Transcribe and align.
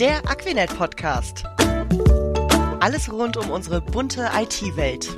Der 0.00 0.26
Aquinet 0.30 0.74
Podcast. 0.78 1.44
Alles 2.80 3.12
rund 3.12 3.36
um 3.36 3.50
unsere 3.50 3.82
bunte 3.82 4.30
IT-Welt. 4.32 5.10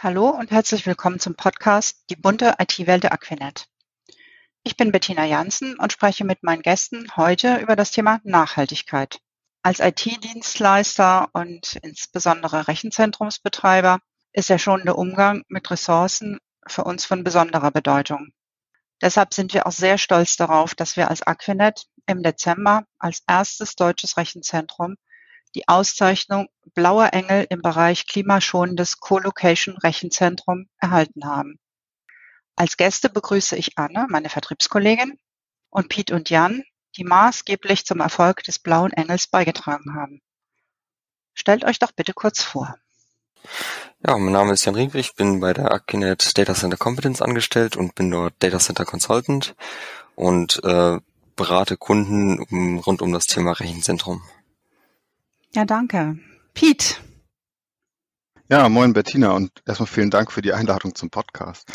Hallo 0.00 0.30
und 0.30 0.50
herzlich 0.50 0.84
willkommen 0.84 1.20
zum 1.20 1.36
Podcast 1.36 2.06
Die 2.10 2.16
bunte 2.16 2.56
IT-Welt 2.58 3.04
der 3.04 3.12
Aquinet. 3.12 3.68
Ich 4.64 4.76
bin 4.76 4.90
Bettina 4.90 5.24
Janssen 5.24 5.78
und 5.78 5.92
spreche 5.92 6.24
mit 6.24 6.42
meinen 6.42 6.62
Gästen 6.62 7.06
heute 7.14 7.58
über 7.58 7.76
das 7.76 7.92
Thema 7.92 8.20
Nachhaltigkeit. 8.24 9.20
Als 9.62 9.78
IT-Dienstleister 9.78 11.28
und 11.34 11.76
insbesondere 11.84 12.66
Rechenzentrumsbetreiber 12.66 14.00
ist 14.32 14.48
der 14.48 14.58
schonende 14.58 14.94
Umgang 14.94 15.44
mit 15.46 15.70
Ressourcen 15.70 16.40
für 16.66 16.84
uns 16.84 17.04
von 17.04 17.24
besonderer 17.24 17.70
Bedeutung. 17.70 18.32
Deshalb 19.00 19.32
sind 19.32 19.54
wir 19.54 19.66
auch 19.66 19.72
sehr 19.72 19.96
stolz 19.98 20.36
darauf, 20.36 20.74
dass 20.74 20.96
wir 20.96 21.08
als 21.08 21.22
Aquinet 21.22 21.86
im 22.06 22.22
Dezember 22.22 22.84
als 22.98 23.22
erstes 23.26 23.74
deutsches 23.74 24.16
Rechenzentrum 24.16 24.96
die 25.54 25.66
Auszeichnung 25.68 26.48
Blauer 26.74 27.12
Engel 27.12 27.46
im 27.50 27.62
Bereich 27.62 28.06
klimaschonendes 28.06 29.00
Co-Location 29.00 29.76
Rechenzentrum 29.78 30.68
erhalten 30.78 31.24
haben. 31.24 31.58
Als 32.56 32.76
Gäste 32.76 33.08
begrüße 33.08 33.56
ich 33.56 33.78
Anne, 33.78 34.06
meine 34.10 34.28
Vertriebskollegin, 34.28 35.18
und 35.70 35.88
Piet 35.88 36.10
und 36.10 36.30
Jan, 36.30 36.62
die 36.96 37.04
maßgeblich 37.04 37.86
zum 37.86 38.00
Erfolg 38.00 38.42
des 38.42 38.58
Blauen 38.58 38.92
Engels 38.92 39.28
beigetragen 39.28 39.94
haben. 39.94 40.20
Stellt 41.34 41.64
euch 41.64 41.78
doch 41.78 41.92
bitte 41.92 42.12
kurz 42.12 42.42
vor. 42.42 42.76
Ja, 44.06 44.16
mein 44.16 44.32
Name 44.32 44.54
ist 44.54 44.64
Jan 44.64 44.76
Riebig, 44.76 44.94
ich 45.10 45.14
bin 45.14 45.40
bei 45.40 45.52
der 45.52 45.72
Akinet 45.72 46.38
Data 46.38 46.54
Center 46.54 46.78
Competence 46.78 47.20
angestellt 47.20 47.76
und 47.76 47.94
bin 47.94 48.10
dort 48.10 48.32
Data 48.38 48.58
Center 48.58 48.86
Consultant 48.86 49.54
und 50.14 50.58
äh, 50.64 50.98
berate 51.36 51.76
Kunden 51.76 52.40
um, 52.40 52.78
rund 52.78 53.02
um 53.02 53.12
das 53.12 53.26
Thema 53.26 53.52
Rechenzentrum. 53.52 54.22
Ja, 55.52 55.66
danke. 55.66 56.18
Pete. 56.54 56.94
Ja, 58.48 58.70
moin 58.70 58.94
Bettina 58.94 59.32
und 59.32 59.50
erstmal 59.66 59.86
vielen 59.86 60.10
Dank 60.10 60.32
für 60.32 60.40
die 60.40 60.54
Einladung 60.54 60.94
zum 60.94 61.10
Podcast. 61.10 61.70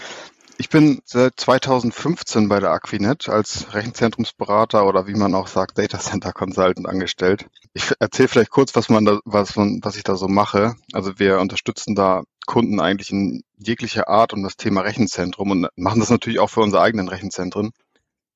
Ich 0.58 0.70
bin 0.70 1.02
seit 1.04 1.38
2015 1.38 2.48
bei 2.48 2.62
der 2.62 2.72
Aquinet 2.72 3.28
als 3.28 3.74
Rechenzentrumsberater 3.74 4.88
oder 4.88 5.06
wie 5.06 5.14
man 5.14 5.36
auch 5.36 5.48
sagt, 5.48 5.78
Data 5.78 6.00
Center 6.00 6.32
Consultant 6.32 6.88
angestellt. 6.88 7.48
Ich 7.74 7.92
erzähle 8.00 8.30
vielleicht 8.30 8.52
kurz, 8.52 8.74
was 8.74 8.88
man 8.88 9.04
da, 9.04 9.20
was, 9.26 9.58
was 9.58 9.98
ich 9.98 10.04
da 10.04 10.16
so 10.16 10.30
mache. 10.30 10.76
Also 10.94 11.20
wir 11.20 11.40
unterstützen 11.40 11.94
da 11.94 12.24
Kunden 12.46 12.80
eigentlich 12.80 13.12
in 13.12 13.44
jeglicher 13.58 14.08
Art 14.08 14.32
um 14.32 14.44
das 14.44 14.56
Thema 14.56 14.82
Rechenzentrum 14.82 15.52
und 15.52 15.68
machen 15.76 16.00
das 16.00 16.10
natürlich 16.10 16.40
auch 16.40 16.50
für 16.50 16.62
unsere 16.62 16.84
eigenen 16.84 17.10
Rechenzentren. 17.10 17.72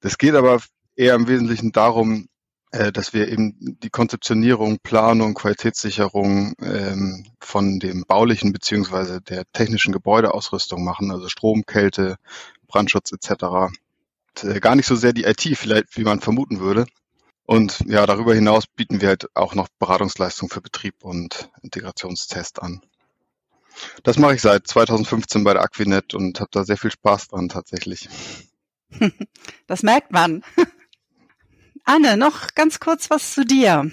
Das 0.01 0.17
geht 0.17 0.35
aber 0.35 0.59
eher 0.97 1.15
im 1.15 1.27
Wesentlichen 1.27 1.71
darum, 1.71 2.27
dass 2.71 3.13
wir 3.13 3.29
eben 3.29 3.55
die 3.81 3.89
Konzeptionierung, 3.89 4.79
Planung, 4.79 5.33
Qualitätssicherung 5.33 6.53
ähm, 6.61 7.25
von 7.39 7.79
dem 7.79 8.05
baulichen 8.05 8.53
beziehungsweise 8.53 9.21
der 9.21 9.43
technischen 9.53 9.91
Gebäudeausrüstung 9.91 10.83
machen, 10.83 11.11
also 11.11 11.29
Strom, 11.29 11.65
Kälte, 11.65 12.17
Brandschutz 12.67 13.11
etc. 13.11 13.43
Und, 13.43 14.43
äh, 14.43 14.59
gar 14.59 14.75
nicht 14.75 14.85
so 14.85 14.95
sehr 14.95 15.13
die 15.13 15.23
IT 15.23 15.41
vielleicht, 15.57 15.97
wie 15.97 16.03
man 16.03 16.21
vermuten 16.21 16.59
würde. 16.59 16.85
Und 17.45 17.79
ja, 17.87 18.05
darüber 18.05 18.35
hinaus 18.35 18.67
bieten 18.67 19.01
wir 19.01 19.07
halt 19.07 19.35
auch 19.35 19.55
noch 19.55 19.67
Beratungsleistung 19.79 20.49
für 20.49 20.61
Betrieb 20.61 21.03
und 21.03 21.49
Integrationstest 21.63 22.61
an. 22.61 22.81
Das 24.03 24.19
mache 24.19 24.35
ich 24.35 24.41
seit 24.41 24.67
2015 24.67 25.43
bei 25.43 25.53
der 25.53 25.63
Aquinet 25.63 26.13
und 26.13 26.39
habe 26.39 26.51
da 26.51 26.63
sehr 26.63 26.77
viel 26.77 26.91
Spaß 26.91 27.29
dran 27.29 27.49
tatsächlich. 27.49 28.09
Das 29.67 29.83
merkt 29.83 30.11
man. 30.11 30.43
Anne, 31.89 32.17
noch 32.17 32.53
ganz 32.53 32.79
kurz 32.79 33.09
was 33.09 33.33
zu 33.33 33.43
dir. 33.43 33.89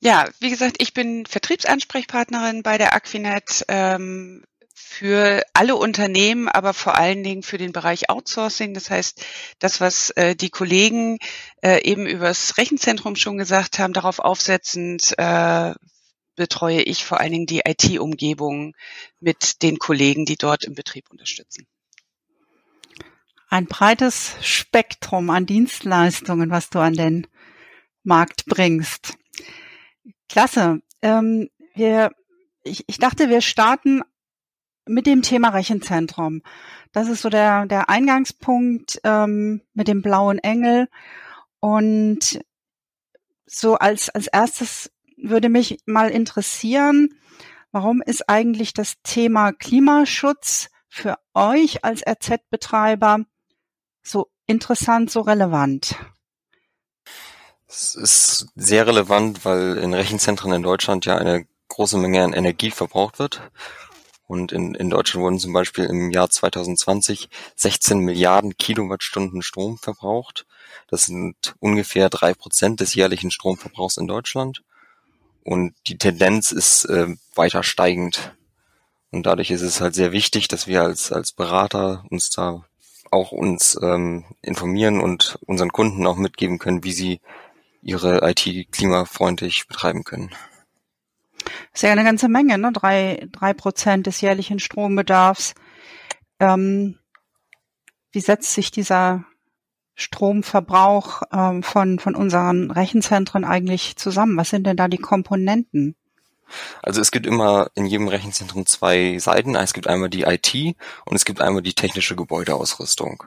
Ja, 0.00 0.28
wie 0.38 0.50
gesagt, 0.50 0.82
ich 0.82 0.92
bin 0.92 1.24
Vertriebsansprechpartnerin 1.24 2.62
bei 2.62 2.76
der 2.76 2.94
Aquinet 2.94 3.64
ähm, 3.68 4.44
für 4.74 5.42
alle 5.54 5.76
Unternehmen, 5.76 6.48
aber 6.48 6.74
vor 6.74 6.94
allen 6.94 7.24
Dingen 7.24 7.42
für 7.42 7.56
den 7.56 7.72
Bereich 7.72 8.10
Outsourcing. 8.10 8.74
Das 8.74 8.90
heißt, 8.90 9.24
das, 9.60 9.80
was 9.80 10.10
äh, 10.10 10.36
die 10.36 10.50
Kollegen 10.50 11.16
äh, 11.62 11.82
eben 11.90 12.06
übers 12.06 12.58
Rechenzentrum 12.58 13.16
schon 13.16 13.38
gesagt 13.38 13.78
haben, 13.78 13.94
darauf 13.94 14.18
aufsetzend 14.18 15.14
äh, 15.16 15.72
betreue 16.36 16.82
ich 16.82 17.06
vor 17.06 17.18
allen 17.18 17.32
Dingen 17.32 17.46
die 17.46 17.62
IT-Umgebung 17.64 18.76
mit 19.20 19.62
den 19.62 19.78
Kollegen, 19.78 20.26
die 20.26 20.36
dort 20.36 20.64
im 20.64 20.74
Betrieb 20.74 21.10
unterstützen 21.10 21.66
ein 23.52 23.66
breites 23.66 24.34
Spektrum 24.40 25.28
an 25.28 25.44
Dienstleistungen, 25.44 26.50
was 26.50 26.70
du 26.70 26.78
an 26.78 26.94
den 26.94 27.26
Markt 28.02 28.46
bringst. 28.46 29.18
Klasse. 30.26 30.80
Ähm, 31.02 31.50
wir, 31.74 32.12
ich, 32.64 32.84
ich 32.86 32.98
dachte, 32.98 33.28
wir 33.28 33.42
starten 33.42 34.00
mit 34.86 35.04
dem 35.04 35.20
Thema 35.20 35.50
Rechenzentrum. 35.50 36.40
Das 36.92 37.08
ist 37.08 37.20
so 37.20 37.28
der, 37.28 37.66
der 37.66 37.90
Eingangspunkt 37.90 38.98
ähm, 39.04 39.60
mit 39.74 39.86
dem 39.86 40.00
blauen 40.00 40.38
Engel. 40.38 40.88
Und 41.60 42.40
so 43.44 43.74
als, 43.74 44.08
als 44.08 44.28
erstes 44.28 44.90
würde 45.18 45.50
mich 45.50 45.80
mal 45.84 46.08
interessieren, 46.08 47.10
warum 47.70 48.00
ist 48.00 48.30
eigentlich 48.30 48.72
das 48.72 48.94
Thema 49.02 49.52
Klimaschutz 49.52 50.70
für 50.88 51.18
euch 51.34 51.84
als 51.84 52.02
RZ-Betreiber 52.06 53.26
so 54.02 54.30
interessant, 54.46 55.10
so 55.10 55.20
relevant? 55.20 55.96
Es 57.68 57.94
ist 57.94 58.46
sehr 58.54 58.86
relevant, 58.86 59.44
weil 59.44 59.78
in 59.78 59.94
Rechenzentren 59.94 60.52
in 60.52 60.62
Deutschland 60.62 61.06
ja 61.06 61.16
eine 61.16 61.46
große 61.68 61.96
Menge 61.96 62.22
an 62.22 62.34
Energie 62.34 62.70
verbraucht 62.70 63.18
wird. 63.18 63.40
Und 64.26 64.52
in, 64.52 64.74
in 64.74 64.90
Deutschland 64.90 65.22
wurden 65.22 65.38
zum 65.38 65.52
Beispiel 65.52 65.84
im 65.84 66.10
Jahr 66.10 66.30
2020 66.30 67.28
16 67.56 67.98
Milliarden 67.98 68.56
Kilowattstunden 68.56 69.42
Strom 69.42 69.78
verbraucht. 69.78 70.46
Das 70.88 71.06
sind 71.06 71.54
ungefähr 71.60 72.08
drei 72.08 72.34
Prozent 72.34 72.80
des 72.80 72.94
jährlichen 72.94 73.30
Stromverbrauchs 73.30 73.96
in 73.96 74.06
Deutschland. 74.06 74.62
Und 75.44 75.74
die 75.86 75.98
Tendenz 75.98 76.52
ist 76.52 76.84
äh, 76.84 77.08
weiter 77.34 77.62
steigend. 77.62 78.34
Und 79.10 79.26
dadurch 79.26 79.50
ist 79.50 79.62
es 79.62 79.80
halt 79.80 79.94
sehr 79.94 80.12
wichtig, 80.12 80.48
dass 80.48 80.66
wir 80.66 80.82
als, 80.82 81.12
als 81.12 81.32
Berater 81.32 82.04
uns 82.10 82.30
da 82.30 82.64
auch 83.12 83.32
uns 83.32 83.78
ähm, 83.82 84.24
informieren 84.40 85.00
und 85.00 85.38
unseren 85.46 85.70
Kunden 85.70 86.06
auch 86.06 86.16
mitgeben 86.16 86.58
können, 86.58 86.84
wie 86.84 86.92
sie 86.92 87.20
ihre 87.82 88.28
IT 88.28 88.72
klimafreundlich 88.72 89.66
betreiben 89.68 90.04
können. 90.04 90.30
Das 91.44 91.74
ist 91.74 91.82
ja 91.82 91.92
eine 91.92 92.04
ganze 92.04 92.28
Menge, 92.28 92.58
ne? 92.58 92.72
Drei, 92.72 93.26
drei 93.30 93.52
Prozent 93.52 94.06
des 94.06 94.20
jährlichen 94.20 94.58
Strombedarfs. 94.58 95.54
Ähm, 96.38 96.98
wie 98.12 98.20
setzt 98.20 98.54
sich 98.54 98.70
dieser 98.70 99.24
Stromverbrauch 99.94 101.22
ähm, 101.32 101.62
von, 101.62 101.98
von 101.98 102.14
unseren 102.14 102.70
Rechenzentren 102.70 103.44
eigentlich 103.44 103.96
zusammen? 103.96 104.36
Was 104.36 104.50
sind 104.50 104.66
denn 104.66 104.76
da 104.76 104.88
die 104.88 104.98
Komponenten? 104.98 105.96
Also 106.82 107.00
es 107.00 107.10
gibt 107.10 107.26
immer 107.26 107.70
in 107.74 107.86
jedem 107.86 108.08
Rechenzentrum 108.08 108.66
zwei 108.66 109.18
Seiten. 109.18 109.54
Es 109.54 109.72
gibt 109.72 109.86
einmal 109.86 110.10
die 110.10 110.22
IT 110.22 110.54
und 111.04 111.16
es 111.16 111.24
gibt 111.24 111.40
einmal 111.40 111.62
die 111.62 111.74
technische 111.74 112.16
Gebäudeausrüstung. 112.16 113.24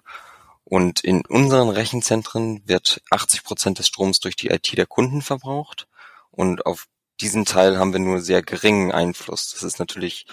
Und 0.64 1.02
in 1.02 1.26
unseren 1.26 1.70
Rechenzentren 1.70 2.62
wird 2.66 3.02
80 3.12 3.44
Prozent 3.44 3.80
des 3.80 3.88
Stroms 3.88 4.20
durch 4.20 4.36
die 4.36 4.50
IT 4.50 4.76
der 4.78 4.88
Kunden 4.88 5.22
verbraucht. 5.22 5.88
Und 6.32 6.66
auf 6.66 6.88
diesen 7.22 7.46
Teil 7.46 7.78
haben 7.78 7.94
wir 7.94 8.00
nur 8.00 8.20
sehr 8.20 8.42
geringen 8.42 8.92
Einfluss. 8.92 9.52
Das 9.52 9.64
ist 9.64 9.80
natürlich 9.80 10.26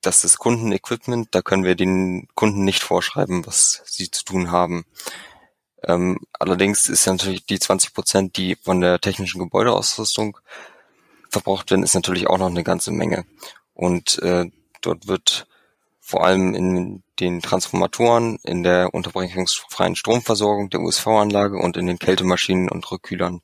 das 0.00 0.24
ist 0.24 0.38
Kundenequipment, 0.38 1.28
da 1.32 1.42
können 1.42 1.64
wir 1.64 1.74
den 1.74 2.28
Kunden 2.34 2.64
nicht 2.64 2.82
vorschreiben, 2.82 3.46
was 3.46 3.82
sie 3.86 4.10
zu 4.10 4.24
tun 4.24 4.50
haben. 4.50 4.86
Ähm, 5.84 6.18
allerdings 6.38 6.88
ist 6.88 7.06
natürlich 7.06 7.46
die 7.46 7.58
20 7.58 7.94
Prozent, 7.94 8.36
die 8.36 8.56
von 8.56 8.80
der 8.80 9.00
technischen 9.00 9.40
Gebäudeausrüstung 9.40 10.38
verbraucht 11.30 11.70
werden, 11.70 11.82
ist 11.82 11.94
natürlich 11.94 12.26
auch 12.28 12.38
noch 12.38 12.48
eine 12.48 12.64
ganze 12.64 12.90
Menge. 12.90 13.24
Und 13.74 14.18
äh, 14.22 14.50
dort 14.82 15.06
wird 15.06 15.46
vor 16.00 16.24
allem 16.24 16.54
in 16.54 17.02
den 17.20 17.40
Transformatoren, 17.40 18.38
in 18.42 18.62
der 18.62 18.92
unterbrechungsfreien 18.92 19.94
Stromversorgung 19.94 20.70
der 20.70 20.80
USV-Anlage 20.80 21.56
und 21.56 21.76
in 21.76 21.86
den 21.86 21.98
Kältemaschinen 21.98 22.68
und 22.68 22.90
Rückkühlern 22.90 23.42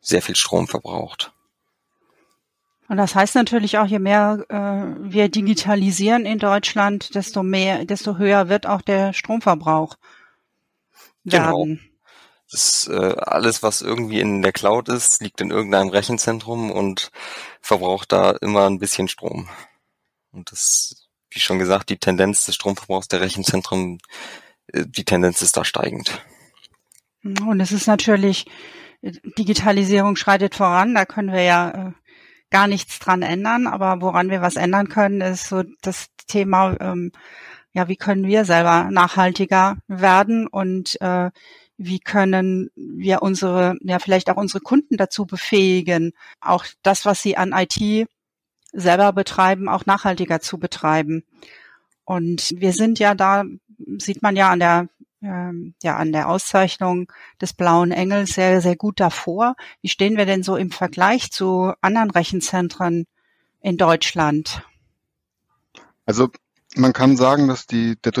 sehr 0.00 0.22
viel 0.22 0.36
Strom 0.36 0.68
verbraucht. 0.68 1.32
Und 2.88 2.98
das 2.98 3.16
heißt 3.16 3.34
natürlich 3.34 3.78
auch, 3.78 3.86
je 3.86 3.98
mehr 3.98 4.44
äh, 4.48 5.12
wir 5.12 5.28
digitalisieren 5.28 6.24
in 6.24 6.38
Deutschland, 6.38 7.14
desto 7.16 7.42
mehr, 7.42 7.84
desto 7.84 8.16
höher 8.16 8.48
wird 8.48 8.66
auch 8.66 8.82
der 8.82 9.12
Stromverbrauch 9.12 9.96
genau. 11.24 11.58
werden. 11.58 11.64
Genau. 11.64 11.95
Das, 12.50 12.88
äh, 12.88 13.14
alles, 13.18 13.62
was 13.62 13.82
irgendwie 13.82 14.20
in 14.20 14.42
der 14.42 14.52
Cloud 14.52 14.88
ist, 14.88 15.20
liegt 15.20 15.40
in 15.40 15.50
irgendeinem 15.50 15.88
Rechenzentrum 15.88 16.70
und 16.70 17.10
verbraucht 17.60 18.12
da 18.12 18.30
immer 18.30 18.66
ein 18.66 18.78
bisschen 18.78 19.08
Strom. 19.08 19.48
Und 20.30 20.52
das 20.52 21.06
wie 21.36 21.40
schon 21.40 21.58
gesagt, 21.58 21.90
die 21.90 21.98
Tendenz 21.98 22.46
des 22.46 22.54
Stromverbrauchs 22.54 23.08
der 23.08 23.20
Rechenzentren, 23.20 23.98
äh, 24.72 24.84
die 24.86 25.04
Tendenz 25.04 25.42
ist 25.42 25.56
da 25.56 25.64
steigend. 25.64 26.24
Und 27.22 27.60
es 27.60 27.72
ist 27.72 27.86
natürlich, 27.86 28.46
Digitalisierung 29.02 30.16
schreitet 30.16 30.54
voran, 30.54 30.94
da 30.94 31.04
können 31.04 31.32
wir 31.32 31.42
ja 31.42 31.70
äh, 31.70 31.92
gar 32.50 32.68
nichts 32.68 32.98
dran 32.98 33.22
ändern, 33.22 33.66
aber 33.66 34.00
woran 34.00 34.30
wir 34.30 34.40
was 34.40 34.56
ändern 34.56 34.88
können, 34.88 35.20
ist 35.20 35.48
so 35.48 35.62
das 35.82 36.06
Thema, 36.26 36.76
ähm, 36.80 37.12
ja, 37.72 37.88
wie 37.88 37.96
können 37.96 38.26
wir 38.26 38.46
selber 38.46 38.88
nachhaltiger 38.90 39.76
werden 39.88 40.46
und 40.46 40.98
äh, 41.02 41.30
wie 41.78 42.00
können 42.00 42.70
wir 42.74 43.22
unsere, 43.22 43.76
ja, 43.82 43.98
vielleicht 43.98 44.30
auch 44.30 44.36
unsere 44.36 44.60
Kunden 44.60 44.96
dazu 44.96 45.26
befähigen, 45.26 46.12
auch 46.40 46.64
das, 46.82 47.04
was 47.04 47.22
sie 47.22 47.36
an 47.36 47.52
IT 47.52 48.08
selber 48.72 49.12
betreiben, 49.12 49.68
auch 49.68 49.86
nachhaltiger 49.86 50.40
zu 50.40 50.58
betreiben. 50.58 51.24
Und 52.04 52.54
wir 52.56 52.72
sind 52.72 52.98
ja 52.98 53.14
da, 53.14 53.44
sieht 53.98 54.22
man 54.22 54.36
ja 54.36 54.50
an 54.50 54.60
der 54.60 54.88
ähm, 55.22 55.74
ja 55.82 55.96
an 55.96 56.12
der 56.12 56.28
Auszeichnung 56.28 57.10
des 57.40 57.52
Blauen 57.52 57.90
Engels 57.90 58.34
sehr, 58.34 58.60
sehr 58.60 58.76
gut 58.76 59.00
davor. 59.00 59.56
Wie 59.82 59.88
stehen 59.88 60.16
wir 60.16 60.26
denn 60.26 60.42
so 60.42 60.56
im 60.56 60.70
Vergleich 60.70 61.32
zu 61.32 61.72
anderen 61.80 62.10
Rechenzentren 62.10 63.06
in 63.60 63.76
Deutschland? 63.76 64.62
Also 66.04 66.28
man 66.76 66.92
kann 66.92 67.16
sagen, 67.16 67.48
dass 67.48 67.66
die, 67.66 67.96
der 68.02 68.12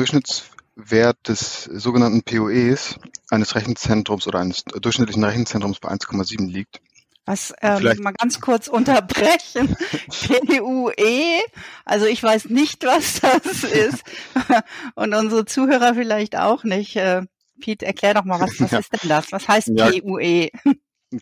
Durchschnittswert 0.76 1.28
des 1.28 1.64
sogenannten 1.64 2.22
POEs 2.22 2.98
eines 3.30 3.54
Rechenzentrums 3.54 4.26
oder 4.26 4.40
eines 4.40 4.64
durchschnittlichen 4.64 5.24
Rechenzentrums 5.24 5.80
bei 5.80 5.88
1,7 5.90 6.50
liegt. 6.50 6.80
Was 7.24 7.52
ähm, 7.60 7.82
mal 8.02 8.12
ganz 8.12 8.40
kurz 8.40 8.68
unterbrechen. 8.68 9.76
PUE, 10.46 11.40
also 11.84 12.06
ich 12.06 12.22
weiß 12.22 12.50
nicht, 12.50 12.84
was 12.84 13.20
das 13.20 13.64
ist. 13.64 14.04
Und 14.94 15.12
unsere 15.12 15.44
Zuhörer 15.44 15.94
vielleicht 15.94 16.36
auch 16.36 16.62
nicht. 16.62 16.94
Äh, 16.96 17.22
Piet, 17.58 17.82
erklär 17.82 18.14
doch 18.14 18.24
mal, 18.24 18.38
was, 18.38 18.60
was 18.60 18.70
ja. 18.70 18.78
ist 18.78 18.92
denn 18.92 19.08
das? 19.08 19.32
Was 19.32 19.48
heißt 19.48 19.70
ja. 19.74 19.90
PUE? 19.90 20.50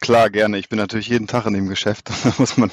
Klar, 0.00 0.30
gerne. 0.30 0.56
Ich 0.56 0.70
bin 0.70 0.78
natürlich 0.78 1.08
jeden 1.08 1.26
Tag 1.26 1.44
in 1.44 1.52
dem 1.52 1.68
Geschäft. 1.68 2.08
Da 2.24 2.32
muss 2.38 2.56
man, 2.56 2.70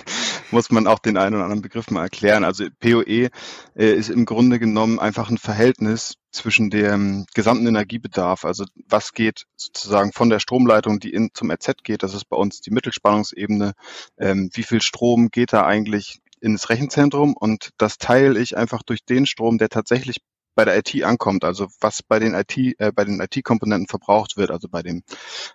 muss 0.50 0.72
man 0.72 0.88
auch 0.88 1.00
den 1.00 1.18
einen 1.18 1.36
oder 1.36 1.44
anderen 1.44 1.62
Begriff 1.62 1.92
mal 1.92 2.04
erklären. 2.04 2.46
Also 2.46 2.66
POE 2.80 3.04
äh, 3.04 3.30
ist 3.76 4.10
im 4.10 4.26
Grunde 4.26 4.60
genommen 4.60 4.98
einfach 4.98 5.30
ein 5.30 5.38
Verhältnis 5.38 6.16
zwischen 6.32 6.70
dem 6.70 7.26
gesamten 7.34 7.68
Energiebedarf. 7.68 8.46
Also 8.46 8.64
was 8.88 9.12
geht 9.12 9.46
sozusagen 9.58 10.14
von 10.14 10.30
der 10.30 10.40
Stromleitung, 10.40 11.02
die 11.02 11.12
in, 11.12 11.32
zum 11.34 11.52
RZ 11.52 11.84
geht, 11.84 12.04
das 12.04 12.14
ist 12.14 12.30
bei 12.30 12.38
uns 12.38 12.62
die 12.62 12.72
Mittelspannungsebene. 12.72 13.74
Ähm, 14.18 14.50
wie 14.54 14.64
viel 14.64 14.82
Strom 14.82 15.30
geht 15.30 15.52
da 15.52 15.66
eigentlich 15.66 16.22
ins 16.40 16.70
Rechenzentrum? 16.70 17.36
Und 17.38 17.72
das 17.78 17.98
teile 17.98 18.40
ich 18.40 18.56
einfach 18.56 18.84
durch 18.84 19.04
den 19.04 19.26
Strom, 19.26 19.58
der 19.58 19.68
tatsächlich 19.68 20.22
bei 20.56 20.66
der 20.66 20.78
IT 20.78 21.04
ankommt, 21.04 21.44
also 21.44 21.68
was 21.80 22.04
bei 22.04 22.20
den 22.20 22.34
IT, 22.34 22.58
äh, 22.58 22.92
bei 22.94 23.06
den 23.06 23.20
IT-Komponenten 23.20 23.88
verbraucht 23.88 24.38
wird, 24.38 24.52
also 24.52 24.68
bei 24.68 24.82
dem 24.82 25.04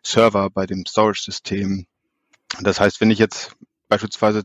Server, 0.02 0.50
bei 0.50 0.66
dem 0.66 0.84
Storage-System. 0.86 1.86
Das 2.60 2.80
heißt, 2.80 3.00
wenn 3.00 3.10
ich 3.10 3.18
jetzt 3.18 3.56
beispielsweise 3.88 4.42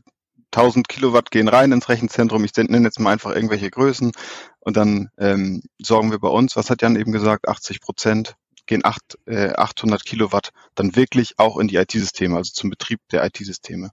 1000 0.52 0.88
Kilowatt 0.88 1.30
gehen 1.30 1.48
rein 1.48 1.72
ins 1.72 1.88
Rechenzentrum, 1.88 2.44
ich 2.44 2.54
nenne 2.56 2.86
jetzt 2.86 3.00
mal 3.00 3.12
einfach 3.12 3.34
irgendwelche 3.34 3.70
Größen 3.70 4.12
und 4.60 4.76
dann 4.76 5.10
ähm, 5.18 5.62
sorgen 5.78 6.10
wir 6.10 6.18
bei 6.18 6.28
uns, 6.28 6.56
was 6.56 6.68
hat 6.68 6.82
Jan 6.82 6.96
eben 6.96 7.12
gesagt, 7.12 7.48
80 7.48 7.80
Prozent 7.80 8.34
gehen 8.66 8.84
8, 8.84 9.18
äh, 9.26 9.52
800 9.54 10.04
Kilowatt 10.04 10.50
dann 10.74 10.94
wirklich 10.94 11.38
auch 11.38 11.58
in 11.58 11.68
die 11.68 11.76
IT-Systeme, 11.76 12.36
also 12.36 12.52
zum 12.52 12.70
Betrieb 12.70 13.00
der 13.10 13.24
IT-Systeme. 13.24 13.90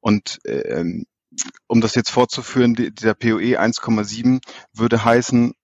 Und 0.00 0.38
ähm, 0.46 1.06
um 1.66 1.80
das 1.80 1.94
jetzt 1.94 2.10
fortzuführen, 2.10 2.74
dieser 2.74 3.14
POE 3.14 3.58
1,7 3.58 4.40
würde 4.72 5.04
heißen, 5.04 5.54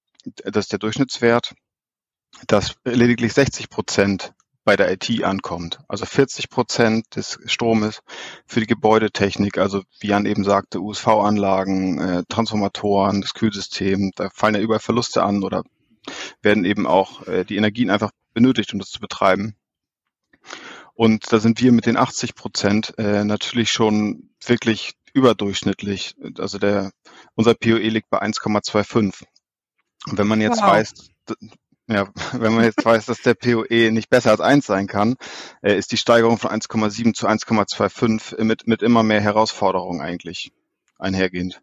das 0.44 0.66
ist 0.66 0.72
der 0.72 0.78
Durchschnittswert, 0.78 1.54
dass 2.46 2.74
lediglich 2.84 3.32
60 3.32 3.70
Prozent 3.70 4.32
bei 4.64 4.76
der 4.76 4.90
IT 4.90 5.22
ankommt. 5.22 5.80
Also 5.88 6.06
40 6.06 6.48
Prozent 6.48 7.16
des 7.16 7.38
Stromes 7.44 8.00
für 8.46 8.60
die 8.60 8.66
Gebäudetechnik, 8.66 9.58
also 9.58 9.82
wie 10.00 10.08
Jan 10.08 10.26
eben 10.26 10.42
sagte, 10.42 10.80
USV-Anlagen, 10.80 11.98
äh, 12.00 12.22
Transformatoren, 12.28 13.20
das 13.20 13.34
Kühlsystem, 13.34 14.12
da 14.16 14.30
fallen 14.30 14.54
ja 14.54 14.60
überall 14.62 14.80
Verluste 14.80 15.22
an 15.22 15.42
oder 15.42 15.64
werden 16.40 16.64
eben 16.64 16.86
auch 16.86 17.26
äh, 17.26 17.44
die 17.44 17.56
Energien 17.56 17.90
einfach 17.90 18.10
benötigt, 18.32 18.72
um 18.72 18.78
das 18.78 18.90
zu 18.90 19.00
betreiben. 19.00 19.54
Und 20.94 21.32
da 21.32 21.40
sind 21.40 21.60
wir 21.60 21.72
mit 21.72 21.86
den 21.86 21.96
80 21.96 22.34
Prozent 22.34 22.94
äh, 22.98 23.24
natürlich 23.24 23.70
schon 23.70 24.30
wirklich 24.44 24.94
überdurchschnittlich. 25.14 26.14
Also 26.38 26.58
der, 26.58 26.90
unser 27.34 27.54
POE 27.54 27.88
liegt 27.88 28.10
bei 28.10 28.20
1,25. 28.20 29.24
Und 30.06 30.18
wenn 30.18 30.26
man 30.26 30.40
jetzt 30.40 30.60
wow. 30.60 30.72
weiß, 30.72 30.92
ja, 31.86 32.08
wenn 32.32 32.54
man 32.54 32.64
jetzt 32.64 32.84
weiß, 32.84 33.06
dass 33.06 33.22
der 33.22 33.34
POE 33.34 33.90
nicht 33.90 34.10
besser 34.10 34.32
als 34.32 34.40
1 34.40 34.66
sein 34.66 34.86
kann, 34.86 35.16
äh, 35.62 35.76
ist 35.76 35.92
die 35.92 35.96
Steigerung 35.96 36.38
von 36.38 36.50
1,7 36.50 37.14
zu 37.14 37.26
1,25 37.26 38.42
mit, 38.44 38.66
mit 38.66 38.82
immer 38.82 39.02
mehr 39.02 39.20
Herausforderungen 39.20 40.00
eigentlich 40.00 40.52
einhergehend. 40.98 41.62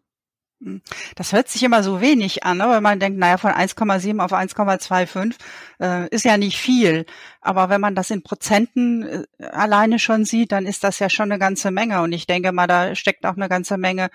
Hm. 0.62 0.80
Das 1.16 1.32
hört 1.32 1.48
sich 1.48 1.62
immer 1.64 1.82
so 1.82 2.00
wenig 2.00 2.44
an, 2.44 2.58
ne? 2.58 2.68
weil 2.68 2.80
man 2.80 3.00
denkt, 3.00 3.18
naja, 3.18 3.36
von 3.36 3.50
1,7 3.50 4.20
auf 4.20 4.32
1,25 4.32 5.34
äh, 5.80 6.08
ist 6.08 6.24
ja 6.24 6.36
nicht 6.36 6.56
viel. 6.56 7.04
Aber 7.40 7.68
wenn 7.68 7.80
man 7.80 7.96
das 7.96 8.10
in 8.10 8.22
Prozenten 8.22 9.02
äh, 9.02 9.44
alleine 9.44 9.98
schon 9.98 10.24
sieht, 10.24 10.52
dann 10.52 10.66
ist 10.66 10.84
das 10.84 11.00
ja 11.00 11.10
schon 11.10 11.32
eine 11.32 11.40
ganze 11.40 11.72
Menge. 11.72 12.00
Und 12.02 12.12
ich 12.12 12.26
denke 12.26 12.52
mal, 12.52 12.68
da 12.68 12.94
steckt 12.94 13.26
auch 13.26 13.36
eine 13.36 13.48
ganze 13.48 13.76
Menge 13.76 14.10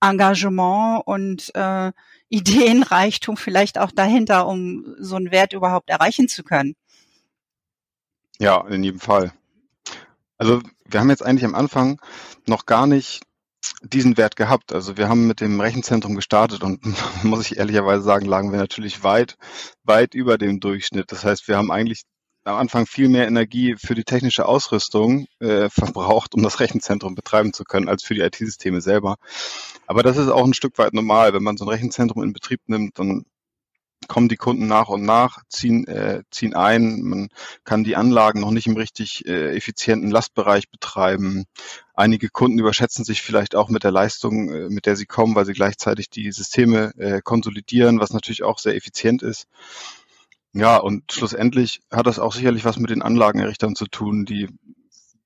Engagement 0.00 1.02
und 1.06 1.54
äh, 1.54 1.92
Ideenreichtum 2.30 3.36
vielleicht 3.36 3.76
auch 3.76 3.90
dahinter, 3.90 4.46
um 4.46 4.94
so 4.98 5.16
einen 5.16 5.30
Wert 5.30 5.52
überhaupt 5.52 5.90
erreichen 5.90 6.28
zu 6.28 6.42
können. 6.42 6.76
Ja, 8.38 8.66
in 8.68 8.82
jedem 8.82 9.00
Fall. 9.00 9.34
Also 10.38 10.62
wir 10.86 11.00
haben 11.00 11.10
jetzt 11.10 11.24
eigentlich 11.24 11.44
am 11.44 11.54
Anfang 11.54 12.00
noch 12.46 12.64
gar 12.64 12.86
nicht 12.86 13.20
diesen 13.82 14.16
Wert 14.16 14.36
gehabt. 14.36 14.72
Also 14.72 14.96
wir 14.96 15.08
haben 15.08 15.26
mit 15.26 15.40
dem 15.40 15.60
Rechenzentrum 15.60 16.14
gestartet 16.14 16.62
und 16.62 16.80
muss 17.24 17.50
ich 17.50 17.58
ehrlicherweise 17.58 18.02
sagen, 18.02 18.26
lagen 18.26 18.52
wir 18.52 18.58
natürlich 18.58 19.02
weit, 19.02 19.36
weit 19.84 20.14
über 20.14 20.38
dem 20.38 20.60
Durchschnitt. 20.60 21.12
Das 21.12 21.24
heißt, 21.24 21.48
wir 21.48 21.56
haben 21.56 21.70
eigentlich 21.70 22.02
am 22.44 22.56
Anfang 22.56 22.86
viel 22.86 23.08
mehr 23.08 23.26
Energie 23.26 23.76
für 23.78 23.94
die 23.94 24.04
technische 24.04 24.46
Ausrüstung 24.46 25.26
äh, 25.40 25.68
verbraucht, 25.68 26.34
um 26.34 26.42
das 26.42 26.60
Rechenzentrum 26.60 27.14
betreiben 27.14 27.52
zu 27.52 27.64
können, 27.64 27.88
als 27.88 28.02
für 28.02 28.14
die 28.14 28.22
IT-Systeme 28.22 28.80
selber. 28.80 29.16
Aber 29.86 30.02
das 30.02 30.16
ist 30.16 30.28
auch 30.28 30.44
ein 30.44 30.54
Stück 30.54 30.78
weit 30.78 30.94
normal. 30.94 31.34
Wenn 31.34 31.42
man 31.42 31.56
so 31.56 31.64
ein 31.64 31.68
Rechenzentrum 31.68 32.22
in 32.22 32.32
Betrieb 32.32 32.60
nimmt, 32.66 32.98
dann 32.98 33.24
kommen 34.08 34.28
die 34.28 34.36
Kunden 34.36 34.66
nach 34.66 34.88
und 34.88 35.02
nach, 35.02 35.42
ziehen, 35.48 35.86
äh, 35.86 36.22
ziehen 36.30 36.54
ein. 36.54 37.02
Man 37.02 37.28
kann 37.64 37.84
die 37.84 37.96
Anlagen 37.96 38.40
noch 38.40 38.50
nicht 38.50 38.66
im 38.66 38.76
richtig 38.76 39.26
äh, 39.26 39.54
effizienten 39.54 40.10
Lastbereich 40.10 40.70
betreiben. 40.70 41.44
Einige 42.00 42.30
Kunden 42.30 42.58
überschätzen 42.58 43.04
sich 43.04 43.20
vielleicht 43.20 43.54
auch 43.54 43.68
mit 43.68 43.84
der 43.84 43.90
Leistung, 43.90 44.48
äh, 44.48 44.70
mit 44.70 44.86
der 44.86 44.96
sie 44.96 45.04
kommen, 45.04 45.34
weil 45.34 45.44
sie 45.44 45.52
gleichzeitig 45.52 46.08
die 46.08 46.32
Systeme 46.32 46.94
äh, 46.96 47.20
konsolidieren, 47.22 48.00
was 48.00 48.14
natürlich 48.14 48.42
auch 48.42 48.58
sehr 48.58 48.74
effizient 48.74 49.22
ist. 49.22 49.48
Ja, 50.54 50.78
und 50.78 51.12
schlussendlich 51.12 51.80
hat 51.90 52.06
das 52.06 52.18
auch 52.18 52.32
sicherlich 52.32 52.64
was 52.64 52.78
mit 52.78 52.88
den 52.88 53.02
Anlagenerrichtern 53.02 53.76
zu 53.76 53.84
tun, 53.86 54.24
die 54.24 54.48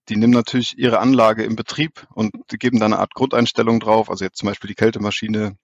die 0.09 0.17
nehmen 0.17 0.33
natürlich 0.33 0.77
ihre 0.77 0.99
Anlage 0.99 1.45
im 1.45 1.55
Betrieb 1.55 2.09
und 2.13 2.33
geben 2.49 2.81
da 2.81 2.87
eine 2.87 2.99
Art 2.99 3.15
Grundeinstellung 3.15 3.79
drauf, 3.79 4.11
also 4.11 4.25
jetzt 4.25 4.39
zum 4.39 4.49
Beispiel 4.49 4.69
die 4.69 4.75
Kältemaschine 4.75 5.57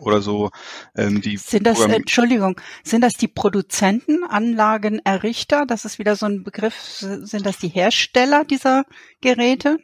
oder 0.00 0.22
so. 0.22 0.50
Ähm, 0.96 1.20
die 1.20 1.36
sind 1.36 1.66
das, 1.68 1.80
äh, 1.80 1.92
Entschuldigung, 1.92 2.60
sind 2.82 3.02
das 3.02 3.14
die 3.14 3.28
Produzenten, 3.28 4.24
Anlagenerrichter? 4.24 5.66
Das 5.66 5.84
ist 5.84 6.00
wieder 6.00 6.16
so 6.16 6.26
ein 6.26 6.42
Begriff. 6.42 6.74
Sind 6.82 7.46
das 7.46 7.58
die 7.58 7.68
Hersteller 7.68 8.44
dieser 8.44 8.84
Geräte? 9.20 9.78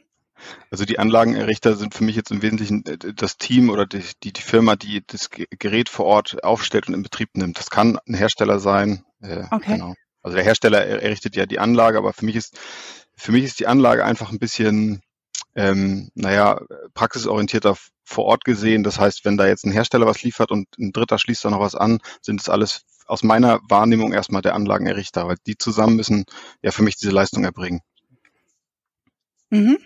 Also 0.70 0.84
die 0.84 0.98
Anlagenerrichter 0.98 1.76
sind 1.76 1.94
für 1.94 2.04
mich 2.04 2.16
jetzt 2.16 2.30
im 2.30 2.42
Wesentlichen 2.42 2.84
äh, 2.86 3.14
das 3.14 3.38
Team 3.38 3.70
oder 3.70 3.86
die, 3.86 4.02
die, 4.22 4.32
die 4.32 4.42
Firma, 4.42 4.76
die 4.76 5.02
das 5.06 5.30
Gerät 5.30 5.88
vor 5.88 6.06
Ort 6.06 6.42
aufstellt 6.44 6.88
und 6.88 6.94
in 6.94 7.02
Betrieb 7.02 7.30
nimmt. 7.36 7.58
Das 7.58 7.70
kann 7.70 7.98
ein 8.06 8.14
Hersteller 8.14 8.60
sein. 8.60 9.04
Äh, 9.20 9.44
okay. 9.50 9.74
Genau. 9.74 9.94
Also 10.22 10.36
der 10.36 10.44
Hersteller 10.44 10.84
errichtet 10.84 11.36
ja 11.36 11.46
die 11.46 11.58
Anlage, 11.58 11.98
aber 11.98 12.12
für 12.12 12.24
mich 12.24 12.36
ist 12.36 12.58
für 13.16 13.32
mich 13.32 13.44
ist 13.44 13.58
die 13.58 13.66
Anlage 13.66 14.04
einfach 14.04 14.30
ein 14.30 14.38
bisschen 14.38 15.02
ähm, 15.54 16.10
naja, 16.14 16.60
praxisorientierter 16.94 17.76
vor 18.04 18.24
Ort 18.24 18.44
gesehen. 18.44 18.84
Das 18.84 19.00
heißt, 19.00 19.24
wenn 19.24 19.36
da 19.36 19.46
jetzt 19.46 19.64
ein 19.64 19.72
Hersteller 19.72 20.06
was 20.06 20.22
liefert 20.22 20.50
und 20.52 20.66
ein 20.78 20.92
Dritter 20.92 21.18
schließt 21.18 21.44
da 21.44 21.50
noch 21.50 21.60
was 21.60 21.74
an, 21.74 21.98
sind 22.22 22.40
es 22.40 22.48
alles 22.48 22.84
aus 23.06 23.22
meiner 23.22 23.60
Wahrnehmung 23.68 24.12
erstmal 24.12 24.42
der 24.42 24.54
Anlagenerrichter, 24.54 25.26
weil 25.26 25.36
die 25.46 25.58
zusammen 25.58 25.96
müssen 25.96 26.24
ja 26.62 26.70
für 26.70 26.82
mich 26.82 26.96
diese 26.96 27.10
Leistung 27.10 27.44
erbringen. 27.44 27.80
Mhm. 29.50 29.78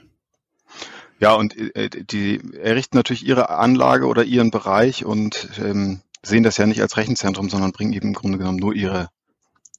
Ja, 1.23 1.35
und 1.35 1.57
äh, 1.76 1.88
die 1.88 2.41
errichten 2.61 2.97
natürlich 2.97 3.25
ihre 3.25 3.49
Anlage 3.49 4.07
oder 4.07 4.25
ihren 4.25 4.50
Bereich 4.50 5.05
und 5.05 5.50
ähm, 5.59 6.00
sehen 6.21 6.43
das 6.43 6.57
ja 6.57 6.67
nicht 6.67 6.83
als 6.83 6.97
Rechenzentrum, 6.97 7.49
sondern 7.49 7.71
bringen 7.71 7.93
eben 7.93 8.09
im 8.09 8.14
Grunde 8.14 8.38
genommen 8.38 8.59
nur 8.59 8.75
ihre, 8.75 9.09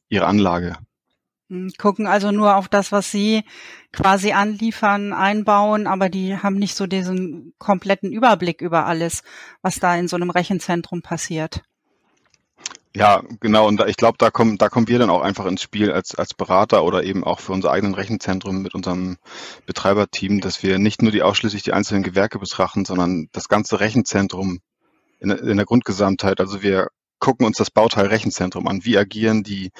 ihre 0.07 0.25
Anlage 0.25 0.77
Hm, 1.49 1.71
gucken 1.77 2.07
also 2.07 2.31
nur 2.31 2.55
auf 2.55 2.67
das, 2.67 2.91
was 2.91 3.11
sie 3.11 3.43
quasi 3.91 4.31
anliefern, 4.31 5.13
einbauen, 5.13 5.85
aber 5.85 6.09
die 6.09 6.37
haben 6.37 6.55
nicht 6.55 6.75
so 6.75 6.87
diesen 6.87 7.53
kompletten 7.57 8.11
Überblick 8.11 8.61
über 8.61 8.85
alles, 8.85 9.21
was 9.61 9.75
da 9.79 9.95
in 9.95 10.07
so 10.07 10.15
einem 10.15 10.29
Rechenzentrum 10.29 11.01
passiert. 11.01 11.61
Ja, 12.95 13.23
genau. 13.39 13.67
Und 13.67 13.77
da, 13.77 13.87
ich 13.87 13.97
glaube, 13.97 14.17
da 14.19 14.29
kommen, 14.29 14.57
da 14.59 14.69
kommen 14.69 14.87
wir 14.87 14.99
dann 14.99 15.09
auch 15.09 15.21
einfach 15.21 15.45
ins 15.47 15.63
Spiel 15.63 15.91
als, 15.91 16.13
als 16.13 16.35
Berater 16.35 16.83
oder 16.83 17.03
eben 17.03 17.23
auch 17.23 17.39
für 17.39 17.51
unser 17.51 17.71
eigenen 17.71 17.95
Rechenzentrum 17.95 18.61
mit 18.61 18.75
unserem 18.75 19.17
Betreiberteam, 19.65 20.41
dass 20.41 20.61
wir 20.61 20.77
nicht 20.77 21.01
nur 21.01 21.11
die 21.11 21.23
ausschließlich 21.23 21.63
die 21.63 21.73
einzelnen 21.73 22.03
Gewerke 22.03 22.37
betrachten, 22.37 22.85
sondern 22.85 23.29
das 23.31 23.49
ganze 23.49 23.79
Rechenzentrum 23.79 24.59
in, 25.19 25.31
in 25.31 25.57
der 25.57 25.65
Grundgesamtheit. 25.65 26.39
Also 26.39 26.61
wir 26.61 26.89
gucken 27.17 27.47
uns 27.47 27.57
das 27.57 27.71
Bauteil 27.71 28.07
Rechenzentrum 28.07 28.67
an. 28.67 28.85
Wie 28.85 28.97
agieren 28.97 29.41
die 29.41 29.71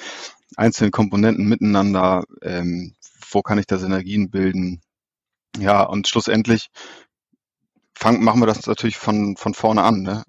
einzelnen 0.56 0.90
Komponenten 0.90 1.46
miteinander? 1.46 2.24
Ähm, 2.42 2.96
wo 3.30 3.42
kann 3.42 3.58
ich 3.58 3.66
da 3.66 3.78
Synergien 3.78 4.30
bilden? 4.30 4.80
Ja, 5.58 5.84
und 5.84 6.08
schlussendlich 6.08 6.68
fang, 7.94 8.24
machen 8.24 8.40
wir 8.40 8.46
das 8.46 8.66
natürlich 8.66 8.96
von, 8.96 9.36
von 9.36 9.54
vorne 9.54 9.82
an. 9.82 10.02
Ne? 10.02 10.24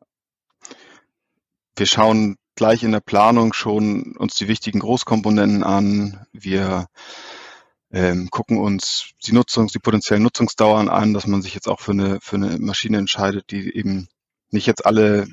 Wir 1.77 1.87
schauen 1.87 2.37
gleich 2.55 2.83
in 2.83 2.91
der 2.91 3.01
Planung 3.01 3.53
schon 3.53 4.15
uns 4.17 4.35
die 4.35 4.47
wichtigen 4.47 4.79
Großkomponenten 4.79 5.63
an. 5.63 6.25
Wir 6.31 6.87
ähm, 7.91 8.29
gucken 8.29 8.57
uns 8.57 9.11
die 9.25 9.31
Nutzungs-, 9.33 9.71
die 9.71 9.79
potenziellen 9.79 10.23
Nutzungsdauern 10.23 10.89
an, 10.89 11.13
dass 11.13 11.27
man 11.27 11.41
sich 11.41 11.53
jetzt 11.53 11.67
auch 11.67 11.79
für 11.79 11.91
eine, 11.91 12.19
für 12.21 12.35
eine 12.37 12.57
Maschine 12.59 12.97
entscheidet, 12.97 13.51
die 13.51 13.75
eben 13.75 14.07
nicht 14.51 14.67
jetzt 14.67 14.85
alle 14.85 15.27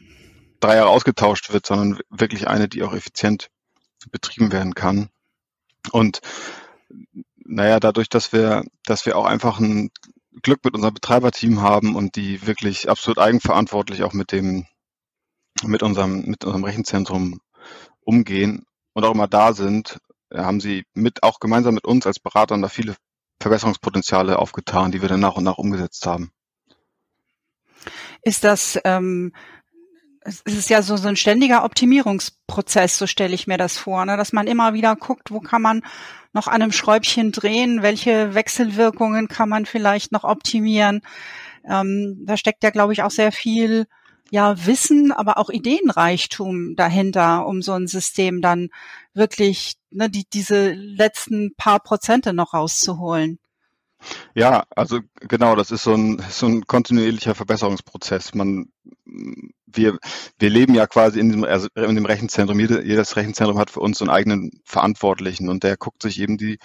drei 0.61 0.77
Jahre 0.77 0.91
ausgetauscht 0.91 1.53
wird, 1.53 1.67
sondern 1.67 2.01
wirklich 2.11 2.49
eine, 2.49 2.69
die 2.69 2.83
auch 2.83 2.95
effizient 2.95 3.49
betrieben 4.11 4.53
werden 4.53 4.75
kann. 4.75 5.11
Und 5.91 6.21
naja, 7.37 7.81
dadurch, 7.81 8.09
dass 8.09 8.33
wir, 8.33 8.65
dass 8.85 9.07
wir 9.07 9.17
auch 9.17 9.27
einfach 9.27 9.59
ein 9.59 9.91
Glück 10.43 10.65
mit 10.65 10.75
unserem 10.75 10.95
Betreiberteam 10.95 11.61
haben 11.61 11.95
und 11.95 12.17
die 12.17 12.47
wirklich 12.47 12.89
absolut 12.89 13.19
eigenverantwortlich 13.19 14.03
auch 14.03 14.13
mit 14.13 14.33
dem 14.33 14.67
mit 15.63 15.83
unserem, 15.83 16.23
mit 16.27 16.45
unserem 16.45 16.65
Rechenzentrum 16.65 17.41
umgehen 18.01 18.65
und 18.93 19.05
auch 19.05 19.15
immer 19.15 19.29
da 19.29 19.53
sind, 19.53 19.99
äh, 20.31 20.39
haben 20.39 20.61
sie 20.61 20.85
mit, 20.95 21.23
auch 21.23 21.41
gemeinsam 21.41 21.75
mit 21.75 21.85
uns 21.85 22.07
als 22.07 22.19
Beratern 22.19 22.63
da 22.63 22.69
viele 22.69 22.97
Verbesserungspotenziale 23.41 24.39
aufgetan, 24.39 24.93
die 24.93 25.03
wir 25.03 25.09
dann 25.09 25.21
nach 25.21 25.37
und 25.37 25.45
nach 25.45 25.59
umgesetzt 25.59 26.07
haben. 26.07 26.31
Ist 28.23 28.45
das, 28.45 28.79
ähm, 28.85 29.33
es 30.21 30.43
ist 30.43 30.71
ja 30.71 30.83
so, 30.83 30.97
so 30.97 31.09
ein 31.09 31.17
ständiger 31.17 31.65
Optimierungsprozess, 31.65 32.97
so 32.97 33.09
stelle 33.09 33.35
ich 33.35 33.49
mir 33.49 33.59
das 33.59 33.77
vor, 33.77 34.05
ne? 34.07 34.17
dass 34.17 34.33
man 34.33 34.47
immer 34.47 34.73
wieder 34.73 34.95
guckt, 34.95 35.33
wo 35.33 35.41
kann 35.41 35.63
man 35.63 35.83
noch 36.33 36.47
an 36.47 36.63
einem 36.63 36.73
Schräubchen 36.73 37.33
drehen, 37.33 37.83
welche 37.83 38.35
Wechselwirkungen 38.35 39.29
kann 39.29 39.49
man 39.49 39.67
vielleicht 39.67 40.13
noch 40.13 40.25
optimieren. 40.25 41.03
Ähm, 41.69 42.23
da 42.25 42.37
steckt 42.37 42.63
ja, 42.63 42.71
glaube 42.71 42.93
ich, 42.93 43.03
auch 43.03 43.11
sehr 43.11 43.33
viel 43.33 43.87
ja 44.33 44.65
Wissen, 44.65 45.13
aber 45.13 45.37
auch 45.37 45.51
Ideenreichtum 45.51 46.75
dahinter, 46.75 47.47
um 47.47 47.61
so 47.61 47.73
ein 47.73 47.87
System 47.87 48.41
dann 48.41 48.71
wirklich 49.13 49.75
ne, 49.91 50.09
die, 50.09 50.25
diese 50.33 50.73
letzten 50.73 51.55
paar 51.55 51.81
Prozente 51.81 52.33
noch 52.33 52.55
rauszuholen. 52.55 53.39
Ja, 54.35 54.65
also 54.75 55.01
genau, 55.21 55.55
das 55.55 55.71
ist 55.71 55.83
so 55.83 55.93
ein, 55.93 56.25
so 56.31 56.47
ein 56.47 56.67
kontinuierlicher 56.67 57.35
Verbesserungsprozess. 57.35 58.33
Man, 58.33 58.73
wir, 59.75 59.99
wir 60.39 60.51
leben 60.51 60.75
ja 60.75 60.87
quasi 60.87 61.21
in 61.21 61.31
dem, 61.31 61.45
also 61.45 61.69
in 61.75 61.95
dem 61.95 62.07
Rechenzentrum. 62.07 62.59
Jede, 62.61 62.85
jedes 62.85 63.17
Rechenzentrum 63.17 63.59
hat 63.59 63.71
für 63.71 63.81
uns 63.81 63.99
so 63.99 64.05
einen 64.05 64.15
eigenen 64.15 64.51
Verantwortlichen 64.65 65.49
und 65.49 65.65
der 65.65 65.77
guckt 65.77 66.03
sich 66.03 66.21
eben 66.21 66.39
die, 66.39 66.59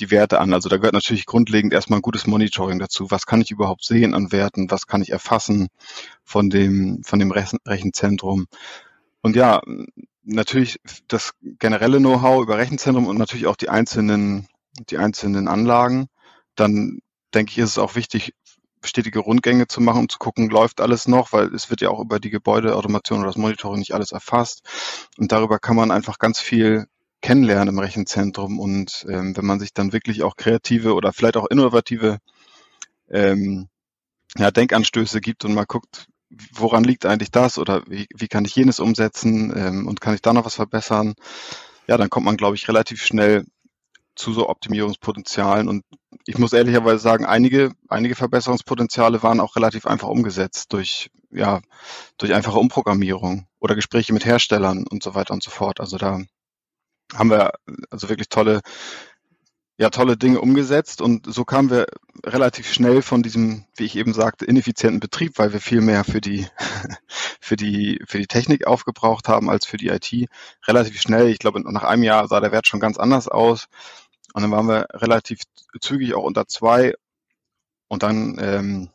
die 0.00 0.10
Werte 0.10 0.40
an. 0.40 0.54
Also 0.54 0.68
da 0.68 0.76
gehört 0.76 0.94
natürlich 0.94 1.26
grundlegend 1.26 1.72
erstmal 1.72 1.98
ein 1.98 2.02
gutes 2.02 2.26
Monitoring 2.26 2.78
dazu. 2.78 3.10
Was 3.10 3.26
kann 3.26 3.40
ich 3.40 3.50
überhaupt 3.50 3.84
sehen 3.84 4.14
an 4.14 4.32
Werten? 4.32 4.70
Was 4.70 4.86
kann 4.86 5.02
ich 5.02 5.10
erfassen 5.10 5.68
von 6.24 6.50
dem, 6.50 7.02
von 7.04 7.18
dem 7.18 7.32
Rechenzentrum? 7.32 8.46
Und 9.22 9.36
ja, 9.36 9.60
natürlich 10.24 10.78
das 11.08 11.32
generelle 11.42 11.98
Know-how 11.98 12.42
über 12.42 12.58
Rechenzentrum 12.58 13.06
und 13.06 13.18
natürlich 13.18 13.46
auch 13.46 13.56
die 13.56 13.68
einzelnen, 13.68 14.46
die 14.90 14.98
einzelnen 14.98 15.48
Anlagen 15.48 16.08
dann 16.54 16.98
denke 17.34 17.52
ich, 17.52 17.58
ist 17.58 17.70
es 17.70 17.78
auch 17.78 17.94
wichtig, 17.94 18.34
stetige 18.84 19.20
Rundgänge 19.20 19.66
zu 19.68 19.80
machen, 19.80 20.00
um 20.00 20.08
zu 20.08 20.18
gucken, 20.18 20.50
läuft 20.50 20.80
alles 20.80 21.08
noch, 21.08 21.32
weil 21.32 21.54
es 21.54 21.70
wird 21.70 21.80
ja 21.80 21.90
auch 21.90 22.00
über 22.00 22.20
die 22.20 22.30
Gebäudeautomation 22.30 23.20
oder 23.20 23.28
das 23.28 23.36
Monitoring 23.36 23.78
nicht 23.78 23.94
alles 23.94 24.12
erfasst. 24.12 24.62
Und 25.18 25.32
darüber 25.32 25.58
kann 25.58 25.76
man 25.76 25.90
einfach 25.90 26.18
ganz 26.18 26.40
viel 26.40 26.86
kennenlernen 27.20 27.68
im 27.68 27.78
Rechenzentrum. 27.78 28.58
Und 28.58 29.06
ähm, 29.08 29.36
wenn 29.36 29.46
man 29.46 29.60
sich 29.60 29.72
dann 29.72 29.92
wirklich 29.92 30.22
auch 30.22 30.36
kreative 30.36 30.94
oder 30.94 31.12
vielleicht 31.12 31.36
auch 31.36 31.46
innovative 31.46 32.18
ähm, 33.10 33.68
ja, 34.36 34.50
Denkanstöße 34.50 35.20
gibt 35.20 35.44
und 35.44 35.54
mal 35.54 35.66
guckt, 35.66 36.06
woran 36.52 36.84
liegt 36.84 37.06
eigentlich 37.06 37.30
das 37.30 37.58
oder 37.58 37.82
wie, 37.86 38.06
wie 38.14 38.28
kann 38.28 38.44
ich 38.44 38.56
jenes 38.56 38.80
umsetzen 38.80 39.52
ähm, 39.54 39.86
und 39.86 40.00
kann 40.00 40.14
ich 40.14 40.22
da 40.22 40.32
noch 40.32 40.44
was 40.44 40.54
verbessern, 40.54 41.14
ja, 41.86 41.96
dann 41.96 42.10
kommt 42.10 42.26
man, 42.26 42.36
glaube 42.36 42.56
ich, 42.56 42.68
relativ 42.68 43.02
schnell 43.02 43.44
zu 44.14 44.32
so 44.32 44.48
Optimierungspotenzialen. 44.48 45.68
Und 45.68 45.84
ich 46.26 46.38
muss 46.38 46.52
ehrlicherweise 46.52 46.98
sagen, 46.98 47.24
einige, 47.24 47.72
einige 47.88 48.14
Verbesserungspotenziale 48.14 49.22
waren 49.22 49.40
auch 49.40 49.56
relativ 49.56 49.86
einfach 49.86 50.08
umgesetzt 50.08 50.72
durch, 50.72 51.10
ja, 51.30 51.60
durch 52.18 52.34
einfache 52.34 52.58
Umprogrammierung 52.58 53.46
oder 53.60 53.74
Gespräche 53.74 54.12
mit 54.12 54.24
Herstellern 54.24 54.84
und 54.88 55.02
so 55.02 55.14
weiter 55.14 55.34
und 55.34 55.42
so 55.42 55.50
fort. 55.50 55.80
Also 55.80 55.98
da 55.98 56.20
haben 57.14 57.30
wir 57.30 57.52
also 57.90 58.08
wirklich 58.08 58.28
tolle, 58.28 58.60
ja, 59.78 59.90
tolle 59.90 60.16
Dinge 60.16 60.40
umgesetzt 60.40 61.00
und 61.00 61.26
so 61.32 61.44
kamen 61.44 61.70
wir 61.70 61.86
relativ 62.24 62.72
schnell 62.72 63.02
von 63.02 63.22
diesem, 63.22 63.64
wie 63.76 63.84
ich 63.84 63.96
eben 63.96 64.12
sagte, 64.12 64.44
ineffizienten 64.44 65.00
Betrieb, 65.00 65.38
weil 65.38 65.52
wir 65.52 65.60
viel 65.60 65.80
mehr 65.80 66.04
für 66.04 66.20
die, 66.20 66.46
für 67.40 67.56
die, 67.56 68.00
für 68.06 68.18
die 68.18 68.28
Technik 68.28 68.66
aufgebraucht 68.66 69.28
haben 69.28 69.50
als 69.50 69.66
für 69.66 69.76
die 69.76 69.88
IT. 69.88 70.28
Relativ 70.68 71.00
schnell, 71.00 71.28
ich 71.28 71.38
glaube, 71.38 71.60
nach 71.60 71.84
einem 71.84 72.04
Jahr 72.04 72.28
sah 72.28 72.40
der 72.40 72.52
Wert 72.52 72.68
schon 72.68 72.80
ganz 72.80 72.96
anders 72.96 73.28
aus 73.28 73.66
und 74.32 74.42
dann 74.42 74.50
waren 74.50 74.66
wir 74.66 74.86
relativ 74.92 75.40
zügig 75.80 76.14
auch 76.14 76.24
unter 76.24 76.46
zwei. 76.46 76.94
Und 77.88 78.02
dann, 78.02 78.38
ähm, 78.40 78.90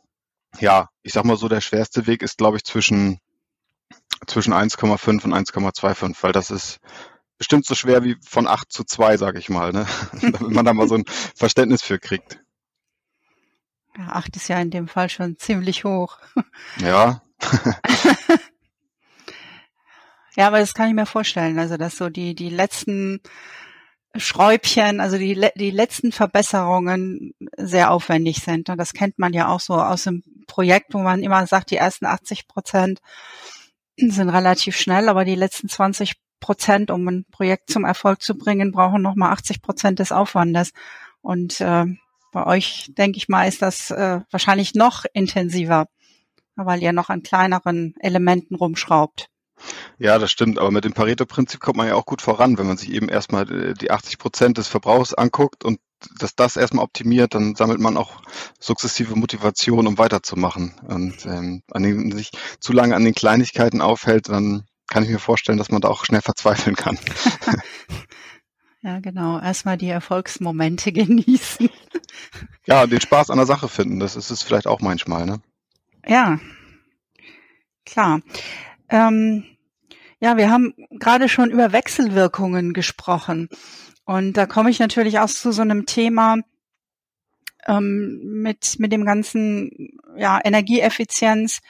ja, 0.58 0.88
ich 1.02 1.12
sag 1.12 1.24
mal 1.24 1.36
so, 1.36 1.48
der 1.48 1.60
schwerste 1.60 2.06
Weg 2.06 2.22
ist, 2.22 2.38
glaube 2.38 2.56
ich, 2.56 2.64
zwischen, 2.64 3.20
zwischen 4.26 4.52
1,5 4.52 5.24
und 5.24 5.34
1,25, 5.34 6.16
weil 6.22 6.32
das 6.32 6.50
ist 6.50 6.80
bestimmt 7.38 7.64
so 7.66 7.76
schwer 7.76 8.02
wie 8.02 8.16
von 8.26 8.48
8 8.48 8.72
zu 8.72 8.82
2, 8.84 9.16
sage 9.16 9.38
ich 9.38 9.48
mal, 9.48 9.72
ne? 9.72 9.86
damit 10.20 10.50
man 10.50 10.64
da 10.64 10.74
mal 10.74 10.88
so 10.88 10.96
ein 10.96 11.04
Verständnis 11.36 11.82
für 11.82 12.00
kriegt. 12.00 12.40
Ja, 13.96 14.08
8 14.08 14.36
ist 14.36 14.48
ja 14.48 14.58
in 14.60 14.70
dem 14.70 14.88
Fall 14.88 15.08
schon 15.08 15.38
ziemlich 15.38 15.84
hoch. 15.84 16.18
Ja. 16.78 17.22
ja, 20.34 20.48
aber 20.48 20.58
das 20.58 20.74
kann 20.74 20.88
ich 20.88 20.94
mir 20.94 21.06
vorstellen. 21.06 21.58
Also, 21.60 21.76
dass 21.76 21.96
so 21.96 22.08
die, 22.08 22.34
die 22.34 22.50
letzten 22.50 23.20
Schräubchen, 24.18 25.00
also 25.00 25.18
die, 25.18 25.48
die 25.56 25.70
letzten 25.70 26.12
Verbesserungen 26.12 27.34
sehr 27.56 27.90
aufwendig 27.90 28.38
sind. 28.38 28.68
Das 28.68 28.92
kennt 28.92 29.18
man 29.18 29.32
ja 29.32 29.48
auch 29.48 29.60
so 29.60 29.74
aus 29.74 30.04
dem 30.04 30.22
Projekt, 30.46 30.94
wo 30.94 30.98
man 30.98 31.22
immer 31.22 31.46
sagt, 31.46 31.70
die 31.70 31.76
ersten 31.76 32.06
80 32.06 32.48
Prozent 32.48 33.00
sind 33.96 34.28
relativ 34.28 34.76
schnell, 34.76 35.08
aber 35.08 35.24
die 35.24 35.34
letzten 35.34 35.68
20 35.68 36.14
Prozent, 36.40 36.90
um 36.90 37.06
ein 37.08 37.24
Projekt 37.30 37.70
zum 37.70 37.84
Erfolg 37.84 38.22
zu 38.22 38.36
bringen, 38.36 38.72
brauchen 38.72 39.02
nochmal 39.02 39.32
80 39.32 39.60
Prozent 39.62 39.98
des 39.98 40.12
Aufwandes. 40.12 40.72
Und 41.20 41.60
äh, 41.60 41.86
bei 42.32 42.46
euch, 42.46 42.86
denke 42.96 43.18
ich 43.18 43.28
mal, 43.28 43.48
ist 43.48 43.62
das 43.62 43.90
äh, 43.90 44.20
wahrscheinlich 44.30 44.74
noch 44.74 45.04
intensiver, 45.12 45.86
weil 46.54 46.82
ihr 46.82 46.92
noch 46.92 47.08
an 47.08 47.22
kleineren 47.22 47.94
Elementen 48.00 48.54
rumschraubt. 48.54 49.28
Ja, 49.98 50.18
das 50.18 50.30
stimmt. 50.30 50.58
Aber 50.58 50.70
mit 50.70 50.84
dem 50.84 50.92
Pareto-Prinzip 50.92 51.60
kommt 51.60 51.76
man 51.76 51.88
ja 51.88 51.94
auch 51.94 52.06
gut 52.06 52.22
voran, 52.22 52.58
wenn 52.58 52.66
man 52.66 52.76
sich 52.76 52.92
eben 52.92 53.08
erstmal 53.08 53.50
äh, 53.50 53.74
die 53.74 53.90
80 53.90 54.18
Prozent 54.18 54.58
des 54.58 54.68
Verbrauchs 54.68 55.14
anguckt 55.14 55.64
und 55.64 55.80
dass 56.18 56.36
das 56.36 56.56
erstmal 56.56 56.84
optimiert, 56.84 57.34
dann 57.34 57.56
sammelt 57.56 57.80
man 57.80 57.96
auch 57.96 58.22
sukzessive 58.60 59.16
Motivation, 59.16 59.86
um 59.86 59.98
weiterzumachen. 59.98 60.74
Und 60.86 61.26
ähm, 61.26 61.62
an 61.72 61.82
den, 61.82 62.12
sich 62.12 62.30
zu 62.60 62.72
lange 62.72 62.94
an 62.94 63.04
den 63.04 63.14
Kleinigkeiten 63.14 63.80
aufhält, 63.80 64.28
dann 64.28 64.64
kann 64.86 65.02
ich 65.02 65.10
mir 65.10 65.18
vorstellen, 65.18 65.58
dass 65.58 65.70
man 65.70 65.80
da 65.80 65.88
auch 65.88 66.04
schnell 66.04 66.22
verzweifeln 66.22 66.76
kann. 66.76 66.98
Ja, 68.80 69.00
genau. 69.00 69.40
Erstmal 69.40 69.76
die 69.76 69.88
Erfolgsmomente 69.88 70.92
genießen. 70.94 71.68
Ja, 72.66 72.86
den 72.86 73.00
Spaß 73.00 73.30
an 73.30 73.38
der 73.38 73.46
Sache 73.46 73.68
finden, 73.68 73.98
das 73.98 74.16
ist 74.16 74.30
es 74.30 74.42
vielleicht 74.42 74.66
auch 74.66 74.80
manchmal, 74.80 75.26
ne? 75.26 75.40
Ja, 76.06 76.38
klar. 77.84 78.20
Ähm, 78.88 79.44
ja, 80.20 80.36
wir 80.36 80.50
haben 80.50 80.74
gerade 80.90 81.28
schon 81.28 81.50
über 81.50 81.72
Wechselwirkungen 81.72 82.72
gesprochen. 82.72 83.48
Und 84.04 84.36
da 84.36 84.46
komme 84.46 84.70
ich 84.70 84.78
natürlich 84.78 85.18
auch 85.18 85.28
zu 85.28 85.52
so 85.52 85.62
einem 85.62 85.86
Thema 85.86 86.36
ähm, 87.66 88.20
mit, 88.42 88.76
mit 88.78 88.92
dem 88.92 89.04
ganzen 89.04 89.90
ja, 90.16 90.40
Energieeffizienz. 90.42 91.60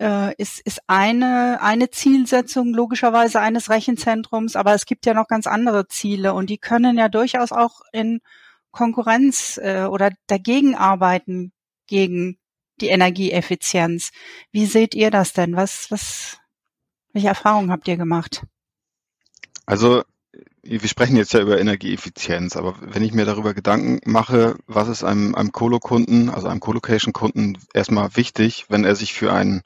äh, 0.00 0.34
ist, 0.36 0.60
ist 0.60 0.80
eine, 0.86 1.60
eine 1.62 1.90
Zielsetzung 1.90 2.72
logischerweise 2.74 3.40
eines 3.40 3.70
Rechenzentrums, 3.70 4.56
aber 4.56 4.74
es 4.74 4.86
gibt 4.86 5.06
ja 5.06 5.14
noch 5.14 5.28
ganz 5.28 5.46
andere 5.46 5.88
Ziele 5.88 6.34
und 6.34 6.50
die 6.50 6.58
können 6.58 6.98
ja 6.98 7.08
durchaus 7.08 7.52
auch 7.52 7.80
in 7.92 8.20
Konkurrenz 8.70 9.58
äh, 9.62 9.84
oder 9.84 10.10
dagegen 10.26 10.74
arbeiten 10.74 11.52
gegen 11.86 12.38
die 12.80 12.88
Energieeffizienz. 12.88 14.10
Wie 14.50 14.66
seht 14.66 14.94
ihr 14.94 15.10
das 15.10 15.32
denn? 15.32 15.56
Was, 15.56 15.90
was, 15.90 16.38
welche 17.12 17.28
Erfahrungen 17.28 17.70
habt 17.70 17.88
ihr 17.88 17.96
gemacht? 17.96 18.42
Also 19.66 20.02
wir 20.62 20.88
sprechen 20.88 21.16
jetzt 21.16 21.32
ja 21.32 21.40
über 21.40 21.58
Energieeffizienz, 21.58 22.56
aber 22.56 22.76
wenn 22.80 23.02
ich 23.02 23.12
mir 23.12 23.24
darüber 23.24 23.54
Gedanken 23.54 24.00
mache, 24.10 24.56
was 24.66 24.88
ist 24.88 25.04
einem, 25.04 25.34
einem 25.34 25.52
Colo-Kunden, 25.52 26.28
also 26.28 26.48
einem 26.48 26.60
Colocation-Kunden 26.60 27.58
erstmal 27.72 28.16
wichtig, 28.16 28.66
wenn 28.68 28.84
er 28.84 28.94
sich 28.94 29.14
für 29.14 29.32
einen 29.32 29.62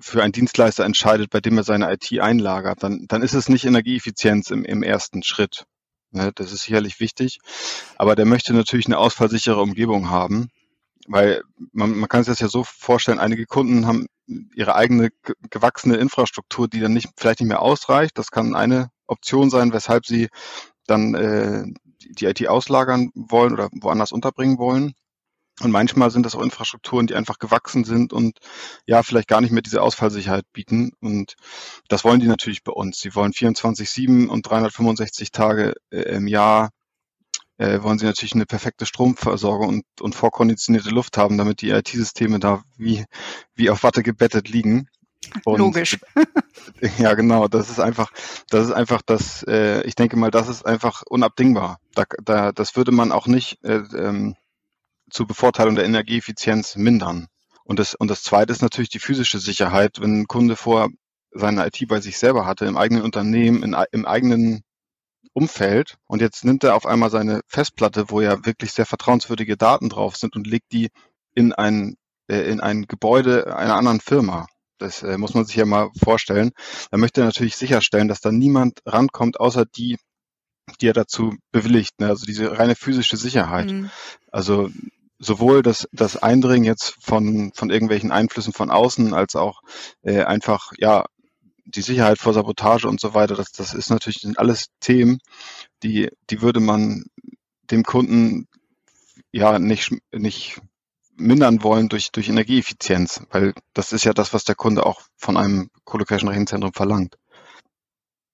für 0.00 0.22
einen 0.22 0.32
Dienstleister 0.32 0.84
entscheidet, 0.84 1.30
bei 1.30 1.40
dem 1.40 1.58
er 1.58 1.64
seine 1.64 1.92
IT 1.92 2.20
einlagert, 2.20 2.82
dann, 2.82 3.06
dann 3.08 3.22
ist 3.22 3.34
es 3.34 3.48
nicht 3.48 3.64
Energieeffizienz 3.64 4.50
im, 4.50 4.64
im 4.64 4.84
ersten 4.84 5.24
Schritt. 5.24 5.66
Ne, 6.10 6.30
das 6.34 6.52
ist 6.52 6.62
sicherlich 6.62 7.00
wichtig. 7.00 7.40
Aber 7.96 8.14
der 8.14 8.24
möchte 8.24 8.54
natürlich 8.54 8.86
eine 8.86 8.98
ausfallsichere 8.98 9.60
Umgebung 9.60 10.08
haben, 10.08 10.50
weil 11.08 11.42
man, 11.72 11.98
man 11.98 12.08
kann 12.08 12.22
sich 12.22 12.32
das 12.32 12.40
ja 12.40 12.48
so 12.48 12.64
vorstellen, 12.64 13.18
einige 13.18 13.46
Kunden 13.46 13.86
haben 13.86 14.06
ihre 14.54 14.74
eigene 14.74 15.10
gewachsene 15.50 15.96
Infrastruktur, 15.96 16.68
die 16.68 16.80
dann 16.80 16.92
nicht, 16.92 17.08
vielleicht 17.16 17.40
nicht 17.40 17.48
mehr 17.48 17.62
ausreicht. 17.62 18.18
Das 18.18 18.30
kann 18.30 18.54
eine 18.54 18.90
Option 19.06 19.50
sein, 19.50 19.72
weshalb 19.72 20.06
sie 20.06 20.28
dann 20.86 21.14
äh, 21.14 21.64
die 22.00 22.26
IT 22.26 22.46
auslagern 22.48 23.10
wollen 23.14 23.52
oder 23.52 23.68
woanders 23.72 24.12
unterbringen 24.12 24.58
wollen. 24.58 24.94
Und 25.60 25.72
manchmal 25.72 26.10
sind 26.10 26.24
das 26.24 26.36
auch 26.36 26.42
Infrastrukturen, 26.42 27.08
die 27.08 27.16
einfach 27.16 27.38
gewachsen 27.38 27.84
sind 27.84 28.12
und 28.12 28.38
ja, 28.86 29.02
vielleicht 29.02 29.26
gar 29.26 29.40
nicht 29.40 29.50
mehr 29.50 29.62
diese 29.62 29.82
Ausfallsicherheit 29.82 30.44
bieten. 30.52 30.92
Und 31.00 31.34
das 31.88 32.04
wollen 32.04 32.20
die 32.20 32.28
natürlich 32.28 32.62
bei 32.62 32.72
uns. 32.72 33.00
Sie 33.00 33.14
wollen 33.16 33.32
24-7 33.32 34.28
und 34.28 34.42
365 34.42 35.32
Tage 35.32 35.74
äh, 35.90 36.02
im 36.02 36.28
Jahr 36.28 36.70
äh, 37.58 37.82
wollen 37.82 37.98
sie 37.98 38.06
natürlich 38.06 38.34
eine 38.34 38.46
perfekte 38.46 38.86
Stromversorgung 38.86 39.68
und, 39.68 39.84
und 40.00 40.14
vorkonditionierte 40.14 40.90
Luft 40.90 41.18
haben, 41.18 41.36
damit 41.38 41.60
die 41.60 41.70
IT-Systeme 41.70 42.38
da 42.38 42.62
wie, 42.76 43.04
wie 43.54 43.70
auf 43.70 43.82
Watte 43.82 44.02
gebettet 44.02 44.48
liegen. 44.48 44.88
Und, 45.44 45.58
Logisch. 45.58 45.98
Ja, 46.98 47.14
genau. 47.14 47.48
Das 47.48 47.70
ist 47.70 47.80
einfach, 47.80 48.12
das 48.50 48.66
ist 48.66 48.72
einfach 48.72 49.02
das, 49.04 49.42
äh, 49.44 49.82
ich 49.82 49.94
denke 49.94 50.16
mal, 50.16 50.30
das 50.30 50.48
ist 50.48 50.64
einfach 50.64 51.02
unabdingbar. 51.08 51.78
Da, 51.94 52.04
da, 52.22 52.52
das 52.52 52.76
würde 52.76 52.92
man 52.92 53.10
auch 53.10 53.26
nicht 53.26 53.64
äh, 53.64 53.82
ähm, 53.96 54.36
zur 55.10 55.26
Bevorteilung 55.26 55.74
der 55.74 55.86
Energieeffizienz 55.86 56.76
mindern. 56.76 57.26
Und 57.64 57.78
das, 57.78 57.94
und 57.94 58.08
das 58.08 58.22
zweite 58.22 58.52
ist 58.52 58.62
natürlich 58.62 58.90
die 58.90 59.00
physische 59.00 59.38
Sicherheit. 59.38 60.00
Wenn 60.00 60.20
ein 60.20 60.26
Kunde 60.26 60.56
vor 60.56 60.88
seine 61.32 61.66
IT 61.66 61.86
bei 61.88 62.00
sich 62.00 62.18
selber 62.18 62.46
hatte, 62.46 62.66
im 62.66 62.76
eigenen 62.76 63.02
Unternehmen, 63.02 63.62
in, 63.62 63.76
im 63.92 64.06
eigenen 64.06 64.62
Umfeld 65.38 65.98
und 66.08 66.20
jetzt 66.20 66.44
nimmt 66.44 66.64
er 66.64 66.74
auf 66.74 66.84
einmal 66.84 67.10
seine 67.10 67.42
Festplatte, 67.46 68.10
wo 68.10 68.20
ja 68.20 68.44
wirklich 68.44 68.72
sehr 68.72 68.86
vertrauenswürdige 68.86 69.56
Daten 69.56 69.88
drauf 69.88 70.16
sind 70.16 70.34
und 70.34 70.48
legt 70.48 70.72
die 70.72 70.90
in 71.32 71.52
ein, 71.52 71.94
äh, 72.28 72.50
in 72.50 72.58
ein 72.60 72.86
Gebäude 72.86 73.56
einer 73.56 73.76
anderen 73.76 74.00
Firma. 74.00 74.46
Das 74.78 75.04
äh, 75.04 75.16
muss 75.16 75.34
man 75.34 75.44
sich 75.44 75.54
ja 75.54 75.64
mal 75.64 75.90
vorstellen. 76.02 76.50
Da 76.90 76.98
möchte 76.98 77.20
er 77.20 77.26
natürlich 77.26 77.56
sicherstellen, 77.56 78.08
dass 78.08 78.20
da 78.20 78.32
niemand 78.32 78.80
rankommt, 78.84 79.38
außer 79.38 79.64
die, 79.64 79.96
die 80.80 80.88
er 80.88 80.92
dazu 80.92 81.36
bewilligt. 81.52 82.00
Ne? 82.00 82.08
Also 82.08 82.26
diese 82.26 82.58
reine 82.58 82.74
physische 82.74 83.16
Sicherheit. 83.16 83.70
Mhm. 83.70 83.90
Also 84.32 84.70
sowohl 85.20 85.62
das, 85.62 85.88
das 85.92 86.16
Eindringen 86.16 86.64
jetzt 86.64 86.96
von, 87.00 87.52
von 87.54 87.70
irgendwelchen 87.70 88.10
Einflüssen 88.10 88.52
von 88.52 88.70
außen 88.70 89.14
als 89.14 89.36
auch 89.36 89.60
äh, 90.02 90.22
einfach 90.22 90.72
ja 90.76 91.04
die 91.74 91.82
Sicherheit 91.82 92.18
vor 92.18 92.32
Sabotage 92.32 92.88
und 92.88 93.00
so 93.00 93.14
weiter, 93.14 93.34
das, 93.34 93.52
das 93.52 93.74
ist 93.74 93.90
natürlich 93.90 94.26
alles 94.36 94.66
Themen, 94.80 95.18
die, 95.82 96.10
die 96.30 96.42
würde 96.42 96.60
man 96.60 97.04
dem 97.70 97.84
Kunden 97.84 98.48
ja 99.32 99.58
nicht, 99.58 99.92
nicht 100.12 100.60
mindern 101.16 101.62
wollen 101.62 101.88
durch, 101.88 102.10
durch 102.12 102.28
Energieeffizienz, 102.28 103.22
weil 103.30 103.52
das 103.74 103.92
ist 103.92 104.04
ja 104.04 104.12
das, 104.12 104.32
was 104.32 104.44
der 104.44 104.54
Kunde 104.54 104.86
auch 104.86 105.02
von 105.16 105.36
einem 105.36 105.70
Colocation 105.84 106.28
Rechenzentrum 106.28 106.72
verlangt. 106.72 107.18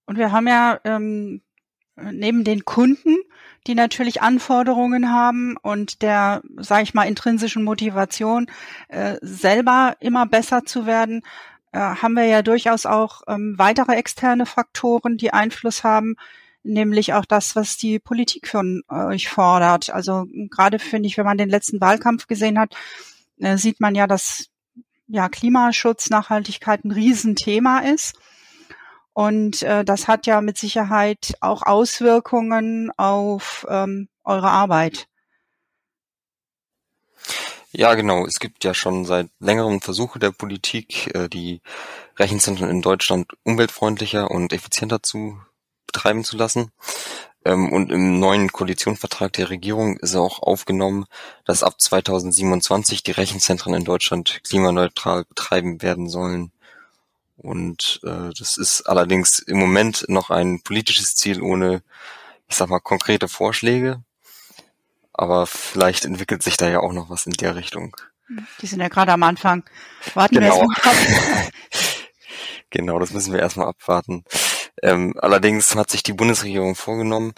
Und 0.06 0.18
wir 0.18 0.32
haben 0.32 0.46
ja 0.46 0.78
ähm, 0.84 1.40
neben 1.96 2.44
den 2.44 2.64
Kunden, 2.64 3.16
die 3.66 3.74
natürlich 3.74 4.20
Anforderungen 4.20 5.10
haben 5.10 5.56
und 5.62 6.02
der, 6.02 6.42
sage 6.58 6.82
ich 6.82 6.94
mal, 6.94 7.04
intrinsischen 7.04 7.64
Motivation, 7.64 8.46
äh, 8.88 9.16
selber 9.22 9.96
immer 10.00 10.26
besser 10.26 10.64
zu 10.64 10.86
werden, 10.86 11.22
äh, 11.74 11.78
haben 11.78 12.14
wir 12.14 12.24
ja 12.24 12.42
durchaus 12.42 12.86
auch 12.86 13.22
ähm, 13.26 13.54
weitere 13.58 13.94
externe 13.96 14.46
Faktoren, 14.46 15.16
die 15.16 15.32
Einfluss 15.32 15.82
haben, 15.82 16.14
nämlich 16.62 17.14
auch 17.14 17.24
das, 17.24 17.56
was 17.56 17.76
die 17.76 17.98
Politik 17.98 18.46
von 18.46 18.82
euch 18.88 19.28
fordert. 19.28 19.90
Also 19.90 20.26
gerade 20.50 20.78
finde 20.78 21.08
ich, 21.08 21.18
wenn 21.18 21.26
man 21.26 21.36
den 21.36 21.50
letzten 21.50 21.80
Wahlkampf 21.80 22.28
gesehen 22.28 22.60
hat, 22.60 22.76
äh, 23.40 23.56
sieht 23.58 23.80
man 23.80 23.96
ja, 23.96 24.06
dass 24.06 24.46
ja 25.08 25.28
Klimaschutz, 25.28 26.10
Nachhaltigkeit 26.10 26.84
ein 26.84 26.92
Riesenthema 26.92 27.80
ist. 27.80 28.14
Und 29.12 29.62
äh, 29.62 29.84
das 29.84 30.06
hat 30.06 30.26
ja 30.26 30.40
mit 30.40 30.58
Sicherheit 30.58 31.34
auch 31.40 31.62
Auswirkungen 31.62 32.92
auf 32.96 33.66
ähm, 33.68 34.08
eure 34.22 34.50
Arbeit. 34.50 35.08
Ja, 37.76 37.94
genau. 37.94 38.24
Es 38.24 38.38
gibt 38.38 38.62
ja 38.62 38.72
schon 38.72 39.04
seit 39.04 39.30
längerem 39.40 39.80
Versuche 39.80 40.20
der 40.20 40.30
Politik, 40.30 41.12
äh, 41.14 41.28
die 41.28 41.60
Rechenzentren 42.16 42.70
in 42.70 42.82
Deutschland 42.82 43.32
umweltfreundlicher 43.42 44.30
und 44.30 44.52
effizienter 44.52 45.02
zu 45.02 45.40
betreiben 45.88 46.22
zu 46.22 46.36
lassen. 46.36 46.70
Ähm, 47.44 47.72
und 47.72 47.90
im 47.90 48.20
neuen 48.20 48.52
Koalitionsvertrag 48.52 49.32
der 49.32 49.50
Regierung 49.50 49.96
ist 49.98 50.14
auch 50.14 50.40
aufgenommen, 50.40 51.06
dass 51.46 51.64
ab 51.64 51.80
2027 51.80 53.02
die 53.02 53.10
Rechenzentren 53.10 53.74
in 53.74 53.84
Deutschland 53.84 54.42
klimaneutral 54.44 55.24
betreiben 55.24 55.82
werden 55.82 56.08
sollen. 56.08 56.52
Und 57.36 58.00
äh, 58.04 58.30
das 58.38 58.56
ist 58.56 58.82
allerdings 58.82 59.40
im 59.40 59.58
Moment 59.58 60.04
noch 60.08 60.30
ein 60.30 60.60
politisches 60.62 61.16
Ziel 61.16 61.42
ohne, 61.42 61.82
ich 62.48 62.56
sag 62.56 62.68
mal, 62.68 62.80
konkrete 62.80 63.26
Vorschläge. 63.28 64.04
Aber 65.14 65.46
vielleicht 65.46 66.04
entwickelt 66.04 66.42
sich 66.42 66.56
da 66.56 66.68
ja 66.68 66.80
auch 66.80 66.92
noch 66.92 67.08
was 67.08 67.26
in 67.26 67.32
der 67.32 67.54
Richtung. 67.54 67.96
Die 68.60 68.66
sind 68.66 68.80
ja 68.80 68.88
gerade 68.88 69.12
am 69.12 69.22
Anfang. 69.22 69.64
Warten 70.14 70.34
genau. 70.36 70.60
wir 70.60 70.66
erstmal 70.84 71.48
genau, 72.70 72.98
das 72.98 73.12
müssen 73.12 73.32
wir 73.32 73.40
erstmal 73.40 73.68
abwarten. 73.68 74.24
Ähm, 74.82 75.14
allerdings 75.18 75.74
hat 75.76 75.90
sich 75.90 76.02
die 76.02 76.12
Bundesregierung 76.12 76.74
vorgenommen, 76.74 77.32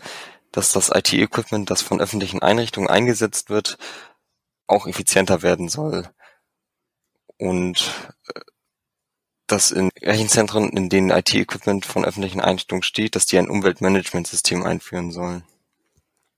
dass 0.53 0.73
das 0.73 0.91
IT-Equipment, 0.93 1.71
das 1.71 1.83
von 1.83 2.01
öffentlichen 2.01 2.41
Einrichtungen 2.41 2.89
eingesetzt 2.89 3.51
wird, 3.51 3.77
auch 4.67 4.87
effizienter 4.87 5.43
werden 5.43 5.69
soll. 5.69 6.09
Und 7.37 7.93
äh, 8.35 8.41
dass 9.47 9.71
in 9.71 9.91
Rechenzentren, 10.03 10.71
in 10.71 10.89
denen 10.89 11.11
IT-Equipment 11.11 11.85
von 11.85 12.05
öffentlichen 12.05 12.41
Einrichtungen 12.41 12.83
steht, 12.83 13.15
dass 13.15 13.27
die 13.27 13.39
ein 13.39 13.49
Umweltmanagementsystem 13.49 14.65
einführen 14.65 15.13
sollen. 15.13 15.45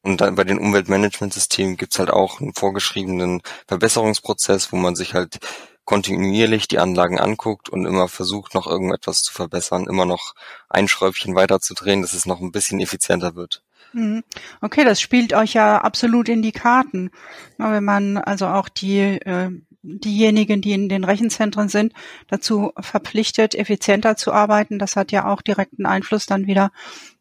Und 0.09 0.23
dann 0.23 0.37
bei 0.37 0.45
den 0.45 0.59
Umweltmanagementsystemen 0.59 1.77
gibt's 1.77 1.99
halt 1.99 2.09
auch 2.09 2.41
einen 2.41 2.55
vorgeschriebenen 2.55 3.43
Verbesserungsprozess, 3.67 4.73
wo 4.73 4.77
man 4.77 4.97
sich 4.97 5.13
halt 5.13 5.39
kontinuierlich 5.85 6.67
die 6.67 6.79
Anlagen 6.79 7.19
anguckt 7.19 7.69
und 7.69 7.85
immer 7.85 8.09
versucht, 8.09 8.55
noch 8.55 8.67
irgendetwas 8.67 9.21
zu 9.21 9.35
verbessern, 9.35 9.87
immer 9.87 10.07
noch 10.07 10.35
ein 10.71 10.89
Schräubchen 10.89 11.35
weiterzudrehen, 11.35 12.01
dass 12.01 12.15
es 12.15 12.25
noch 12.25 12.41
ein 12.41 12.53
bisschen 12.53 12.81
effizienter 12.81 13.35
wird. 13.35 13.63
Mhm. 13.93 14.25
Okay, 14.63 14.83
das 14.83 14.99
spielt 14.99 15.35
euch 15.35 15.53
ja 15.53 15.77
absolut 15.77 16.31
in 16.31 16.41
die 16.41 16.53
Karten. 16.53 17.11
Wenn 17.59 17.85
man 17.85 18.17
also 18.17 18.47
auch 18.47 18.71
die, 18.71 19.01
äh, 19.01 19.51
diejenigen, 19.83 20.63
die 20.63 20.73
in 20.73 20.89
den 20.89 21.05
Rechenzentren 21.05 21.69
sind, 21.69 21.93
dazu 22.29 22.73
verpflichtet, 22.81 23.55
effizienter 23.55 24.17
zu 24.17 24.33
arbeiten, 24.33 24.79
das 24.79 24.97
hat 24.97 25.13
ja 25.13 25.27
auch 25.27 25.43
direkten 25.43 25.85
Einfluss 25.85 26.25
dann 26.25 26.47
wieder 26.47 26.71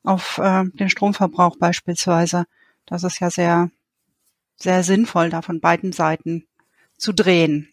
auf 0.04 0.38
äh, 0.38 0.64
den 0.74 0.90
Stromverbrauch 0.90 1.58
beispielsweise. 1.58 2.46
Das 2.88 3.04
ist 3.04 3.20
ja 3.20 3.30
sehr, 3.30 3.70
sehr 4.56 4.84
sinnvoll, 4.84 5.30
da 5.30 5.44
von 5.44 5.62
beiden 5.62 5.94
Seiten 5.94 6.48
zu 6.98 7.14
drehen. 7.14 7.70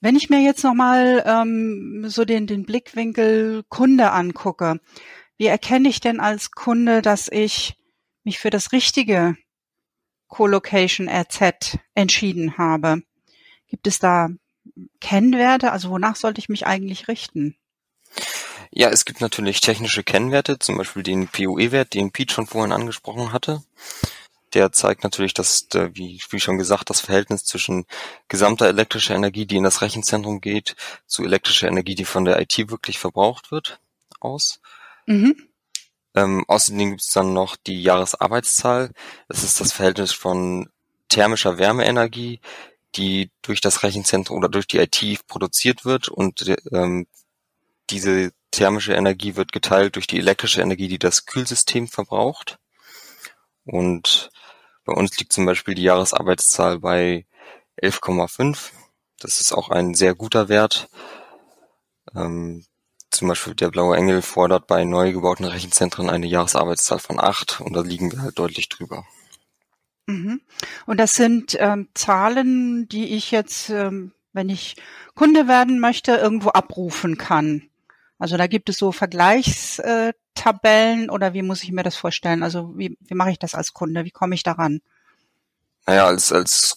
Wenn 0.00 0.16
ich 0.16 0.30
mir 0.30 0.40
jetzt 0.40 0.64
nochmal 0.64 1.22
ähm, 1.26 2.04
so 2.08 2.24
den, 2.24 2.46
den 2.46 2.64
Blickwinkel 2.64 3.64
Kunde 3.68 4.12
angucke, 4.12 4.80
wie 5.36 5.46
erkenne 5.46 5.88
ich 5.88 6.00
denn 6.00 6.20
als 6.20 6.52
Kunde, 6.52 7.02
dass 7.02 7.28
ich 7.28 7.76
mich 8.24 8.38
für 8.38 8.50
das 8.50 8.72
richtige 8.72 9.36
Colocation 10.28 11.08
RZ 11.08 11.78
entschieden 11.94 12.56
habe? 12.56 13.02
Gibt 13.66 13.86
es 13.86 13.98
da 13.98 14.30
Kennwerte? 15.00 15.72
Also 15.72 15.90
wonach 15.90 16.16
sollte 16.16 16.38
ich 16.38 16.48
mich 16.48 16.66
eigentlich 16.66 17.08
richten? 17.08 17.56
Ja, 18.72 18.88
es 18.88 19.04
gibt 19.04 19.20
natürlich 19.20 19.60
technische 19.60 20.04
Kennwerte, 20.04 20.58
zum 20.58 20.76
Beispiel 20.76 21.02
den 21.02 21.26
PoE-Wert, 21.28 21.94
den 21.94 22.12
Pete 22.12 22.32
schon 22.32 22.46
vorhin 22.46 22.72
angesprochen 22.72 23.32
hatte. 23.32 23.62
der 24.54 24.72
zeigt 24.72 25.04
natürlich, 25.04 25.32
dass, 25.34 25.68
wie, 25.92 26.20
wie 26.30 26.40
schon 26.40 26.58
gesagt, 26.58 26.90
das 26.90 27.00
Verhältnis 27.00 27.44
zwischen 27.44 27.86
gesamter 28.28 28.66
elektrischer 28.66 29.14
Energie, 29.14 29.46
die 29.46 29.56
in 29.56 29.64
das 29.64 29.80
Rechenzentrum 29.80 30.40
geht, 30.40 30.74
zu 31.06 31.24
elektrischer 31.24 31.68
Energie, 31.68 31.94
die 31.94 32.04
von 32.04 32.24
der 32.24 32.40
IT 32.40 32.70
wirklich 32.70 32.98
verbraucht 32.98 33.52
wird, 33.52 33.80
aus. 34.18 34.60
Mhm. 35.06 35.36
Ähm, 36.14 36.44
außerdem 36.48 36.90
gibt 36.90 37.02
es 37.02 37.12
dann 37.12 37.32
noch 37.32 37.56
die 37.56 37.82
Jahresarbeitszahl. 37.82 38.90
Das 39.28 39.44
ist 39.44 39.60
das 39.60 39.72
Verhältnis 39.72 40.12
von 40.12 40.68
thermischer 41.08 41.58
Wärmeenergie, 41.58 42.40
die 42.96 43.30
durch 43.42 43.60
das 43.60 43.82
Rechenzentrum 43.84 44.38
oder 44.38 44.48
durch 44.48 44.66
die 44.66 44.78
IT 44.78 45.26
produziert 45.28 45.84
wird 45.84 46.08
und 46.08 46.54
ähm, 46.72 47.06
diese 47.90 48.32
thermische 48.50 48.94
Energie 48.94 49.36
wird 49.36 49.52
geteilt 49.52 49.96
durch 49.96 50.06
die 50.06 50.18
elektrische 50.18 50.60
Energie, 50.60 50.88
die 50.88 50.98
das 50.98 51.26
Kühlsystem 51.26 51.88
verbraucht. 51.88 52.58
Und 53.64 54.30
bei 54.84 54.92
uns 54.92 55.18
liegt 55.18 55.32
zum 55.32 55.46
Beispiel 55.46 55.74
die 55.74 55.82
Jahresarbeitszahl 55.82 56.78
bei 56.78 57.26
11,5. 57.80 58.70
Das 59.18 59.40
ist 59.40 59.52
auch 59.52 59.70
ein 59.70 59.94
sehr 59.94 60.14
guter 60.14 60.48
Wert. 60.48 60.88
Ähm, 62.14 62.64
zum 63.10 63.28
Beispiel 63.28 63.54
der 63.54 63.70
Blaue 63.70 63.96
Engel 63.96 64.22
fordert 64.22 64.66
bei 64.66 64.84
neu 64.84 65.12
gebauten 65.12 65.44
Rechenzentren 65.44 66.08
eine 66.08 66.26
Jahresarbeitszahl 66.26 66.98
von 66.98 67.20
8 67.20 67.60
und 67.60 67.72
da 67.74 67.80
liegen 67.82 68.12
wir 68.12 68.22
halt 68.22 68.38
deutlich 68.38 68.68
drüber. 68.68 69.04
Mhm. 70.06 70.40
Und 70.86 70.98
das 70.98 71.14
sind 71.14 71.56
ähm, 71.58 71.88
Zahlen, 71.94 72.88
die 72.88 73.14
ich 73.14 73.30
jetzt, 73.30 73.70
ähm, 73.70 74.12
wenn 74.32 74.48
ich 74.48 74.76
Kunde 75.14 75.48
werden 75.48 75.80
möchte, 75.80 76.12
irgendwo 76.12 76.50
abrufen 76.50 77.18
kann. 77.18 77.69
Also 78.20 78.36
da 78.36 78.46
gibt 78.46 78.68
es 78.68 78.76
so 78.76 78.92
Vergleichstabellen 78.92 81.10
oder 81.10 81.32
wie 81.32 81.42
muss 81.42 81.64
ich 81.64 81.72
mir 81.72 81.82
das 81.82 81.96
vorstellen? 81.96 82.42
Also 82.42 82.76
wie, 82.76 82.98
wie 83.00 83.14
mache 83.14 83.30
ich 83.30 83.38
das 83.38 83.54
als 83.54 83.72
Kunde? 83.72 84.04
Wie 84.04 84.10
komme 84.10 84.34
ich 84.34 84.42
daran? 84.42 84.82
Naja, 85.86 86.04
als, 86.06 86.30
als 86.30 86.76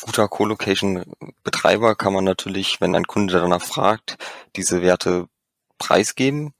guter 0.00 0.28
Co-Location-Betreiber 0.28 1.96
kann 1.96 2.12
man 2.12 2.22
natürlich, 2.22 2.80
wenn 2.80 2.94
ein 2.94 3.08
Kunde 3.08 3.34
danach 3.34 3.62
fragt, 3.62 4.18
diese 4.54 4.82
Werte 4.82 5.26
preisgeben. 5.78 6.54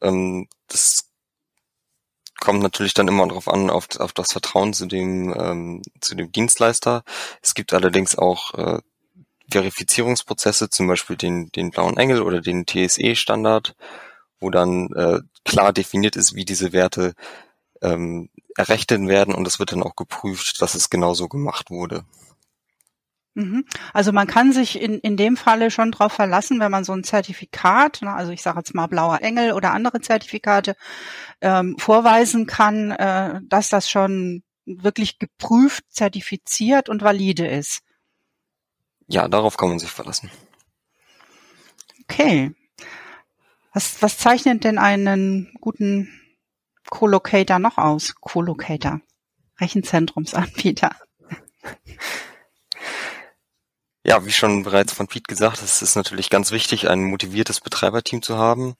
Ähm, 0.00 0.48
das 0.68 1.10
kommt 2.40 2.62
natürlich 2.62 2.94
dann 2.94 3.08
immer 3.08 3.28
darauf 3.28 3.48
an, 3.48 3.68
auf, 3.68 3.88
auf 3.98 4.14
das 4.14 4.32
Vertrauen 4.32 4.72
zu 4.72 4.86
dem, 4.86 5.34
ähm, 5.38 5.82
zu 6.00 6.14
dem 6.14 6.32
Dienstleister. 6.32 7.04
Es 7.42 7.54
gibt 7.54 7.74
allerdings 7.74 8.16
auch 8.16 8.54
äh, 8.54 8.80
Verifizierungsprozesse, 9.50 10.70
zum 10.70 10.86
Beispiel 10.86 11.16
den, 11.16 11.50
den 11.52 11.70
blauen 11.70 11.96
Engel 11.96 12.22
oder 12.22 12.40
den 12.40 12.66
TSE-Standard, 12.66 13.76
wo 14.40 14.50
dann 14.50 14.90
äh, 14.94 15.20
klar 15.44 15.72
definiert 15.72 16.16
ist, 16.16 16.34
wie 16.34 16.44
diese 16.44 16.72
Werte 16.72 17.14
ähm, 17.82 18.28
errechnet 18.56 19.06
werden 19.08 19.34
und 19.34 19.46
es 19.46 19.58
wird 19.58 19.72
dann 19.72 19.82
auch 19.82 19.96
geprüft, 19.96 20.60
dass 20.62 20.74
es 20.74 20.90
genauso 20.90 21.28
gemacht 21.28 21.70
wurde. 21.70 22.04
Mhm. 23.34 23.66
Also 23.92 24.12
man 24.12 24.26
kann 24.26 24.52
sich 24.52 24.80
in, 24.80 24.98
in 25.00 25.18
dem 25.18 25.36
Falle 25.36 25.70
schon 25.70 25.92
darauf 25.92 26.12
verlassen, 26.12 26.58
wenn 26.58 26.70
man 26.70 26.84
so 26.84 26.94
ein 26.94 27.04
Zertifikat, 27.04 28.00
ne, 28.00 28.12
also 28.12 28.32
ich 28.32 28.40
sage 28.40 28.58
jetzt 28.58 28.74
mal 28.74 28.86
blauer 28.86 29.20
Engel 29.20 29.52
oder 29.52 29.72
andere 29.72 30.00
Zertifikate 30.00 30.74
ähm, 31.42 31.76
vorweisen 31.78 32.46
kann, 32.46 32.92
äh, 32.92 33.40
dass 33.44 33.68
das 33.68 33.90
schon 33.90 34.42
wirklich 34.64 35.18
geprüft, 35.18 35.84
zertifiziert 35.90 36.88
und 36.88 37.02
valide 37.02 37.46
ist. 37.46 37.82
Ja, 39.08 39.28
darauf 39.28 39.56
kann 39.56 39.68
man 39.68 39.78
sich 39.78 39.90
verlassen. 39.90 40.30
Okay. 42.02 42.54
Was, 43.72 44.00
was 44.00 44.18
zeichnet 44.18 44.64
denn 44.64 44.78
einen 44.78 45.52
guten 45.60 46.08
Co-Locator 46.88 47.58
noch 47.58 47.78
aus? 47.78 48.14
Co-Locator. 48.20 49.00
Rechenzentrumsanbieter. 49.60 50.94
Ja, 54.04 54.24
wie 54.24 54.32
schon 54.32 54.62
bereits 54.62 54.92
von 54.92 55.08
Pete 55.08 55.24
gesagt, 55.28 55.62
es 55.62 55.82
ist 55.82 55.96
natürlich 55.96 56.30
ganz 56.30 56.52
wichtig, 56.52 56.88
ein 56.88 57.02
motiviertes 57.04 57.60
Betreiberteam 57.60 58.22
zu 58.22 58.36
haben. 58.38 58.76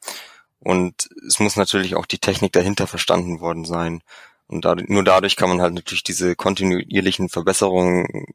Und 0.61 1.09
es 1.27 1.41
muss 1.41 1.57
natürlich 1.57 1.97
auch 1.97 2.07
die 2.07 2.19
Technik 2.19 2.53
dahinter 2.53 2.87
verstanden 2.87 3.41
worden 3.41 3.65
sein. 3.65 4.03
Und 4.47 4.65
dadurch, 4.65 4.89
nur 4.89 5.03
dadurch 5.03 5.37
kann 5.37 5.49
man 5.49 5.61
halt 5.61 5.75
natürlich 5.75 6.05
diese 6.05 6.37
kontinuierlichen 6.37 7.29
Verbesserungen 7.29 8.27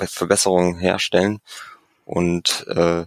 Verbesserungen 0.00 0.78
herstellen. 0.78 1.40
Und 2.04 2.66
äh, 2.68 3.06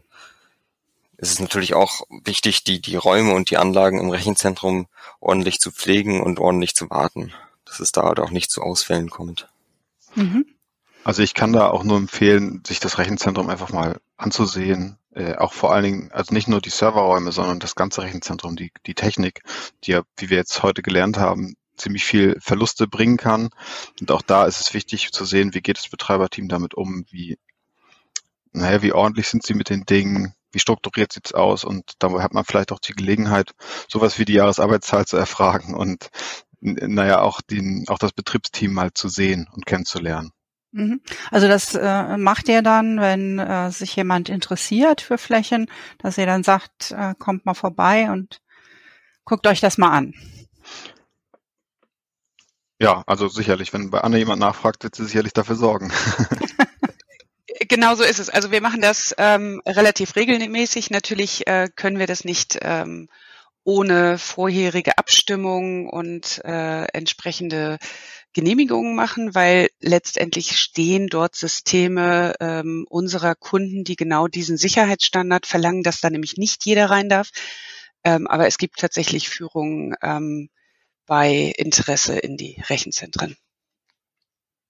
es 1.18 1.32
ist 1.32 1.42
natürlich 1.42 1.74
auch 1.74 2.04
wichtig, 2.24 2.64
die, 2.64 2.82
die 2.82 2.96
Räume 2.96 3.34
und 3.34 3.50
die 3.50 3.58
Anlagen 3.58 4.00
im 4.00 4.10
Rechenzentrum 4.10 4.88
ordentlich 5.20 5.60
zu 5.60 5.72
pflegen 5.72 6.22
und 6.22 6.40
ordentlich 6.40 6.76
zu 6.76 6.90
warten, 6.90 7.34
dass 7.66 7.80
es 7.80 7.92
da 7.92 8.04
halt 8.04 8.20
auch 8.20 8.32
nicht 8.32 8.52
zu 8.52 8.62
Ausfällen 8.62 9.10
kommt. 9.10 9.50
Mhm. 10.16 10.46
Also 11.04 11.22
ich 11.22 11.34
kann 11.34 11.54
da 11.54 11.70
auch 11.70 11.84
nur 11.84 11.98
empfehlen, 11.98 12.64
sich 12.66 12.80
das 12.80 12.98
Rechenzentrum 12.98 13.50
einfach 13.50 13.72
mal 13.72 14.00
anzusehen. 14.18 14.98
Äh, 15.14 15.36
auch 15.36 15.54
vor 15.54 15.74
allen 15.74 15.84
Dingen, 15.84 16.12
also 16.12 16.34
nicht 16.34 16.48
nur 16.48 16.62
die 16.62 16.70
Serverräume, 16.70 17.32
sondern 17.32 17.60
das 17.60 17.76
ganze 17.76 18.02
Rechenzentrum, 18.02 18.56
die, 18.56 18.72
die 18.86 18.94
Technik, 18.94 19.42
die 19.84 19.92
ja, 19.92 20.04
wie 20.18 20.30
wir 20.30 20.38
jetzt 20.38 20.62
heute 20.62 20.82
gelernt 20.82 21.18
haben, 21.18 21.56
ziemlich 21.80 22.04
viel 22.04 22.38
Verluste 22.40 22.88
bringen 22.88 23.18
kann. 23.18 23.50
Und 24.00 24.12
auch 24.12 24.22
da 24.22 24.46
ist 24.46 24.60
es 24.60 24.74
wichtig 24.74 25.12
zu 25.12 25.26
sehen, 25.26 25.54
wie 25.54 25.62
geht 25.62 25.78
das 25.78 25.90
Betreiberteam 25.90 26.48
damit 26.48 26.76
um, 26.76 27.06
wie, 27.10 27.38
naja, 28.52 28.82
wie 28.82 28.94
ordentlich 28.94 29.28
sind 29.28 29.44
sie 29.44 29.54
mit 29.54 29.70
den 29.70 29.86
Dingen, 29.86 30.34
wie 30.52 30.60
strukturiert 30.60 31.14
sieht's 31.14 31.34
aus 31.34 31.64
und 31.64 31.94
da 32.00 32.12
hat 32.22 32.34
man 32.34 32.44
vielleicht 32.44 32.72
auch 32.72 32.80
die 32.80 32.94
Gelegenheit, 32.94 33.52
sowas 33.88 34.18
wie 34.18 34.26
die 34.26 34.34
Jahresarbeitszahl 34.34 35.06
zu 35.06 35.18
erfragen 35.18 35.76
und 35.76 36.10
naja, 36.62 37.22
auch 37.22 37.42
den, 37.42 37.86
auch 37.88 38.00
das 38.00 38.12
Betriebsteam 38.12 38.74
mal 38.74 38.92
zu 38.94 39.08
sehen 39.08 39.48
und 39.54 39.66
kennenzulernen. 39.66 40.32
Mhm. 40.72 41.02
Also 41.32 41.48
das 41.48 41.74
äh, 41.76 42.18
macht 42.18 42.48
ihr 42.48 42.62
dann, 42.62 43.00
wenn 43.00 43.40
äh, 43.40 43.72
sich 43.72 43.96
jemand 43.96 44.30
interessiert 44.30 45.02
für 45.02 45.18
Flächen, 45.18 45.68
dass 45.98 46.18
ihr 46.18 46.26
dann 46.26 46.44
sagt, 46.44 46.92
äh, 46.92 47.16
kommt 47.18 47.46
mal 47.46 47.54
vorbei 47.54 48.12
und 48.12 48.42
guckt 49.24 49.48
euch 49.48 49.62
das 49.62 49.78
mal 49.78 49.92
an. 49.92 50.14
Ja, 52.80 53.04
also 53.08 53.28
sicherlich, 53.28 53.74
wenn 53.74 53.90
bei 53.90 54.02
Anne 54.02 54.18
jemand 54.18 54.40
nachfragt, 54.40 54.84
wird 54.84 54.96
sie 54.96 55.06
sicherlich 55.06 55.34
dafür 55.34 55.56
sorgen. 55.56 55.92
genau 57.68 57.96
so 57.96 58.04
ist 58.04 58.20
es. 58.20 58.30
Also 58.30 58.52
wir 58.52 58.62
machen 58.62 58.82
das 58.82 59.14
ähm, 59.18 59.62
relativ 59.66 60.16
regelmäßig. 60.16 60.90
Natürlich 60.90 61.46
äh, 61.48 61.68
können 61.76 62.00
wir 62.00 62.08
das 62.08 62.24
nicht 62.24 62.58
ähm, 62.62 63.10
ohne 63.66 64.18
vorherige 64.18 64.98
Abstimmung 64.98 65.90
und 65.90 66.42
äh, 66.46 66.86
entsprechende 66.94 67.78
Genehmigungen 68.32 68.96
machen, 68.96 69.36
weil 69.36 69.70
letztendlich 69.82 70.58
stehen 70.58 71.08
dort 71.08 71.36
Systeme 71.36 72.36
ähm, 72.40 72.86
unserer 72.90 73.36
Kunden, 73.36 73.84
die 73.84 73.98
genau 73.98 74.28
diesen 74.28 74.56
Sicherheitsstandard 74.56 75.46
verlangen, 75.46 75.84
dass 75.84 76.00
da 76.00 76.10
nämlich 76.10 76.38
nicht 76.38 76.66
jeder 76.66 76.90
rein 76.90 77.10
darf. 77.10 77.30
Ähm, 78.06 78.28
aber 78.28 78.48
es 78.48 78.58
gibt 78.58 78.80
tatsächlich 78.80 79.28
Führungen, 79.28 79.96
ähm, 80.02 80.50
bei 81.10 81.52
Interesse 81.58 82.18
in 82.18 82.38
die 82.38 82.62
Rechenzentren. 82.70 83.36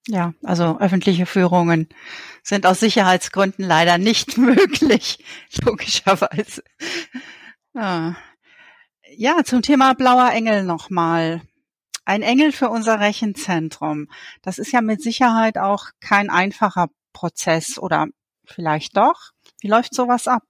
Ja, 0.08 0.34
also 0.42 0.80
öffentliche 0.80 1.26
Führungen 1.26 1.90
sind 2.42 2.66
aus 2.66 2.80
Sicherheitsgründen 2.80 3.64
leider 3.64 3.98
nicht 4.00 4.38
möglich, 4.40 5.24
logischerweise. 5.62 6.64
Ja. 7.74 8.16
ja, 9.16 9.44
zum 9.44 9.62
Thema 9.62 9.94
blauer 9.94 10.32
Engel 10.32 10.64
nochmal. 10.64 11.42
Ein 12.06 12.24
Engel 12.24 12.54
für 12.54 12.70
unser 12.70 13.00
Rechenzentrum. 13.00 14.08
Das 14.42 14.58
ist 14.58 14.72
ja 14.72 14.82
mit 14.82 15.04
Sicherheit 15.04 15.60
auch 15.60 15.90
kein 16.00 16.32
einfacher 16.32 16.88
Prozess 17.14 17.78
oder 17.78 18.08
vielleicht 18.46 18.98
doch. 18.98 19.32
Wie 19.62 19.68
läuft 19.68 19.94
sowas 19.94 20.28
ab? 20.28 20.44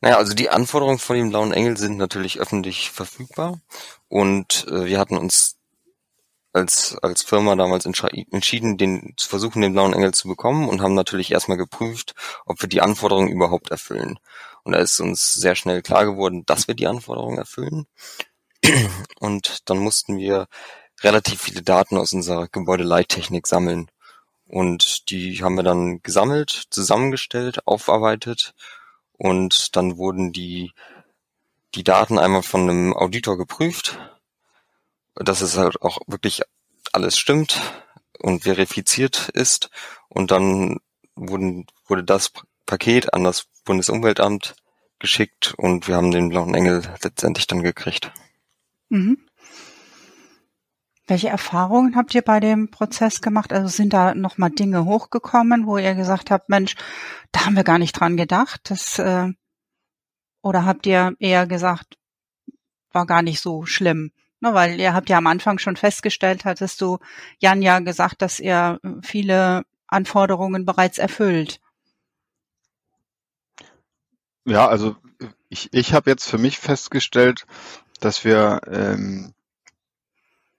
Naja, 0.00 0.18
also 0.18 0.34
die 0.34 0.50
Anforderungen 0.50 0.98
von 0.98 1.16
dem 1.16 1.30
Blauen 1.30 1.52
Engel 1.52 1.76
sind 1.78 1.96
natürlich 1.96 2.38
öffentlich 2.38 2.90
verfügbar 2.90 3.60
und 4.14 4.68
äh, 4.68 4.84
wir 4.84 5.00
hatten 5.00 5.16
uns 5.16 5.56
als, 6.52 6.96
als 7.02 7.24
Firma 7.24 7.56
damals 7.56 7.84
entschieden, 7.84 8.78
den, 8.78 9.14
zu 9.16 9.28
versuchen, 9.28 9.60
den 9.60 9.72
Blauen 9.72 9.92
Engel 9.92 10.14
zu 10.14 10.28
bekommen 10.28 10.68
und 10.68 10.80
haben 10.82 10.94
natürlich 10.94 11.32
erstmal 11.32 11.58
geprüft, 11.58 12.14
ob 12.46 12.62
wir 12.62 12.68
die 12.68 12.80
Anforderungen 12.80 13.32
überhaupt 13.32 13.72
erfüllen. 13.72 14.20
Und 14.62 14.70
da 14.74 14.78
ist 14.78 15.00
uns 15.00 15.34
sehr 15.34 15.56
schnell 15.56 15.82
klar 15.82 16.04
geworden, 16.04 16.44
dass 16.46 16.68
wir 16.68 16.76
die 16.76 16.86
Anforderungen 16.86 17.38
erfüllen. 17.38 17.88
Und 19.18 19.68
dann 19.68 19.78
mussten 19.78 20.16
wir 20.16 20.46
relativ 21.02 21.42
viele 21.42 21.62
Daten 21.62 21.96
aus 21.96 22.12
unserer 22.12 22.46
Gebäudeleittechnik 22.46 23.48
sammeln. 23.48 23.90
Und 24.46 25.10
die 25.10 25.42
haben 25.42 25.56
wir 25.56 25.64
dann 25.64 26.02
gesammelt, 26.04 26.66
zusammengestellt, 26.70 27.66
aufarbeitet 27.66 28.54
und 29.18 29.74
dann 29.74 29.96
wurden 29.96 30.32
die, 30.32 30.72
die 31.74 31.84
Daten 31.84 32.18
einmal 32.18 32.42
von 32.42 32.62
einem 32.62 32.94
Auditor 32.94 33.36
geprüft, 33.36 33.98
dass 35.14 35.40
es 35.40 35.56
halt 35.56 35.82
auch 35.82 35.98
wirklich 36.06 36.42
alles 36.92 37.18
stimmt 37.18 37.60
und 38.18 38.44
verifiziert 38.44 39.28
ist. 39.30 39.70
Und 40.08 40.30
dann 40.30 40.78
wurden, 41.16 41.66
wurde 41.86 42.04
das 42.04 42.32
Paket 42.66 43.12
an 43.12 43.24
das 43.24 43.46
Bundesumweltamt 43.64 44.54
geschickt 44.98 45.54
und 45.56 45.88
wir 45.88 45.96
haben 45.96 46.10
den 46.10 46.28
blauen 46.28 46.54
Engel 46.54 46.82
letztendlich 47.02 47.46
dann 47.46 47.62
gekriegt. 47.62 48.12
Mhm. 48.88 49.18
Welche 51.06 51.28
Erfahrungen 51.28 51.96
habt 51.96 52.14
ihr 52.14 52.22
bei 52.22 52.40
dem 52.40 52.70
Prozess 52.70 53.20
gemacht? 53.20 53.52
Also 53.52 53.68
sind 53.68 53.92
da 53.92 54.14
nochmal 54.14 54.50
Dinge 54.50 54.86
hochgekommen, 54.86 55.66
wo 55.66 55.76
ihr 55.76 55.94
gesagt 55.94 56.30
habt, 56.30 56.48
Mensch, 56.48 56.76
da 57.30 57.44
haben 57.44 57.56
wir 57.56 57.64
gar 57.64 57.78
nicht 57.78 57.92
dran 57.92 58.16
gedacht. 58.16 58.62
Das, 58.70 58.98
äh, 58.98 59.32
oder 60.44 60.66
habt 60.66 60.86
ihr 60.86 61.16
eher 61.18 61.46
gesagt, 61.46 61.96
war 62.92 63.06
gar 63.06 63.22
nicht 63.22 63.40
so 63.40 63.64
schlimm? 63.64 64.12
Ne, 64.40 64.52
weil 64.52 64.78
ihr 64.78 64.92
habt 64.92 65.08
ja 65.08 65.16
am 65.16 65.26
Anfang 65.26 65.58
schon 65.58 65.76
festgestellt, 65.76 66.44
hattest 66.44 66.82
du 66.82 66.98
Jan 67.38 67.62
ja 67.62 67.78
gesagt, 67.78 68.20
dass 68.20 68.40
ihr 68.40 68.78
viele 69.02 69.64
Anforderungen 69.86 70.66
bereits 70.66 70.98
erfüllt. 70.98 71.60
Ja, 74.44 74.68
also 74.68 74.96
ich, 75.48 75.72
ich 75.72 75.94
habe 75.94 76.10
jetzt 76.10 76.28
für 76.28 76.36
mich 76.36 76.58
festgestellt, 76.58 77.46
dass 78.00 78.24
wir 78.24 78.60
ähm, 78.70 79.32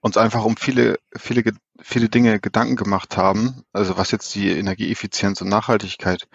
uns 0.00 0.16
einfach 0.16 0.44
um 0.44 0.56
viele, 0.56 0.98
viele, 1.16 1.44
viele 1.80 2.08
Dinge 2.08 2.40
Gedanken 2.40 2.74
gemacht 2.74 3.16
haben, 3.16 3.62
also 3.72 3.96
was 3.96 4.10
jetzt 4.10 4.34
die 4.34 4.50
Energieeffizienz 4.50 5.40
und 5.42 5.48
Nachhaltigkeit 5.48 6.26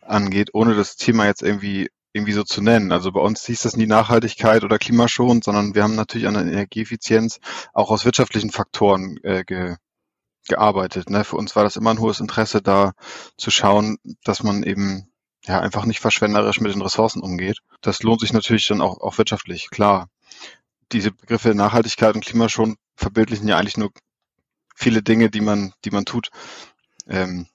angeht, 0.00 0.50
ohne 0.52 0.76
das 0.76 0.94
Thema 0.94 1.26
jetzt 1.26 1.42
irgendwie 1.42 1.90
irgendwie 2.12 2.32
so 2.32 2.42
zu 2.42 2.60
nennen. 2.60 2.92
Also 2.92 3.12
bei 3.12 3.20
uns 3.20 3.44
hieß 3.46 3.62
das 3.62 3.76
nie 3.76 3.86
Nachhaltigkeit 3.86 4.64
oder 4.64 4.78
Klimaschon, 4.78 5.42
sondern 5.42 5.74
wir 5.74 5.82
haben 5.82 5.94
natürlich 5.94 6.26
an 6.26 6.34
der 6.34 6.44
Energieeffizienz 6.44 7.40
auch 7.72 7.90
aus 7.90 8.04
wirtschaftlichen 8.04 8.50
Faktoren 8.50 9.18
äh, 9.22 9.44
ge, 9.44 9.76
gearbeitet. 10.48 11.08
Ne? 11.08 11.24
Für 11.24 11.36
uns 11.36 11.56
war 11.56 11.64
das 11.64 11.76
immer 11.76 11.90
ein 11.90 12.00
hohes 12.00 12.20
Interesse, 12.20 12.60
da 12.60 12.92
zu 13.36 13.50
schauen, 13.50 13.98
dass 14.24 14.42
man 14.42 14.62
eben 14.62 15.08
ja 15.44 15.60
einfach 15.60 15.84
nicht 15.86 16.00
verschwenderisch 16.00 16.60
mit 16.60 16.74
den 16.74 16.82
Ressourcen 16.82 17.22
umgeht. 17.22 17.58
Das 17.80 18.02
lohnt 18.02 18.20
sich 18.20 18.32
natürlich 18.32 18.66
dann 18.66 18.80
auch, 18.80 19.00
auch 19.00 19.18
wirtschaftlich, 19.18 19.70
klar. 19.70 20.08
Diese 20.92 21.10
Begriffe 21.10 21.54
Nachhaltigkeit 21.54 22.14
und 22.14 22.24
Klimaschon 22.24 22.76
verbildlichen 22.96 23.48
ja 23.48 23.56
eigentlich 23.56 23.78
nur 23.78 23.90
viele 24.74 25.02
Dinge, 25.02 25.30
die 25.30 25.40
man, 25.40 25.72
die 25.84 25.90
man 25.90 26.04
tut. 26.04 26.28
Ähm, 27.08 27.46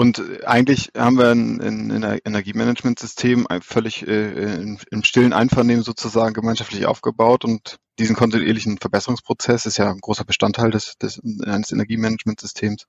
und 0.00 0.46
eigentlich 0.46 0.92
haben 0.96 1.18
wir 1.18 1.28
ein, 1.28 1.60
ein, 1.60 2.02
ein 2.02 2.20
Energiemanagementsystem 2.24 3.46
völlig 3.60 4.08
äh, 4.08 4.54
in, 4.54 4.78
im 4.90 5.04
stillen 5.04 5.34
Einvernehmen 5.34 5.82
sozusagen 5.82 6.32
gemeinschaftlich 6.32 6.86
aufgebaut 6.86 7.44
und 7.44 7.76
diesen 7.98 8.16
kontinuierlichen 8.16 8.78
Verbesserungsprozess 8.78 9.66
ist 9.66 9.76
ja 9.76 9.90
ein 9.90 10.00
großer 10.00 10.24
Bestandteil 10.24 10.70
des, 10.70 10.96
des 10.96 11.20
eines 11.44 11.70
Energiemanagementsystems, 11.70 12.86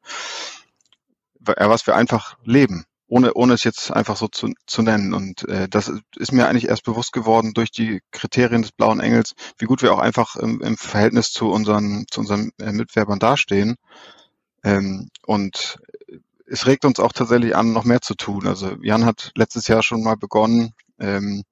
was 1.41 1.85
wir 1.85 1.97
einfach 1.97 2.37
leben 2.45 2.85
ohne, 3.07 3.33
ohne 3.33 3.55
es 3.55 3.65
jetzt 3.65 3.91
einfach 3.91 4.15
so 4.15 4.29
zu, 4.29 4.53
zu 4.65 4.81
nennen. 4.81 5.13
Und 5.13 5.45
äh, 5.49 5.67
das 5.67 5.91
ist 6.15 6.31
mir 6.31 6.47
eigentlich 6.47 6.69
erst 6.69 6.85
bewusst 6.85 7.11
geworden 7.11 7.53
durch 7.53 7.71
die 7.71 7.99
Kriterien 8.11 8.61
des 8.61 8.71
Blauen 8.71 9.01
Engels, 9.01 9.33
wie 9.57 9.65
gut 9.65 9.81
wir 9.81 9.93
auch 9.93 9.99
einfach 9.99 10.37
im, 10.37 10.61
im 10.61 10.77
Verhältnis 10.77 11.33
zu 11.33 11.51
unseren, 11.51 12.05
zu 12.09 12.21
unseren 12.21 12.51
äh, 12.61 12.71
Mitwerbern 12.71 13.19
dastehen. 13.19 13.75
Ähm, 14.63 15.09
und 15.25 15.79
es 16.51 16.67
regt 16.67 16.83
uns 16.85 16.99
auch 16.99 17.13
tatsächlich 17.13 17.55
an, 17.55 17.71
noch 17.71 17.85
mehr 17.85 18.01
zu 18.01 18.13
tun. 18.13 18.45
Also 18.45 18.75
Jan 18.81 19.05
hat 19.05 19.31
letztes 19.35 19.67
Jahr 19.67 19.81
schon 19.83 20.03
mal 20.03 20.17
begonnen, 20.17 20.73
ähm, 20.99 21.43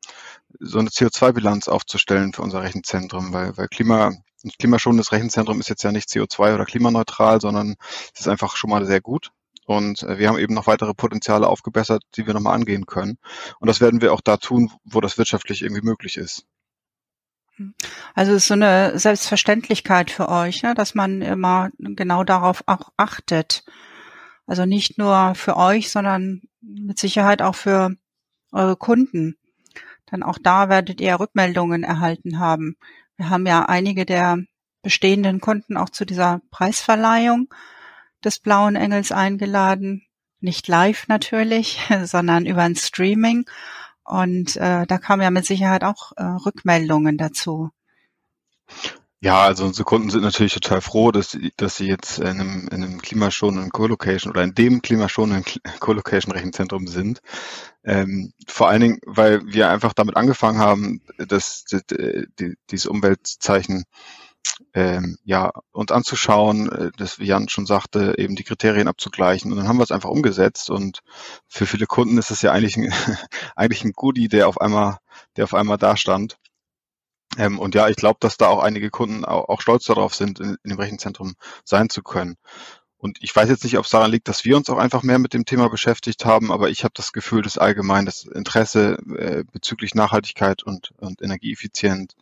so 0.59 0.79
eine 0.79 0.89
CO2-Bilanz 0.89 1.67
aufzustellen 1.67 2.33
für 2.33 2.41
unser 2.41 2.61
Rechenzentrum, 2.61 3.31
weil, 3.31 3.55
weil 3.57 3.67
Klima, 3.69 4.07
ein 4.07 4.51
klimaschonendes 4.59 5.11
Rechenzentrum 5.11 5.59
ist 5.59 5.69
jetzt 5.69 5.83
ja 5.83 5.91
nicht 5.91 6.09
CO2 6.09 6.55
oder 6.55 6.65
klimaneutral, 6.65 7.39
sondern 7.39 7.75
es 8.13 8.21
ist 8.21 8.27
einfach 8.27 8.57
schon 8.57 8.69
mal 8.69 8.85
sehr 8.85 9.01
gut. 9.01 9.31
Und 9.65 10.03
äh, 10.03 10.17
wir 10.17 10.27
haben 10.27 10.39
eben 10.39 10.53
noch 10.53 10.67
weitere 10.67 10.93
Potenziale 10.93 11.47
aufgebessert, 11.47 12.03
die 12.15 12.27
wir 12.27 12.33
nochmal 12.33 12.55
angehen 12.55 12.85
können. 12.85 13.17
Und 13.59 13.67
das 13.67 13.79
werden 13.79 14.01
wir 14.01 14.13
auch 14.13 14.21
da 14.21 14.37
tun, 14.37 14.71
wo 14.83 14.99
das 14.99 15.17
wirtschaftlich 15.17 15.61
irgendwie 15.61 15.85
möglich 15.85 16.17
ist. 16.17 16.45
Also 18.15 18.31
es 18.31 18.43
ist 18.43 18.47
so 18.47 18.53
eine 18.53 18.97
Selbstverständlichkeit 18.97 20.11
für 20.11 20.29
euch, 20.29 20.63
ne, 20.63 20.73
dass 20.73 20.95
man 20.95 21.21
immer 21.21 21.69
genau 21.77 22.23
darauf 22.23 22.63
auch 22.67 22.91
achtet. 22.97 23.63
Also 24.49 24.65
nicht 24.65 24.97
nur 24.97 25.35
für 25.35 25.57
euch, 25.57 25.91
sondern 25.91 26.41
mit 26.59 26.97
Sicherheit 26.97 27.43
auch 27.43 27.53
für 27.53 27.95
eure 28.51 28.75
Kunden. 28.75 29.37
Dann 30.07 30.23
auch 30.23 30.39
da 30.41 30.69
werdet 30.69 30.99
ihr 31.01 31.19
Rückmeldungen 31.19 31.83
erhalten 31.83 32.39
haben. 32.39 32.75
Wir 33.15 33.29
haben 33.29 33.45
ja 33.45 33.65
einige 33.65 34.07
der 34.07 34.39
bestehenden 34.81 35.39
Kunden 35.39 35.77
auch 35.77 35.89
zu 35.91 36.03
dieser 36.03 36.41
Preisverleihung 36.49 37.53
des 38.23 38.39
Blauen 38.39 38.75
Engels 38.75 39.11
eingeladen. 39.11 40.07
Nicht 40.39 40.67
live 40.67 41.07
natürlich, 41.07 41.79
sondern 42.05 42.47
über 42.47 42.63
ein 42.63 42.75
Streaming. 42.75 43.47
Und 44.03 44.57
äh, 44.57 44.87
da 44.87 44.97
kamen 44.97 45.21
ja 45.21 45.29
mit 45.29 45.45
Sicherheit 45.45 45.83
auch 45.83 46.13
äh, 46.17 46.23
Rückmeldungen 46.23 47.19
dazu. 47.19 47.69
Ja, 49.21 49.41
also 49.43 49.65
unsere 49.65 49.83
Kunden 49.83 50.09
sind 50.09 50.21
natürlich 50.21 50.53
total 50.53 50.79
froh, 50.79 51.11
dass 51.11 51.31
sie, 51.31 51.51
dass 51.57 51.75
sie 51.75 51.87
jetzt 51.87 52.19
in 52.19 52.27
einem, 52.27 52.67
in 52.69 52.83
einem 52.83 53.01
klimaschonenden 53.01 53.69
Co-Location 53.69 54.31
oder 54.31 54.43
in 54.43 54.55
dem 54.55 54.81
klimaschonenden 54.81 55.43
Co-Location-Rechenzentrum 55.81 56.87
sind. 56.87 57.19
Ähm, 57.83 58.31
vor 58.47 58.69
allen 58.69 58.81
Dingen, 58.81 58.99
weil 59.05 59.41
wir 59.45 59.69
einfach 59.69 59.91
damit 59.93 60.15
angefangen 60.15 60.59
haben, 60.59 61.01
dass 61.17 61.65
die, 61.65 61.81
die, 62.39 62.55
dieses 62.69 62.85
Umweltzeichen 62.85 63.83
ähm, 64.73 65.17
ja, 65.25 65.51
uns 65.71 65.91
anzuschauen, 65.91 66.71
äh, 66.71 66.91
das 66.97 67.19
wie 67.19 67.25
Jan 67.25 67.49
schon 67.49 67.65
sagte, 67.65 68.15
eben 68.17 68.35
die 68.35 68.43
Kriterien 68.43 68.87
abzugleichen. 68.87 69.51
Und 69.51 69.57
dann 69.57 69.67
haben 69.67 69.77
wir 69.77 69.83
es 69.83 69.91
einfach 69.91 70.09
umgesetzt. 70.09 70.69
Und 70.69 71.01
für 71.47 71.65
viele 71.65 71.87
Kunden 71.87 72.17
ist 72.17 72.31
es 72.31 72.41
ja 72.41 72.51
eigentlich 72.51 72.77
ein, 72.77 72.93
eigentlich 73.55 73.83
ein 73.83 73.93
Goodie, 73.93 74.29
der 74.29 74.47
auf 74.47 74.61
einmal, 74.61 74.97
der 75.35 75.43
auf 75.43 75.53
einmal 75.53 75.77
da 75.77 75.97
stand. 75.97 76.37
Ähm, 77.37 77.59
und 77.59 77.75
ja, 77.75 77.87
ich 77.89 77.95
glaube, 77.95 78.17
dass 78.19 78.37
da 78.37 78.47
auch 78.47 78.63
einige 78.63 78.89
Kunden 78.89 79.25
auch, 79.25 79.49
auch 79.49 79.61
stolz 79.61 79.85
darauf 79.85 80.15
sind, 80.15 80.39
in, 80.39 80.57
in 80.63 80.69
dem 80.71 80.79
Rechenzentrum 80.79 81.35
sein 81.63 81.89
zu 81.89 82.01
können. 82.01 82.37
Und 83.01 83.17
ich 83.21 83.33
weiß 83.33 83.47
jetzt 83.47 83.63
nicht, 83.63 83.77
ob 83.77 83.85
es 83.85 83.91
daran 83.91 84.11
liegt, 84.11 84.27
dass 84.27 84.43
wir 84.43 84.57
uns 84.57 84.69
auch 84.69 84.77
einfach 84.77 85.03
mehr 85.03 85.19
mit 85.19 85.33
dem 85.33 85.45
Thema 85.45 85.69
beschäftigt 85.69 86.25
haben, 86.25 86.51
aber 86.51 86.69
ich 86.69 86.83
habe 86.83 86.91
das 86.97 87.13
Gefühl, 87.13 87.41
dass 87.41 87.57
allgemein 87.57 88.05
das 88.05 88.25
Interesse 88.25 88.97
äh, 89.17 89.45
bezüglich 89.49 89.95
Nachhaltigkeit 89.95 90.63
und, 90.63 90.91
und 90.97 91.21
energieeffizient, 91.21 92.15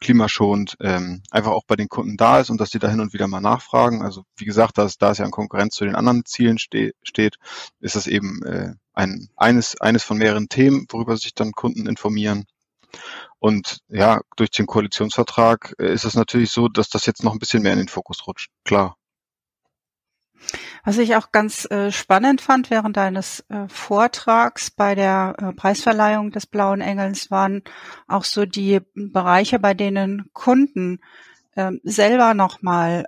klimaschonend 0.00 0.78
ähm, 0.80 1.22
einfach 1.30 1.50
auch 1.50 1.64
bei 1.66 1.76
den 1.76 1.90
Kunden 1.90 2.16
da 2.16 2.40
ist 2.40 2.48
und 2.48 2.58
dass 2.58 2.70
die 2.70 2.78
da 2.78 2.88
hin 2.88 3.00
und 3.00 3.12
wieder 3.12 3.26
mal 3.26 3.42
nachfragen. 3.42 4.00
Also 4.00 4.24
wie 4.36 4.46
gesagt, 4.46 4.78
da 4.78 4.84
es, 4.84 4.96
da 4.96 5.10
es 5.10 5.18
ja 5.18 5.26
in 5.26 5.30
Konkurrenz 5.30 5.74
zu 5.74 5.84
den 5.84 5.94
anderen 5.94 6.24
Zielen 6.24 6.56
ste 6.56 6.94
steht, 7.02 7.36
ist 7.80 7.94
das 7.94 8.06
eben 8.06 8.42
äh, 8.44 8.72
ein, 8.94 9.28
eines, 9.36 9.78
eines 9.78 10.04
von 10.04 10.16
mehreren 10.16 10.48
Themen, 10.48 10.86
worüber 10.88 11.18
sich 11.18 11.34
dann 11.34 11.52
Kunden 11.52 11.86
informieren. 11.86 12.46
Und 13.44 13.80
ja, 13.88 14.22
durch 14.36 14.52
den 14.52 14.64
Koalitionsvertrag 14.64 15.74
äh, 15.78 15.92
ist 15.92 16.06
es 16.06 16.14
natürlich 16.14 16.50
so, 16.50 16.68
dass 16.68 16.88
das 16.88 17.04
jetzt 17.04 17.22
noch 17.22 17.34
ein 17.34 17.38
bisschen 17.38 17.62
mehr 17.62 17.74
in 17.74 17.78
den 17.78 17.88
Fokus 17.88 18.26
rutscht. 18.26 18.50
Klar. 18.64 18.96
Was 20.82 20.96
ich 20.96 21.14
auch 21.14 21.30
ganz 21.30 21.70
äh, 21.70 21.92
spannend 21.92 22.40
fand 22.40 22.70
während 22.70 22.96
deines 22.96 23.40
äh, 23.50 23.68
Vortrags 23.68 24.70
bei 24.70 24.94
der 24.94 25.34
äh, 25.36 25.52
Preisverleihung 25.52 26.30
des 26.30 26.46
Blauen 26.46 26.80
Engels 26.80 27.30
waren 27.30 27.62
auch 28.08 28.24
so 28.24 28.46
die 28.46 28.80
Bereiche, 28.94 29.58
bei 29.58 29.74
denen 29.74 30.30
Kunden 30.32 31.00
ähm, 31.54 31.82
selber 31.84 32.32
nochmal 32.32 33.04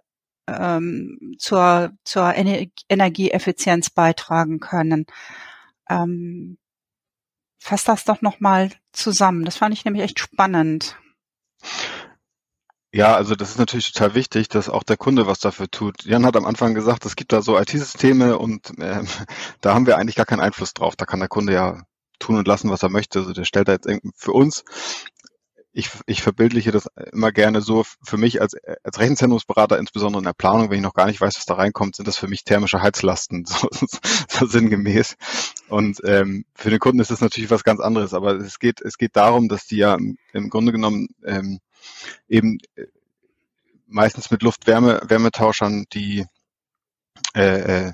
ähm, 0.47 1.35
zur, 1.39 1.93
zur 2.05 2.35
Ener 2.35 2.67
Energieeffizienz 2.91 3.89
beitragen 3.89 4.61
können. 4.61 5.07
Ähm, 5.89 6.59
fass 7.59 7.85
das 7.85 8.05
doch 8.05 8.23
nochmal 8.23 8.71
zusammen. 8.93 9.45
Das 9.45 9.57
fand 9.57 9.75
ich 9.75 9.85
nämlich 9.85 10.05
echt 10.05 10.19
spannend. 10.19 10.97
Ja, 12.93 13.15
also 13.15 13.35
das 13.35 13.51
ist 13.51 13.59
natürlich 13.59 13.93
total 13.93 14.15
wichtig, 14.15 14.49
dass 14.49 14.71
auch 14.71 14.83
der 14.83 14.97
Kunde 14.97 15.27
was 15.27 15.39
dafür 15.39 15.71
tut. 15.71 16.05
Jan 16.05 16.25
hat 16.25 16.37
am 16.37 16.47
Anfang 16.47 16.75
gesagt, 16.75 17.05
es 17.05 17.15
gibt 17.15 17.33
da 17.33 17.43
so 17.43 17.59
IT-Systeme 17.59 18.39
und 18.39 18.79
äh, 18.79 19.03
da 19.61 19.75
haben 19.75 19.87
wir 19.87 19.99
eigentlich 19.99 20.17
gar 20.17 20.27
keinen 20.27 20.41
Einfluss 20.41 20.73
drauf. 20.73 20.97
Da 20.97 21.05
kann 21.05 21.21
der 21.21 21.29
Kunde 21.29 21.53
ja 21.53 21.83
tun 22.19 22.37
und 22.37 22.49
lassen, 22.49 22.71
was 22.71 22.83
er 22.83 22.89
möchte. 22.89 23.19
Also 23.19 23.33
der 23.33 23.45
stellt 23.45 23.69
da 23.69 23.73
jetzt 23.73 23.89
für 24.15 24.33
uns, 24.33 24.65
ich, 25.77 25.91
ich 26.07 26.23
verbildliche 26.23 26.73
das 26.73 26.89
immer 27.13 27.33
gerne 27.33 27.61
so, 27.61 27.85
für 28.03 28.17
mich 28.17 28.41
als, 28.41 28.57
als 28.83 28.99
Rechenzentrumsberater, 28.99 29.79
insbesondere 29.79 30.21
in 30.21 30.25
der 30.25 30.33
Planung, 30.33 30.71
wenn 30.71 30.79
ich 30.79 30.83
noch 30.83 30.95
gar 30.95 31.05
nicht 31.05 31.21
weiß, 31.21 31.37
was 31.37 31.45
da 31.45 31.55
reinkommt, 31.55 31.97
sind 31.97 32.09
das 32.09 32.17
für 32.17 32.29
mich 32.29 32.45
thermische 32.45 32.81
Heizlasten, 32.81 33.45
so, 33.47 33.69
so 33.71 34.47
sinngemäß. 34.47 35.17
Und 35.69 36.01
ähm, 36.05 36.47
für 36.55 36.71
den 36.71 36.79
Kunden 36.79 37.01
ist 37.01 37.11
das 37.11 37.21
natürlich 37.21 37.51
was 37.51 37.63
ganz 37.63 37.81
anderes, 37.81 38.15
aber 38.15 38.37
es 38.37 38.59
geht, 38.59 38.81
es 38.81 38.97
geht 38.97 39.17
darum, 39.17 39.49
dass 39.49 39.67
die 39.67 39.77
ja 39.77 39.99
im 40.33 40.49
Grunde 40.49 40.73
genommen 40.73 41.09
ähm, 41.27 41.61
eben 42.27 42.57
äh, 42.77 42.87
meistens 43.87 44.31
mit 44.31 44.43
Luft-Wärme-Wärmetauschern 44.43 45.85
die 45.93 46.25
äh, 47.35 47.89
äh, 47.89 47.93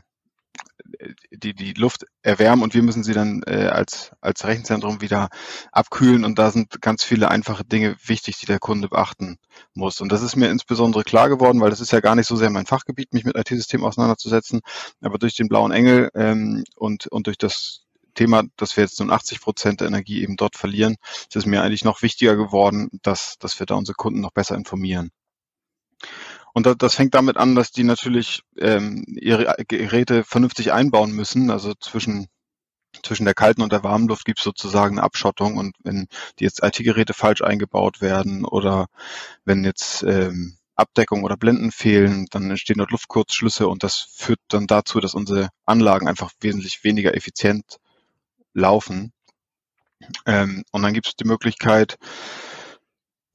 die 1.30 1.54
die 1.54 1.72
Luft 1.72 2.04
erwärmen 2.22 2.62
und 2.62 2.74
wir 2.74 2.82
müssen 2.82 3.04
sie 3.04 3.12
dann 3.12 3.42
äh, 3.46 3.66
als 3.66 4.12
als 4.20 4.44
Rechenzentrum 4.44 5.00
wieder 5.00 5.28
abkühlen 5.72 6.24
und 6.24 6.38
da 6.38 6.50
sind 6.50 6.80
ganz 6.80 7.04
viele 7.04 7.30
einfache 7.30 7.64
Dinge 7.64 7.96
wichtig, 8.04 8.38
die 8.38 8.46
der 8.46 8.58
Kunde 8.58 8.88
beachten 8.88 9.38
muss 9.74 10.00
und 10.00 10.10
das 10.12 10.22
ist 10.22 10.36
mir 10.36 10.50
insbesondere 10.50 11.04
klar 11.04 11.28
geworden, 11.28 11.60
weil 11.60 11.70
das 11.70 11.80
ist 11.80 11.92
ja 11.92 12.00
gar 12.00 12.14
nicht 12.14 12.26
so 12.26 12.36
sehr 12.36 12.50
mein 12.50 12.66
Fachgebiet, 12.66 13.12
mich 13.12 13.24
mit 13.24 13.36
IT-Systemen 13.36 13.86
auseinanderzusetzen, 13.86 14.60
aber 15.00 15.18
durch 15.18 15.34
den 15.34 15.48
blauen 15.48 15.72
Engel 15.72 16.10
ähm, 16.14 16.64
und 16.76 17.06
und 17.08 17.26
durch 17.26 17.38
das 17.38 17.82
Thema, 18.14 18.42
dass 18.56 18.76
wir 18.76 18.84
jetzt 18.84 19.00
nun 19.00 19.10
80 19.10 19.40
Prozent 19.40 19.80
der 19.80 19.88
Energie 19.88 20.22
eben 20.22 20.36
dort 20.36 20.56
verlieren, 20.56 20.96
ist 21.28 21.36
es 21.36 21.46
mir 21.46 21.62
eigentlich 21.62 21.84
noch 21.84 22.02
wichtiger 22.02 22.36
geworden, 22.36 22.90
dass, 23.02 23.36
dass 23.38 23.58
wir 23.58 23.66
da 23.66 23.74
unsere 23.74 23.94
Kunden 23.94 24.20
noch 24.20 24.32
besser 24.32 24.54
informieren. 24.54 25.10
Und 26.54 26.82
das 26.82 26.94
fängt 26.94 27.14
damit 27.14 27.36
an, 27.36 27.54
dass 27.54 27.72
die 27.72 27.84
natürlich 27.84 28.42
ähm, 28.58 29.04
ihre 29.08 29.54
Geräte 29.66 30.24
vernünftig 30.24 30.72
einbauen 30.72 31.12
müssen. 31.12 31.50
Also 31.50 31.74
zwischen 31.74 32.28
zwischen 33.02 33.24
der 33.24 33.34
kalten 33.34 33.62
und 33.62 33.72
der 33.72 33.82
warmen 33.82 34.08
Luft 34.08 34.24
gibt 34.24 34.38
es 34.38 34.44
sozusagen 34.44 34.98
eine 34.98 35.04
Abschottung 35.04 35.56
und 35.56 35.76
wenn 35.82 36.08
die 36.38 36.44
jetzt 36.44 36.62
IT-Geräte 36.62 37.14
falsch 37.14 37.42
eingebaut 37.42 38.00
werden 38.00 38.44
oder 38.44 38.86
wenn 39.44 39.64
jetzt 39.64 40.02
ähm, 40.02 40.58
Abdeckung 40.74 41.22
oder 41.22 41.36
Blenden 41.36 41.70
fehlen, 41.70 42.26
dann 42.30 42.50
entstehen 42.50 42.78
dort 42.78 42.90
Luftkurzschlüsse 42.90 43.68
und 43.68 43.82
das 43.82 44.08
führt 44.14 44.40
dann 44.48 44.66
dazu, 44.66 45.00
dass 45.00 45.14
unsere 45.14 45.48
Anlagen 45.64 46.08
einfach 46.08 46.32
wesentlich 46.40 46.84
weniger 46.84 47.14
effizient 47.14 47.78
laufen. 48.52 49.12
Ähm, 50.26 50.64
und 50.72 50.82
dann 50.82 50.94
gibt 50.94 51.06
es 51.06 51.16
die 51.16 51.26
Möglichkeit, 51.26 51.96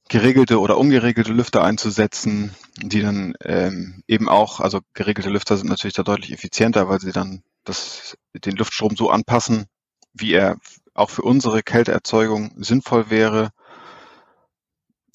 geregelte 0.08 0.60
oder 0.60 0.78
ungeregelte 0.78 1.32
Lüfter 1.32 1.62
einzusetzen, 1.62 2.54
die 2.76 3.02
dann 3.02 3.34
ähm, 3.44 4.02
eben 4.06 4.28
auch, 4.28 4.60
also 4.60 4.80
geregelte 4.94 5.30
Lüfter 5.30 5.56
sind 5.56 5.68
natürlich 5.68 5.94
da 5.94 6.02
deutlich 6.02 6.32
effizienter, 6.32 6.88
weil 6.88 7.00
sie 7.00 7.12
dann 7.12 7.42
das, 7.64 8.16
den 8.34 8.56
Luftstrom 8.56 8.96
so 8.96 9.10
anpassen, 9.10 9.66
wie 10.12 10.32
er 10.32 10.56
auch 10.94 11.10
für 11.10 11.22
unsere 11.22 11.62
Kälteerzeugung 11.62 12.52
sinnvoll 12.56 13.10
wäre. 13.10 13.50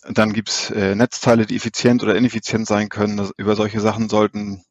Dann 0.08 0.34
gibt's 0.34 0.69
äh, 0.69 0.95
Netzteile, 0.95 1.45
die 1.45 1.56
effizient 1.56 2.03
oder 2.03 2.15
ineffizient 2.15 2.67
sein 2.67 2.89
können. 2.89 3.17
Das, 3.17 3.32
über 3.38 3.56
solche 3.56 3.79
Sachen 3.79 4.10
sollten 4.10 4.63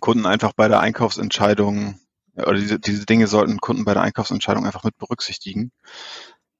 Kunden 0.00 0.26
einfach 0.26 0.52
bei 0.54 0.68
der 0.68 0.80
Einkaufsentscheidung 0.80 1.98
oder 2.36 2.54
diese, 2.54 2.78
diese 2.78 3.06
Dinge 3.06 3.26
sollten 3.26 3.58
Kunden 3.58 3.84
bei 3.84 3.94
der 3.94 4.02
Einkaufsentscheidung 4.02 4.66
einfach 4.66 4.84
mit 4.84 4.96
berücksichtigen. 4.98 5.72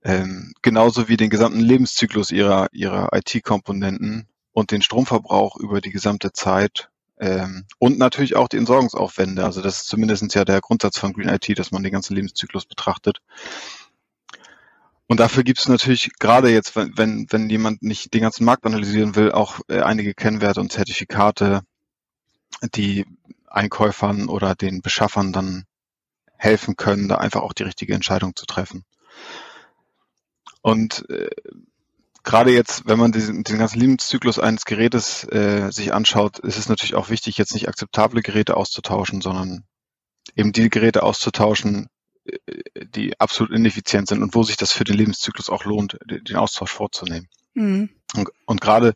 Ähm, 0.05 0.55
genauso 0.63 1.09
wie 1.09 1.17
den 1.17 1.31
gesamten 1.31 1.61
Lebenszyklus 1.61 2.31
ihrer, 2.31 2.69
ihrer 2.73 3.11
IT-Komponenten 3.13 4.29
und 4.53 4.71
den 4.71 4.83
Stromverbrauch 4.83 5.57
über 5.57 5.81
die 5.81 5.91
gesamte 5.91 6.33
Zeit 6.33 6.89
ähm, 7.21 7.65
und 7.79 7.99
natürlich 7.99 8.37
auch 8.37 8.49
die 8.49 8.59
Entsorgungsaufwände. 8.59 9.45
Also 9.45 9.61
das 9.61 9.83
ist 9.83 9.89
zumindest 9.89 10.35
ja 10.35 10.45
der 10.45 10.61
Grundsatz 10.61 10.99
von 10.99 11.13
Green 11.13 11.29
IT, 11.29 11.59
dass 11.59 11.73
man 11.73 11.83
den 11.83 11.93
ganzen 11.93 12.15
Lebenszyklus 12.15 12.67
betrachtet. 12.67 13.19
Und 15.09 15.21
dafür 15.21 15.43
gibt 15.43 15.59
es 15.59 15.69
natürlich 15.69 16.11
gerade 16.19 16.51
jetzt, 16.51 16.77
wenn, 16.77 16.97
wenn, 16.97 17.27
wenn 17.31 17.51
jemand 17.51 17.83
nicht 17.83 18.13
den 18.13 18.21
ganzen 18.21 18.45
Markt 18.45 18.67
analysieren 18.67 19.17
will, 19.17 19.33
auch 19.33 19.61
äh, 19.69 19.81
einige 19.81 20.15
Kennwerte 20.15 20.61
und 20.61 20.71
Zertifikate, 20.71 21.63
die 22.75 23.07
Einkäufern 23.47 24.29
oder 24.29 24.55
den 24.55 24.83
Beschaffern 24.83 25.33
dann 25.33 25.65
helfen 26.37 26.77
können, 26.77 27.09
da 27.09 27.17
einfach 27.17 27.41
auch 27.41 27.53
die 27.53 27.63
richtige 27.65 27.95
Entscheidung 27.95 28.37
zu 28.37 28.47
treffen. 28.47 28.85
Und 30.69 31.09
äh, 31.09 31.31
gerade 32.25 32.51
jetzt, 32.51 32.87
wenn 32.87 32.99
man 32.99 33.11
diesen, 33.11 33.43
den 33.43 33.57
ganzen 33.57 33.81
Lebenszyklus 33.81 34.39
eines 34.39 34.67
Gerätes 34.67 35.25
äh, 35.25 35.71
sich 35.71 35.95
anschaut, 35.95 36.39
ist 36.41 36.59
es 36.59 36.69
natürlich 36.69 36.95
auch 36.95 37.09
wichtig, 37.09 37.39
jetzt 37.39 37.55
nicht 37.55 37.69
akzeptable 37.69 38.21
Geräte 38.21 38.55
auszutauschen, 38.55 39.23
sondern 39.23 39.65
eben 40.37 40.53
die 40.53 40.69
Geräte 40.69 41.05
auszutauschen, 41.05 41.89
äh, 42.27 42.37
die 42.95 43.19
absolut 43.19 43.51
ineffizient 43.55 44.09
sind 44.09 44.23
und 44.23 44.35
wo 44.35 44.43
sich 44.43 44.59
das 44.59 44.73
für 44.73 44.85
den 44.85 44.99
Lebenszyklus 44.99 45.49
auch 45.49 45.65
lohnt, 45.65 45.99
den 46.05 46.37
Austausch 46.37 46.71
vorzunehmen. 46.71 47.29
Mhm. 47.55 47.89
Und, 48.15 48.29
und 48.45 48.61
gerade, 48.61 48.93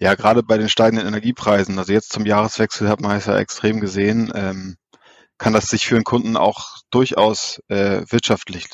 ja, 0.00 0.16
gerade 0.16 0.42
bei 0.42 0.58
den 0.58 0.68
steigenden 0.68 1.06
Energiepreisen, 1.06 1.78
also 1.78 1.92
jetzt 1.92 2.12
zum 2.12 2.26
Jahreswechsel 2.26 2.88
hat 2.88 3.00
man 3.00 3.16
es 3.16 3.26
ja 3.26 3.38
extrem 3.38 3.78
gesehen, 3.78 4.32
ähm, 4.34 4.76
kann 5.38 5.52
das 5.52 5.66
sich 5.66 5.86
für 5.86 5.94
einen 5.94 6.04
Kunden 6.04 6.36
auch 6.36 6.78
durchaus 6.90 7.62
äh, 7.68 8.02
wirtschaftlich 8.10 8.70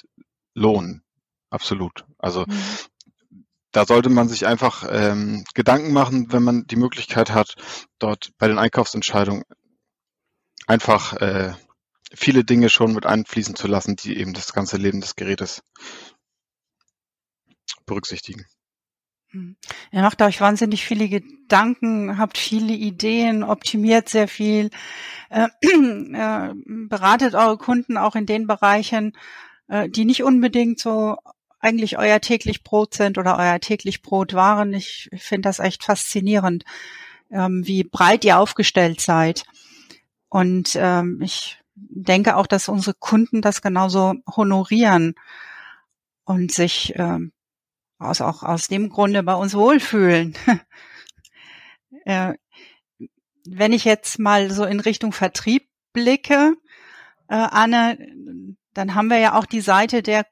lohnen. 0.55 1.03
Absolut. 1.51 2.05
Also 2.19 2.45
mhm. 2.47 3.45
da 3.73 3.87
sollte 3.87 4.11
man 4.11 4.29
sich 4.29 4.47
einfach 4.47 4.87
ähm, 4.91 5.45
Gedanken 5.55 5.93
machen, 5.93 6.33
wenn 6.33 6.43
man 6.43 6.67
die 6.67 6.77
Möglichkeit 6.77 7.31
hat, 7.31 7.57
dort 7.99 8.31
bei 8.39 8.49
den 8.49 8.59
Einkaufsentscheidungen 8.59 9.45
einfach 10.67 11.15
äh, 11.15 11.55
viele 12.13 12.45
Dinge 12.45 12.69
schon 12.71 12.93
mit 12.95 13.07
einfließen 13.07 13.57
zu 13.57 13.67
lassen, 13.67 13.97
die 13.97 14.19
eben 14.19 14.35
das 14.35 14.53
ganze 14.53 14.77
Leben 14.77 15.01
des 15.01 15.17
Gerätes 15.17 15.63
berücksichtigen. 17.87 18.47
Hm. 19.31 19.57
Ihr 19.93 20.01
macht 20.01 20.23
euch 20.23 20.41
wahnsinnig 20.41 20.85
viele 20.85 21.09
Gedanken, 21.09 22.17
habt 22.19 22.39
viele 22.39 22.73
Ideen, 22.73 23.43
optimiert 23.43 24.09
sehr 24.09 24.27
viel, 24.27 24.71
äh, 25.29 25.49
äh, 25.63 26.55
beratet 26.65 27.35
eure 27.35 27.59
Kunden 27.59 27.99
auch 27.99 28.17
in 28.17 28.25
den 28.25 28.47
Bereichen, 28.47 29.13
äh, 29.69 29.91
die 29.91 30.07
nicht 30.07 30.23
unbedingt 30.23 30.79
so 30.79 31.17
eigentlich 31.61 31.99
euer 31.99 32.21
täglich 32.21 32.63
Brot 32.63 32.95
sind 32.95 33.19
oder 33.19 33.39
euer 33.39 33.61
täglich 33.61 34.03
Brot 34.03 34.35
waren. 34.35 34.73
Ich 34.73 35.09
finde 35.17 35.49
das 35.49 35.59
echt 35.59 35.85
faszinierend, 35.85 36.65
ähm, 37.31 37.67
wie 37.67 37.85
breit 37.85 38.25
ihr 38.25 38.39
aufgestellt 38.39 39.01
seid. 39.01 39.45
Und 40.29 40.77
ähm, 40.77 41.21
ich 41.23 41.59
denke 41.75 42.37
auch, 42.37 42.47
dass 42.47 42.69
unsere 42.69 42.95
Kunden 42.95 43.43
das 43.43 43.63
genauso 43.63 44.15
honorieren 44.37 45.15
und 46.25 46.53
sich 46.53 46.93
ähm, 46.97 47.33
aus, 47.99 48.21
auch 48.21 48.43
aus 48.43 48.69
dem 48.69 48.89
Grunde 48.89 49.23
bei 49.23 49.35
uns 49.35 49.55
wohlfühlen. 49.55 50.35
äh, 52.05 52.35
wenn 53.47 53.73
ich 53.73 53.85
jetzt 53.85 54.19
mal 54.19 54.51
so 54.51 54.65
in 54.65 54.81
Richtung 54.81 55.13
Vertrieb 55.13 55.69
blicke, 55.93 56.55
äh, 57.29 57.35
Anne, 57.35 57.99
dann 58.75 58.95
haben 58.95 59.09
wir 59.09 59.19
ja 59.19 59.39
auch 59.39 59.47
die 59.47 59.61
Seite 59.61 60.03
der 60.03 60.27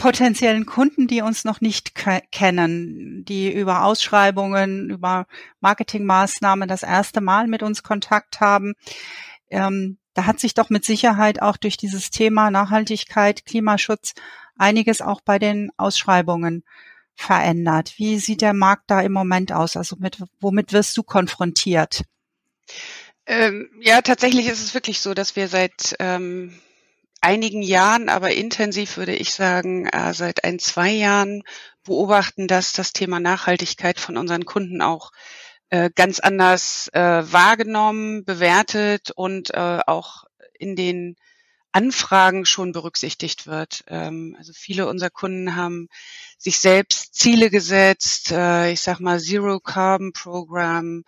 potenziellen 0.00 0.64
Kunden, 0.64 1.06
die 1.06 1.20
uns 1.20 1.44
noch 1.44 1.60
nicht 1.60 1.94
kennen, 2.32 3.22
die 3.26 3.52
über 3.52 3.84
Ausschreibungen, 3.84 4.88
über 4.88 5.26
Marketingmaßnahmen 5.60 6.68
das 6.68 6.82
erste 6.82 7.20
Mal 7.20 7.46
mit 7.46 7.62
uns 7.62 7.82
Kontakt 7.82 8.40
haben. 8.40 8.72
Ähm, 9.50 9.98
da 10.14 10.24
hat 10.24 10.40
sich 10.40 10.54
doch 10.54 10.70
mit 10.70 10.86
Sicherheit 10.86 11.42
auch 11.42 11.58
durch 11.58 11.76
dieses 11.76 12.10
Thema 12.10 12.50
Nachhaltigkeit, 12.50 13.44
Klimaschutz 13.44 14.14
einiges 14.56 15.02
auch 15.02 15.20
bei 15.20 15.38
den 15.38 15.70
Ausschreibungen 15.76 16.64
verändert. 17.14 17.92
Wie 17.98 18.18
sieht 18.18 18.40
der 18.40 18.54
Markt 18.54 18.84
da 18.90 19.02
im 19.02 19.12
Moment 19.12 19.52
aus? 19.52 19.76
Also 19.76 19.96
mit, 19.98 20.18
womit 20.40 20.72
wirst 20.72 20.96
du 20.96 21.02
konfrontiert? 21.02 22.04
Ähm, 23.26 23.68
ja, 23.82 24.00
tatsächlich 24.00 24.46
ist 24.46 24.64
es 24.64 24.72
wirklich 24.72 25.00
so, 25.00 25.12
dass 25.12 25.36
wir 25.36 25.48
seit 25.48 25.94
ähm, 25.98 26.58
einigen 27.20 27.62
Jahren, 27.62 28.08
aber 28.08 28.32
intensiv 28.32 28.96
würde 28.96 29.14
ich 29.14 29.32
sagen, 29.32 29.86
äh, 29.86 30.14
seit 30.14 30.44
ein, 30.44 30.58
zwei 30.58 30.90
Jahren 30.90 31.42
beobachten, 31.84 32.46
dass 32.46 32.72
das 32.72 32.92
Thema 32.92 33.20
Nachhaltigkeit 33.20 34.00
von 34.00 34.16
unseren 34.16 34.44
Kunden 34.44 34.80
auch 34.80 35.12
äh, 35.70 35.90
ganz 35.94 36.20
anders 36.20 36.88
äh, 36.92 37.00
wahrgenommen, 37.00 38.24
bewertet 38.24 39.10
und 39.10 39.54
auch 39.54 40.24
in 40.58 40.76
den 40.76 41.16
Anfragen 41.72 42.44
schon 42.44 42.72
berücksichtigt 42.72 43.46
wird. 43.46 43.84
Ähm, 43.86 44.34
also 44.38 44.52
viele 44.54 44.88
unserer 44.88 45.10
Kunden 45.10 45.54
haben 45.56 45.88
sich 46.38 46.58
selbst 46.58 47.14
Ziele 47.14 47.50
gesetzt, 47.50 48.30
ich 48.32 48.80
sag 48.80 48.98
mal 49.00 49.20
Zero 49.20 49.60
Carbon 49.60 50.12
Program, 50.12 51.04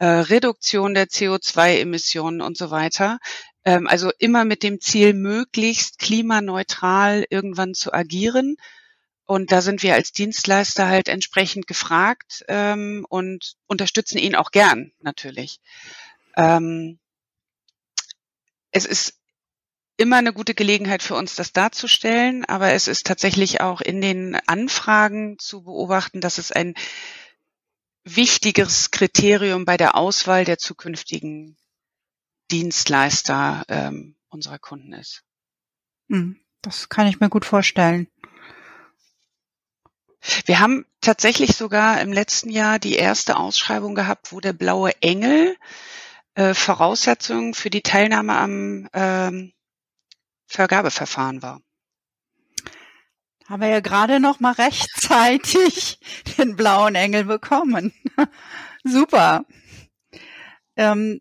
Reduktion 0.00 0.94
der 0.94 1.06
CO2-Emissionen 1.06 2.40
und 2.40 2.56
so 2.56 2.70
weiter. 2.70 3.18
Ähm, 3.64 3.86
also 3.86 4.10
immer 4.18 4.44
mit 4.44 4.62
dem 4.62 4.80
Ziel, 4.80 5.14
möglichst 5.14 5.98
klimaneutral 5.98 7.26
irgendwann 7.30 7.74
zu 7.74 7.92
agieren. 7.92 8.56
Und 9.24 9.52
da 9.52 9.62
sind 9.62 9.82
wir 9.82 9.94
als 9.94 10.12
Dienstleister 10.12 10.88
halt 10.88 11.08
entsprechend 11.08 11.66
gefragt 11.66 12.44
ähm, 12.48 13.06
und 13.08 13.54
unterstützen 13.66 14.18
ihn 14.18 14.34
auch 14.34 14.50
gern 14.50 14.92
natürlich. 15.00 15.60
Ähm, 16.36 16.98
es 18.72 18.86
ist 18.86 19.14
immer 19.96 20.16
eine 20.16 20.32
gute 20.32 20.54
Gelegenheit 20.54 21.02
für 21.02 21.14
uns, 21.14 21.34
das 21.34 21.52
darzustellen, 21.52 22.44
aber 22.46 22.72
es 22.72 22.88
ist 22.88 23.06
tatsächlich 23.06 23.60
auch 23.60 23.80
in 23.82 24.00
den 24.00 24.34
Anfragen 24.46 25.38
zu 25.38 25.62
beobachten, 25.62 26.20
dass 26.20 26.38
es 26.38 26.50
ein 26.50 26.74
wichtiges 28.02 28.90
Kriterium 28.90 29.66
bei 29.66 29.76
der 29.76 29.96
Auswahl 29.96 30.44
der 30.44 30.56
zukünftigen 30.56 31.56
Dienstleister 32.50 33.64
ähm, 33.68 34.16
unserer 34.28 34.58
Kunden 34.58 34.92
ist. 34.92 35.24
Hm, 36.08 36.40
das 36.62 36.88
kann 36.88 37.06
ich 37.06 37.20
mir 37.20 37.28
gut 37.28 37.44
vorstellen. 37.44 38.08
Wir 40.44 40.60
haben 40.60 40.84
tatsächlich 41.00 41.56
sogar 41.56 42.00
im 42.00 42.12
letzten 42.12 42.50
Jahr 42.50 42.78
die 42.78 42.96
erste 42.96 43.36
Ausschreibung 43.36 43.94
gehabt, 43.94 44.32
wo 44.32 44.40
der 44.40 44.52
blaue 44.52 44.92
Engel 45.00 45.56
äh, 46.34 46.54
Voraussetzung 46.54 47.54
für 47.54 47.70
die 47.70 47.82
Teilnahme 47.82 48.36
am 48.36 48.88
ähm, 48.92 49.52
Vergabeverfahren 50.46 51.42
war. 51.42 51.60
Haben 53.48 53.62
wir 53.62 53.68
ja 53.68 53.80
gerade 53.80 54.20
noch 54.20 54.40
mal 54.40 54.52
rechtzeitig 54.52 55.98
den 56.38 56.54
blauen 56.54 56.94
Engel 56.94 57.24
bekommen. 57.24 57.92
Super. 58.84 59.44
Ähm, 60.76 61.20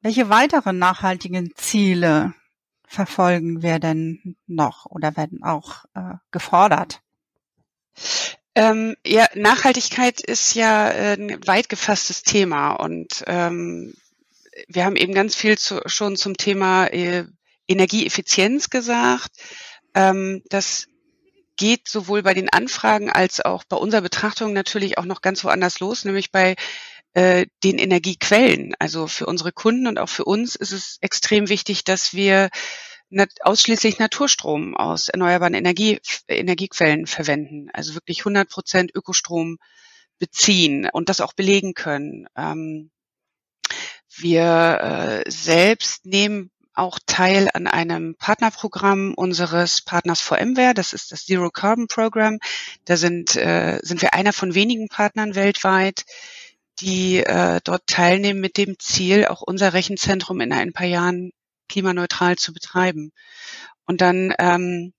welche 0.00 0.28
weiteren 0.28 0.78
nachhaltigen 0.78 1.52
Ziele 1.56 2.34
verfolgen 2.86 3.62
wir 3.62 3.78
denn 3.78 4.36
noch 4.46 4.86
oder 4.86 5.16
werden 5.16 5.42
auch 5.42 5.84
äh, 5.94 6.14
gefordert? 6.30 7.02
Ähm, 8.54 8.96
ja, 9.06 9.26
Nachhaltigkeit 9.34 10.20
ist 10.20 10.54
ja 10.54 10.86
ein 10.86 11.46
weit 11.46 11.68
gefasstes 11.68 12.22
Thema 12.22 12.72
und 12.72 13.22
ähm, 13.26 13.94
wir 14.66 14.84
haben 14.84 14.96
eben 14.96 15.14
ganz 15.14 15.36
viel 15.36 15.56
zu, 15.58 15.80
schon 15.86 16.16
zum 16.16 16.36
Thema 16.36 16.86
äh, 16.86 17.24
Energieeffizienz 17.68 18.70
gesagt. 18.70 19.30
Ähm, 19.94 20.42
das 20.48 20.88
geht 21.56 21.88
sowohl 21.88 22.22
bei 22.22 22.34
den 22.34 22.48
Anfragen 22.48 23.10
als 23.10 23.40
auch 23.40 23.64
bei 23.64 23.76
unserer 23.76 24.00
Betrachtung 24.00 24.52
natürlich 24.52 24.96
auch 24.96 25.04
noch 25.04 25.20
ganz 25.20 25.44
woanders 25.44 25.80
los, 25.80 26.04
nämlich 26.04 26.32
bei 26.32 26.56
äh, 27.14 27.46
den 27.64 27.78
Energiequellen. 27.78 28.74
Also 28.78 29.06
für 29.06 29.26
unsere 29.26 29.52
Kunden 29.52 29.86
und 29.86 29.98
auch 29.98 30.08
für 30.08 30.24
uns 30.24 30.56
ist 30.56 30.72
es 30.72 30.98
extrem 31.00 31.48
wichtig, 31.48 31.84
dass 31.84 32.14
wir 32.14 32.50
nat 33.10 33.30
ausschließlich 33.42 33.98
Naturstrom 33.98 34.76
aus 34.76 35.08
erneuerbaren 35.08 35.54
Energie 35.54 36.00
Energiequellen 36.28 37.06
verwenden. 37.06 37.70
Also 37.72 37.94
wirklich 37.94 38.20
100 38.20 38.48
Prozent 38.48 38.90
Ökostrom 38.94 39.58
beziehen 40.18 40.88
und 40.92 41.08
das 41.08 41.20
auch 41.20 41.32
belegen 41.32 41.74
können. 41.74 42.26
Ähm, 42.36 42.90
wir 44.16 45.24
äh, 45.26 45.30
selbst 45.30 46.04
nehmen 46.04 46.50
auch 46.74 46.98
teil 47.06 47.48
an 47.54 47.66
einem 47.66 48.14
Partnerprogramm 48.16 49.14
unseres 49.14 49.82
Partners 49.82 50.20
VMware. 50.20 50.74
Das 50.74 50.92
ist 50.92 51.10
das 51.10 51.24
Zero 51.24 51.50
Carbon 51.50 51.88
Program. 51.88 52.38
Da 52.84 52.96
sind, 52.96 53.34
äh, 53.36 53.80
sind 53.82 54.00
wir 54.00 54.14
einer 54.14 54.32
von 54.32 54.54
wenigen 54.54 54.88
Partnern 54.88 55.34
weltweit, 55.34 56.04
die 56.80 57.18
äh, 57.18 57.60
dort 57.64 57.86
teilnehmen 57.86 58.40
mit 58.40 58.56
dem 58.56 58.78
Ziel, 58.78 59.26
auch 59.26 59.42
unser 59.42 59.72
Rechenzentrum 59.72 60.40
in 60.40 60.52
ein 60.52 60.72
paar 60.72 60.86
Jahren 60.86 61.32
klimaneutral 61.68 62.36
zu 62.36 62.52
betreiben. 62.52 63.12
Und 63.84 64.00
dann 64.00 64.34
ähm, 64.38 64.92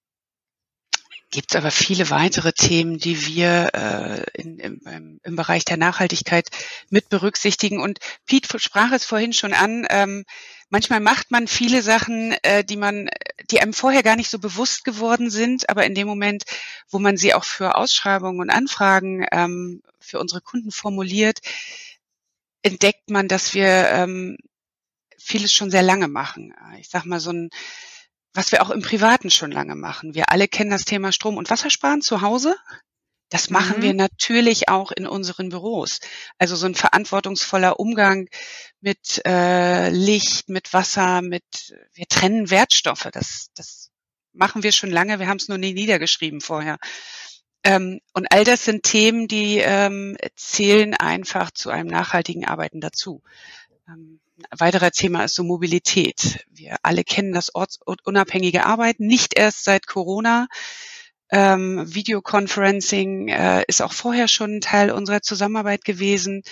gibt 1.32 1.52
es 1.52 1.56
aber 1.56 1.72
viele 1.72 2.10
weitere 2.10 2.54
Themen, 2.54 2.98
die 2.98 3.28
wir 3.28 3.70
äh, 3.74 4.42
in, 4.42 4.60
im, 4.60 5.20
im 5.24 5.36
Bereich 5.36 5.64
der 5.64 5.78
Nachhaltigkeit 5.78 6.50
mit 6.90 7.10
berücksichtigen. 7.10 7.80
Und 7.80 8.00
Pete 8.26 8.60
sprach 8.60 8.92
es 8.92 9.06
vorhin 9.06 9.34
schon 9.34 9.54
an. 9.54 9.86
Ähm, 9.90 10.26
manchmal 10.70 11.00
macht 11.00 11.32
man 11.32 11.48
viele 11.48 11.82
Sachen, 11.82 12.34
äh, 12.44 12.64
die 12.64 12.78
man, 12.78 13.10
die 13.52 13.60
einem 13.60 13.74
vorher 13.74 14.04
gar 14.04 14.16
nicht 14.16 14.30
so 14.30 14.40
bewusst 14.40 14.86
geworden 14.86 15.30
sind, 15.30 15.70
aber 15.70 15.86
in 15.86 15.96
dem 15.96 16.08
Moment, 16.08 16.44
wo 16.90 17.00
man 17.00 17.18
sie 17.18 17.34
auch 17.34 17.44
für 17.44 17.76
Ausschreibungen 17.76 18.40
und 18.40 18.50
Anfragen 18.50 19.26
ähm, 19.32 19.82
für 20.00 20.20
unsere 20.20 20.42
Kunden 20.42 20.72
formuliert, 20.72 21.40
entdeckt 22.62 23.10
man, 23.10 23.28
dass 23.28 23.54
wir 23.54 23.90
ähm, 23.90 24.38
vieles 25.18 25.54
schon 25.54 25.72
sehr 25.72 25.84
lange 25.84 26.08
machen. 26.08 26.54
Ich 26.80 26.90
sag 26.90 27.06
mal 27.06 27.20
so 27.20 27.32
ein 27.32 27.50
was 28.34 28.52
wir 28.52 28.62
auch 28.62 28.70
im 28.70 28.82
Privaten 28.82 29.30
schon 29.30 29.52
lange 29.52 29.76
machen. 29.76 30.14
Wir 30.14 30.30
alle 30.32 30.48
kennen 30.48 30.70
das 30.70 30.86
Thema 30.86 31.12
Strom- 31.12 31.38
und 31.38 31.50
Wassersparen 31.50 32.02
zu 32.02 32.22
Hause. 32.22 32.56
Das 33.30 33.50
machen 33.50 33.78
mhm. 33.78 33.82
wir 33.84 33.94
natürlich 33.94 34.70
auch 34.70 34.92
in 34.92 35.08
unseren 35.08 35.50
Büros. 35.50 36.00
Also 36.38 36.56
so 36.56 36.66
ein 36.66 36.76
verantwortungsvoller 36.76 37.80
Umgang 37.80 38.28
mit 38.82 39.22
äh, 39.26 39.90
Licht, 39.90 40.50
mit 40.50 40.74
Wasser, 40.74 41.22
mit 41.22 41.76
wir 41.94 42.08
trennen 42.08 42.50
Wertstoffe. 42.50 43.08
Das, 43.12 43.50
das 43.56 43.92
machen 44.34 44.64
wir 44.64 44.72
schon 44.72 44.92
lange. 44.92 45.20
Wir 45.20 45.28
haben 45.28 45.38
es 45.38 45.48
nur 45.48 45.58
nie 45.58 45.74
niedergeschrieben 45.74 46.42
vorher. 46.42 46.78
Ähm, 47.64 48.00
und 48.14 48.32
all 48.32 48.44
das 48.44 48.64
sind 48.64 48.84
Themen, 48.84 49.28
die 49.28 49.58
ähm, 49.58 50.18
zählen 50.36 50.94
einfach 50.94 51.52
zu 51.52 51.70
einem 51.70 51.90
nachhaltigen 51.90 52.46
Arbeiten 52.46 52.80
dazu. 52.80 53.22
Ähm, 53.88 54.20
ein 54.38 54.60
weiterer 54.60 54.92
Thema 54.92 55.26
ist 55.26 55.36
so 55.36 55.44
Mobilität. 55.44 56.46
Wir 56.50 56.78
alle 56.84 57.04
kennen 57.04 57.34
das 57.34 57.54
ortsunabhängige 57.54 58.66
Arbeiten, 58.66 59.06
nicht 59.06 59.38
erst 59.38 59.66
seit 59.66 59.86
Corona. 59.86 60.48
Ähm, 61.32 61.94
Videoconferencing 61.94 63.28
äh, 63.28 63.64
ist 63.68 63.82
auch 63.82 63.94
vorher 63.94 64.28
schon 64.28 64.58
ein 64.58 64.62
Teil 64.62 64.92
unserer 64.92 65.22
Zusammenarbeit 65.22 65.86
gewesen. 65.86 66.44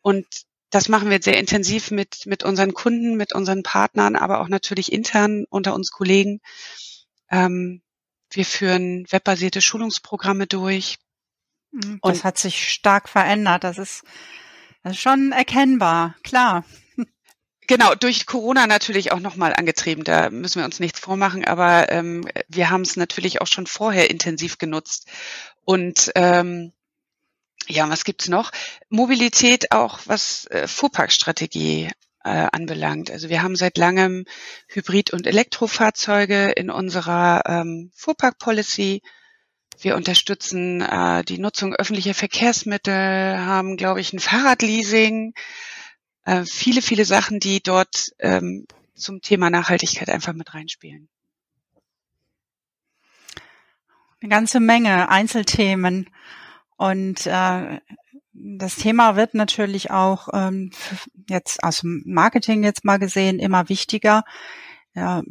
Und 0.00 0.26
das 0.70 0.88
machen 0.88 1.10
wir 1.10 1.20
sehr 1.22 1.38
intensiv 1.38 1.90
mit, 1.90 2.24
mit 2.24 2.42
unseren 2.42 2.72
Kunden, 2.72 3.16
mit 3.16 3.34
unseren 3.34 3.62
Partnern, 3.62 4.16
aber 4.16 4.40
auch 4.40 4.48
natürlich 4.48 4.90
intern 4.90 5.44
unter 5.50 5.74
uns 5.74 5.90
Kollegen. 5.90 6.40
Ähm, 7.30 7.82
wir 8.30 8.46
führen 8.46 9.06
webbasierte 9.10 9.60
Schulungsprogramme 9.60 10.46
durch. 10.46 10.96
Mhm, 11.70 12.00
das 12.02 12.18
Und 12.18 12.24
hat 12.24 12.38
sich 12.38 12.68
stark 12.72 13.10
verändert. 13.10 13.64
Das 13.64 13.76
ist, 13.76 14.02
das 14.82 14.94
ist 14.94 15.00
schon 15.00 15.32
erkennbar, 15.32 16.16
klar. 16.22 16.64
Genau, 17.68 17.94
durch 17.94 18.26
Corona 18.26 18.66
natürlich 18.66 19.12
auch 19.12 19.20
nochmal 19.20 19.54
angetrieben. 19.54 20.04
Da 20.04 20.30
müssen 20.30 20.58
wir 20.58 20.64
uns 20.64 20.80
nichts 20.80 20.98
vormachen, 20.98 21.44
aber 21.44 21.90
ähm, 21.90 22.26
wir 22.48 22.70
haben 22.70 22.82
es 22.82 22.96
natürlich 22.96 23.40
auch 23.40 23.46
schon 23.46 23.66
vorher 23.66 24.10
intensiv 24.10 24.58
genutzt. 24.58 25.06
Und 25.64 26.10
ähm, 26.16 26.72
ja, 27.68 27.88
was 27.88 28.04
gibt's 28.04 28.28
noch? 28.28 28.50
Mobilität 28.88 29.70
auch, 29.70 30.00
was 30.06 30.46
äh, 30.46 30.66
Fuhrparkstrategie 30.66 31.90
äh, 32.24 32.46
anbelangt. 32.52 33.10
Also 33.10 33.28
wir 33.28 33.42
haben 33.42 33.56
seit 33.56 33.78
langem 33.78 34.24
Hybrid- 34.68 35.12
und 35.12 35.26
Elektrofahrzeuge 35.26 36.50
in 36.50 36.70
unserer 36.70 37.42
ähm, 37.46 37.90
Fuhrpark-Policy. 37.94 39.02
Wir 39.80 39.96
unterstützen 39.96 40.80
äh, 40.80 41.24
die 41.24 41.38
Nutzung 41.38 41.74
öffentlicher 41.74 42.14
Verkehrsmittel, 42.14 43.38
haben, 43.38 43.76
glaube 43.76 44.00
ich, 44.00 44.12
ein 44.12 44.20
Fahrradleasing 44.20 45.34
äh, 46.24 46.44
viele, 46.44 46.82
viele 46.82 47.04
Sachen, 47.04 47.40
die 47.40 47.62
dort 47.62 48.12
ähm, 48.18 48.66
zum 48.94 49.20
Thema 49.20 49.50
Nachhaltigkeit 49.50 50.08
einfach 50.08 50.32
mit 50.32 50.54
reinspielen. 50.54 51.08
Eine 54.20 54.28
ganze 54.28 54.60
Menge 54.60 55.08
Einzelthemen. 55.08 56.08
Und 56.76 57.26
äh, 57.26 57.80
das 58.32 58.76
Thema 58.76 59.16
wird 59.16 59.34
natürlich 59.34 59.90
auch 59.90 60.28
ähm, 60.32 60.70
jetzt 61.28 61.62
aus 61.62 61.80
dem 61.80 62.02
Marketing 62.06 62.62
jetzt 62.62 62.84
mal 62.84 62.98
gesehen 62.98 63.38
immer 63.38 63.68
wichtiger. 63.68 64.24
Ja, 64.94 65.22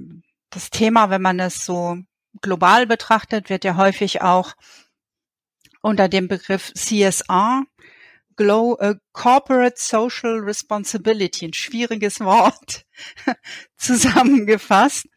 das 0.49 0.69
Thema, 0.69 1.09
wenn 1.09 1.21
man 1.21 1.39
es 1.39 1.65
so 1.65 1.97
global 2.41 2.85
betrachtet, 2.85 3.49
wird 3.49 3.63
ja 3.63 3.75
häufig 3.75 4.21
auch 4.21 4.53
unter 5.81 6.09
dem 6.09 6.27
Begriff 6.27 6.73
CSR 6.73 7.63
Glow, 8.35 8.77
äh, 8.79 8.95
Corporate 9.11 9.75
Social 9.77 10.39
Responsibility, 10.39 11.47
ein 11.47 11.53
schwieriges 11.53 12.19
Wort, 12.19 12.85
zusammengefasst. 13.77 15.07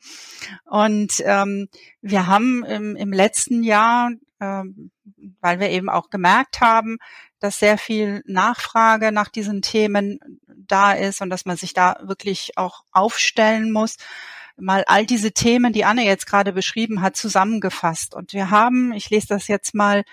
Und 0.65 1.23
ähm, 1.25 1.69
wir 2.01 2.27
haben 2.27 2.65
im, 2.65 2.97
im 2.97 3.13
letzten 3.13 3.63
Jahr, 3.63 4.11
ähm, 4.41 4.91
weil 5.41 5.61
wir 5.61 5.71
eben 5.71 5.89
auch 5.89 6.11
gemerkt 6.11 6.61
haben, 6.61 6.99
dass 7.41 7.59
sehr 7.59 7.79
viel 7.79 8.23
Nachfrage 8.27 9.13
nach 9.13 9.29
diesen 9.29 9.63
Themen 9.63 10.19
da 10.47 10.93
ist 10.93 11.21
und 11.21 11.31
dass 11.31 11.45
man 11.45 11.57
sich 11.57 11.75
da 11.75 12.01
wirklich 12.05 12.57
auch 12.57 12.85
aufstellen 12.91 13.71
muss, 13.71 13.97
mal 14.57 14.85
all 14.87 15.05
diese 15.05 15.33
Themen, 15.33 15.73
die 15.73 15.85
Anne 15.85 16.05
jetzt 16.05 16.27
gerade 16.27 16.53
beschrieben 16.53 17.03
hat, 17.03 17.17
zusammengefasst. 17.17 18.15
Und 18.15 18.33
wir 18.33 18.51
haben, 18.51 18.93
ich 18.93 19.11
lese 19.11 19.29
das 19.29 19.49
jetzt 19.49 19.75
mal 19.75 20.05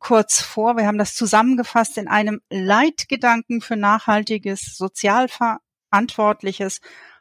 kurz 0.00 0.40
vor. 0.40 0.76
Wir 0.76 0.86
haben 0.86 0.98
das 0.98 1.14
zusammengefasst 1.14 1.96
in 1.98 2.08
einem 2.08 2.40
Leitgedanken 2.50 3.60
für 3.60 3.76
nachhaltiges, 3.76 4.76
sozial 4.76 5.28
verantwortliches 5.28 6.80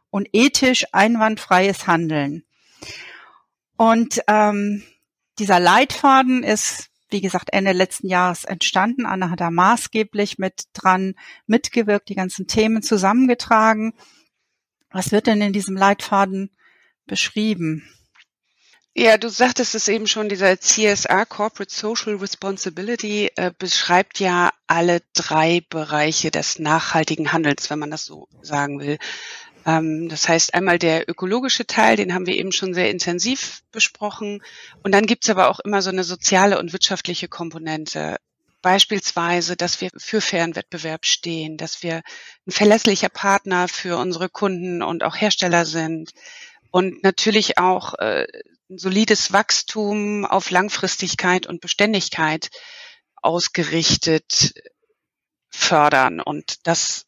und 0.09 0.27
ethisch 0.33 0.85
einwandfreies 0.91 1.85
Handeln. 1.85 2.43
Und 3.77 4.21
ähm, 4.27 4.83
dieser 5.37 5.59
Leitfaden 5.59 6.43
ist, 6.43 6.89
wie 7.09 7.21
gesagt, 7.21 7.49
Ende 7.53 7.73
letzten 7.73 8.07
Jahres 8.07 8.43
entstanden. 8.43 9.05
Anna 9.05 9.29
hat 9.29 9.39
da 9.39 9.51
maßgeblich 9.51 10.37
mit 10.37 10.63
dran 10.73 11.15
mitgewirkt, 11.47 12.09
die 12.09 12.15
ganzen 12.15 12.47
Themen 12.47 12.81
zusammengetragen. 12.81 13.93
Was 14.89 15.11
wird 15.11 15.27
denn 15.27 15.41
in 15.41 15.53
diesem 15.53 15.77
Leitfaden 15.77 16.51
beschrieben? 17.05 17.87
Ja, 18.95 19.17
du 19.17 19.29
sagtest 19.29 19.75
es 19.75 19.87
eben 19.87 20.07
schon, 20.07 20.29
dieser 20.29 20.59
CSR, 20.59 21.25
Corporate 21.25 21.73
Social 21.73 22.15
Responsibility, 22.15 23.29
äh, 23.35 23.51
beschreibt 23.57 24.19
ja 24.19 24.51
alle 24.67 25.01
drei 25.13 25.61
Bereiche 25.69 26.31
des 26.31 26.59
nachhaltigen 26.59 27.31
Handels, 27.31 27.69
wenn 27.69 27.79
man 27.79 27.91
das 27.91 28.05
so 28.05 28.27
sagen 28.41 28.79
will. 28.79 28.97
Ähm, 29.65 30.09
das 30.09 30.27
heißt 30.27 30.53
einmal 30.53 30.79
der 30.79 31.07
ökologische 31.07 31.67
Teil, 31.67 31.97
den 31.97 32.13
haben 32.13 32.25
wir 32.25 32.35
eben 32.35 32.51
schon 32.51 32.73
sehr 32.73 32.89
intensiv 32.89 33.61
besprochen. 33.71 34.41
Und 34.83 34.91
dann 34.93 35.05
gibt's 35.05 35.29
aber 35.29 35.49
auch 35.49 35.59
immer 35.59 35.81
so 35.81 35.91
eine 35.91 36.03
soziale 36.03 36.59
und 36.59 36.73
wirtschaftliche 36.73 37.27
Komponente. 37.27 38.17
Beispielsweise, 38.61 39.55
dass 39.55 39.79
wir 39.81 39.89
für 39.97 40.19
fairen 40.19 40.55
Wettbewerb 40.55 41.05
stehen, 41.05 41.57
dass 41.57 41.83
wir 41.83 42.01
ein 42.45 42.51
verlässlicher 42.51 43.09
Partner 43.09 43.67
für 43.67 43.97
unsere 43.97 44.29
Kunden 44.29 44.81
und 44.81 45.03
auch 45.03 45.15
Hersteller 45.15 45.65
sind 45.65 46.11
und 46.71 47.03
natürlich 47.03 47.57
auch 47.57 47.95
äh, 47.95 48.25
ein 48.69 48.77
solides 48.77 49.33
Wachstum 49.33 50.25
auf 50.25 50.51
Langfristigkeit 50.51 51.47
und 51.47 51.61
Beständigkeit 51.61 52.49
ausgerichtet 53.15 54.53
fördern 55.49 56.21
und 56.21 56.67
das 56.67 57.05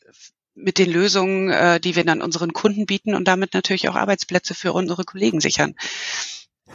mit 0.54 0.78
den 0.78 0.92
Lösungen, 0.92 1.50
äh, 1.50 1.80
die 1.80 1.96
wir 1.96 2.04
dann 2.04 2.22
unseren 2.22 2.54
Kunden 2.54 2.86
bieten 2.86 3.16
und 3.16 3.28
damit 3.28 3.54
natürlich 3.54 3.88
auch 3.90 3.96
Arbeitsplätze 3.96 4.54
für 4.54 4.74
unsere 4.74 5.04
Kollegen 5.06 5.40
sichern. 5.40 5.76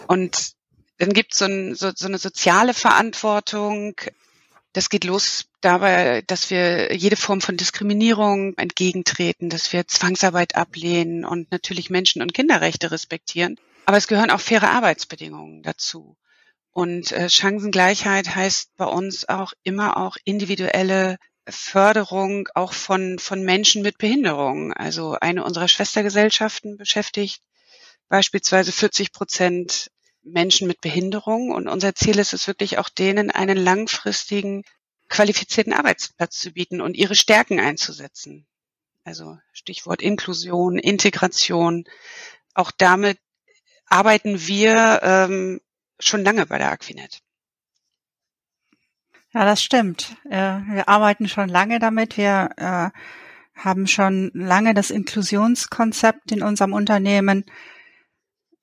Und 0.07 0.53
dann 0.99 1.12
gibt 1.12 1.34
so 1.34 1.45
es 1.45 1.51
ein, 1.51 1.74
so, 1.74 1.91
so 1.95 2.07
eine 2.07 2.18
soziale 2.18 2.74
Verantwortung, 2.74 3.97
Das 4.77 4.91
geht 4.91 5.05
los 5.05 5.47
dabei, 5.62 6.22
dass 6.27 6.51
wir 6.51 6.95
jede 6.95 7.16
Form 7.16 7.41
von 7.41 7.57
Diskriminierung 7.57 8.53
entgegentreten, 8.59 9.49
dass 9.49 9.72
wir 9.72 9.87
Zwangsarbeit 9.87 10.55
ablehnen 10.55 11.24
und 11.24 11.51
natürlich 11.51 11.89
Menschen- 11.89 12.20
und 12.20 12.35
Kinderrechte 12.35 12.91
respektieren. 12.91 13.59
Aber 13.87 13.97
es 13.97 14.07
gehören 14.07 14.29
auch 14.29 14.41
faire 14.41 14.68
Arbeitsbedingungen 14.72 15.62
dazu. 15.62 16.18
Und 16.72 17.11
äh, 17.12 17.31
Chancengleichheit 17.31 18.35
heißt 18.35 18.77
bei 18.77 18.85
uns 18.85 19.27
auch 19.31 19.55
immer 19.62 19.97
auch 19.97 20.18
individuelle 20.24 21.16
Förderung 21.49 22.47
auch 22.55 22.74
von, 22.74 23.18
von 23.18 23.43
Menschen 23.45 23.81
mit 23.81 23.97
Behinderung. 23.97 24.74
Also 24.74 25.16
eine 25.18 25.43
unserer 25.43 25.68
Schwestergesellschaften 25.68 26.77
beschäftigt 26.77 27.41
beispielsweise 28.11 28.72
40 28.72 29.12
Prozent 29.12 29.91
Menschen 30.27 30.66
mit 30.66 30.81
Behinderung. 30.81 31.51
Und 31.51 31.68
unser 31.68 31.95
Ziel 31.95 32.18
ist 32.18 32.33
es 32.33 32.47
wirklich 32.47 32.79
auch 32.79 32.89
denen 32.89 33.31
einen 33.31 33.57
langfristigen, 33.57 34.64
qualifizierten 35.09 35.72
Arbeitsplatz 35.72 36.39
zu 36.39 36.53
bieten 36.53 36.81
und 36.81 36.97
ihre 36.97 37.14
Stärken 37.14 37.61
einzusetzen. 37.61 38.47
Also 39.05 39.39
Stichwort 39.53 40.03
Inklusion, 40.03 40.79
Integration. 40.79 41.85
Auch 42.55 42.72
damit 42.72 43.18
arbeiten 43.87 44.47
wir 44.47 45.01
ähm, 45.03 45.61
schon 46.01 46.24
lange 46.24 46.47
bei 46.47 46.59
der 46.59 46.72
Aquinet. 46.72 47.22
Ja, 49.33 49.45
das 49.45 49.62
stimmt. 49.62 50.16
Wir 50.24 50.89
arbeiten 50.89 51.29
schon 51.29 51.51
lange 51.51 51.79
damit. 51.79 52.16
Wir 52.16 52.49
äh, 52.57 52.91
haben 53.55 53.87
schon 53.87 54.31
lange 54.33 54.72
das 54.72 54.91
Inklusionskonzept 54.91 56.33
in 56.33 56.43
unserem 56.43 56.72
Unternehmen 56.72 57.45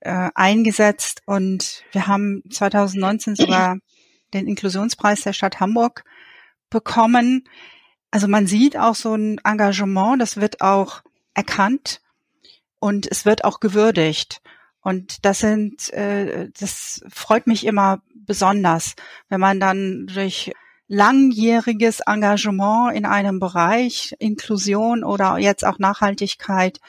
äh, 0.04 0.30
eingesetzt 0.36 1.22
und 1.26 1.84
wir 1.92 2.08
haben 2.08 2.44
2019 2.50 3.36
sogar 3.36 3.78
den 4.34 4.48
Inklusionspreis 4.48 5.22
der 5.22 5.34
Stadt 5.34 5.60
Hamburg 5.60 6.04
bekommen. 6.70 7.48
Also 8.12 8.28
man 8.28 8.48
sieht 8.48 8.78
auch 8.78 8.96
so 8.96 9.16
ein 9.16 9.40
Engagement, 9.44 10.22
das 10.22 10.38
wird 10.38 10.62
auch 10.62 11.04
erkannt 11.34 12.02
und 12.80 13.10
es 13.10 13.26
wird 13.26 13.44
auch 13.46 13.60
gewürdigt. 13.60 14.42
Und 14.82 15.26
das 15.26 15.40
sind, 15.40 15.92
äh, 15.94 16.50
das 16.60 17.04
freut 17.10 17.48
mich 17.48 17.66
immer 17.66 18.02
besonders, 18.14 18.96
wenn 19.30 19.40
man 19.40 19.60
dann 19.60 20.08
durch 20.08 20.52
langjähriges 20.88 22.02
Engagement 22.02 22.96
in 22.96 23.06
einem 23.06 23.40
Bereich, 23.40 24.14
Inklusion 24.20 25.06
oder 25.06 25.38
jetzt 25.38 25.66
auch 25.66 25.80
Nachhaltigkeit, 25.80 26.80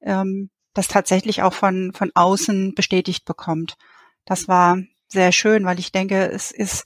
ähm, 0.00 0.50
das 0.74 0.88
tatsächlich 0.88 1.42
auch 1.42 1.54
von, 1.54 1.92
von 1.92 2.10
außen 2.14 2.74
bestätigt 2.74 3.24
bekommt. 3.24 3.76
Das 4.24 4.48
war 4.48 4.78
sehr 5.08 5.32
schön, 5.32 5.64
weil 5.64 5.78
ich 5.78 5.92
denke, 5.92 6.30
es 6.30 6.50
ist 6.50 6.84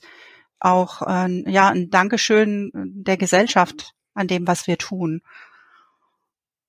auch 0.59 1.01
äh, 1.03 1.51
ja 1.51 1.69
ein 1.69 1.89
Dankeschön 1.89 2.71
der 2.73 3.17
Gesellschaft 3.17 3.93
an 4.13 4.27
dem, 4.27 4.47
was 4.47 4.67
wir 4.67 4.77
tun. 4.77 5.21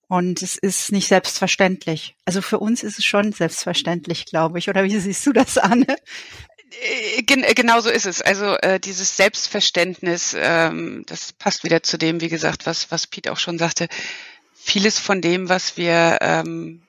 Und 0.09 0.43
es 0.43 0.57
ist 0.57 0.93
nicht 0.93 1.09
selbstverständlich. 1.09 2.15
Also 2.25 2.41
für 2.41 2.61
uns 2.61 2.85
ist 2.85 2.99
es 2.99 3.05
schon 3.05 3.33
selbstverständlich, 3.33 4.27
glaube 4.27 4.59
ich. 4.59 4.69
Oder 4.69 4.85
wie 4.85 4.99
siehst 4.99 5.27
du 5.27 5.33
das, 5.33 5.59
Anne? 5.59 5.97
Äh, 7.17 7.23
gen 7.23 7.43
äh, 7.43 7.55
genau 7.55 7.81
so 7.81 7.91
ist 7.91 8.07
es. 8.07 8.23
Also 8.23 8.57
äh, 8.59 8.79
dieses 8.79 9.17
Selbstverständnis, 9.17 10.37
ähm, 10.39 11.05
das 11.07 11.33
passt 11.33 11.65
wieder 11.65 11.83
zu 11.83 11.97
dem, 11.99 12.21
wie 12.21 12.29
gesagt, 12.29 12.67
was, 12.67 12.91
was 12.93 13.07
Pete 13.09 13.33
auch 13.33 13.39
schon 13.39 13.59
sagte. 13.59 13.89
Vieles 14.55 14.99
von 14.99 15.21
dem, 15.21 15.49
was 15.49 15.77
wir 15.77 16.19
ähm, 16.21 16.86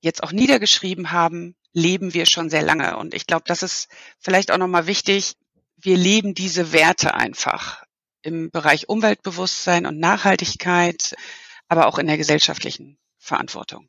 jetzt 0.00 0.22
auch 0.22 0.32
niedergeschrieben 0.32 1.12
haben, 1.12 1.54
leben 1.72 2.14
wir 2.14 2.26
schon 2.26 2.50
sehr 2.50 2.62
lange. 2.62 2.96
Und 2.96 3.14
ich 3.14 3.26
glaube, 3.26 3.44
das 3.46 3.62
ist 3.62 3.88
vielleicht 4.18 4.50
auch 4.50 4.58
nochmal 4.58 4.86
wichtig. 4.86 5.34
Wir 5.76 5.96
leben 5.96 6.34
diese 6.34 6.72
Werte 6.72 7.14
einfach 7.14 7.84
im 8.22 8.50
Bereich 8.50 8.88
Umweltbewusstsein 8.88 9.86
und 9.86 9.98
Nachhaltigkeit, 9.98 11.14
aber 11.68 11.86
auch 11.86 11.98
in 11.98 12.06
der 12.06 12.16
gesellschaftlichen 12.16 12.98
Verantwortung. 13.18 13.88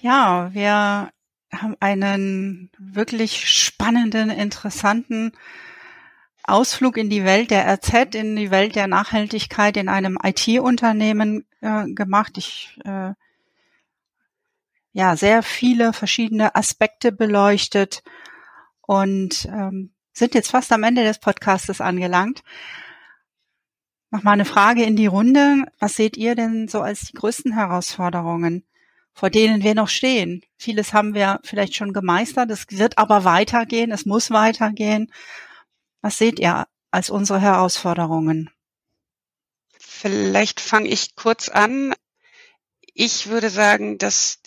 Ja, 0.00 0.52
wir 0.52 1.12
haben 1.52 1.76
einen 1.80 2.70
wirklich 2.78 3.48
spannenden, 3.48 4.30
interessanten 4.30 5.32
Ausflug 6.44 6.96
in 6.96 7.08
die 7.08 7.24
Welt 7.24 7.50
der 7.50 7.72
RZ, 7.72 8.14
in 8.14 8.34
die 8.34 8.50
Welt 8.50 8.74
der 8.74 8.88
Nachhaltigkeit 8.88 9.76
in 9.76 9.88
einem 9.88 10.18
IT-Unternehmen 10.22 11.46
äh, 11.62 11.86
gemacht. 11.92 12.36
Ich 12.36 12.78
äh, 12.84 13.12
ja 14.92 15.16
sehr 15.16 15.42
viele 15.42 15.92
verschiedene 15.92 16.54
Aspekte 16.54 17.12
beleuchtet 17.12 18.02
und 18.82 19.46
ähm, 19.46 19.94
sind 20.12 20.34
jetzt 20.34 20.50
fast 20.50 20.70
am 20.72 20.82
Ende 20.82 21.04
des 21.04 21.18
Podcastes 21.18 21.80
angelangt. 21.80 22.42
Noch 24.10 24.22
mal 24.22 24.32
eine 24.32 24.44
Frage 24.44 24.84
in 24.84 24.96
die 24.96 25.06
Runde. 25.06 25.64
Was 25.78 25.96
seht 25.96 26.18
ihr 26.18 26.34
denn 26.34 26.68
so 26.68 26.82
als 26.82 27.00
die 27.00 27.14
größten 27.14 27.54
Herausforderungen 27.54 28.66
vor 29.14 29.30
denen 29.30 29.62
wir 29.62 29.74
noch 29.74 29.88
stehen. 29.88 30.42
Vieles 30.56 30.92
haben 30.92 31.14
wir 31.14 31.40
vielleicht 31.44 31.74
schon 31.74 31.92
gemeistert, 31.92 32.50
es 32.50 32.66
wird 32.70 32.98
aber 32.98 33.24
weitergehen, 33.24 33.92
es 33.92 34.06
muss 34.06 34.30
weitergehen. 34.30 35.12
Was 36.00 36.18
seht 36.18 36.38
ihr 36.40 36.66
als 36.90 37.10
unsere 37.10 37.40
Herausforderungen? 37.40 38.50
Vielleicht 40.02 40.60
fange 40.60 40.88
ich 40.88 41.14
kurz 41.14 41.48
an. 41.48 41.94
Ich 42.92 43.28
würde 43.28 43.50
sagen, 43.50 43.98
dass 43.98 44.40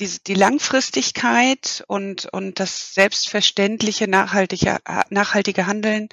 die, 0.00 0.18
die 0.26 0.34
Langfristigkeit 0.34 1.84
und, 1.86 2.26
und 2.32 2.58
das 2.58 2.92
selbstverständliche 2.92 4.08
nachhaltige, 4.08 4.78
nachhaltige 5.10 5.68
Handeln 5.68 6.08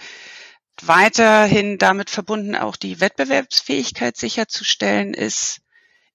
weiterhin 0.80 1.80
damit 1.80 2.12
verbunden 2.12 2.56
auch 2.56 2.76
die 2.76 3.00
Wettbewerbsfähigkeit 3.00 4.16
sicherzustellen 4.16 5.16
ist 5.16 5.62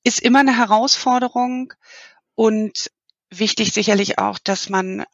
ist 0.05 0.21
immer 0.21 0.39
eine 0.39 0.57
Herausforderung 0.57 1.75
und 2.37 2.93
wichtig 3.29 3.73
sicherlich 3.73 4.19
auch, 4.19 4.39
dass 4.39 4.69
man 4.69 5.05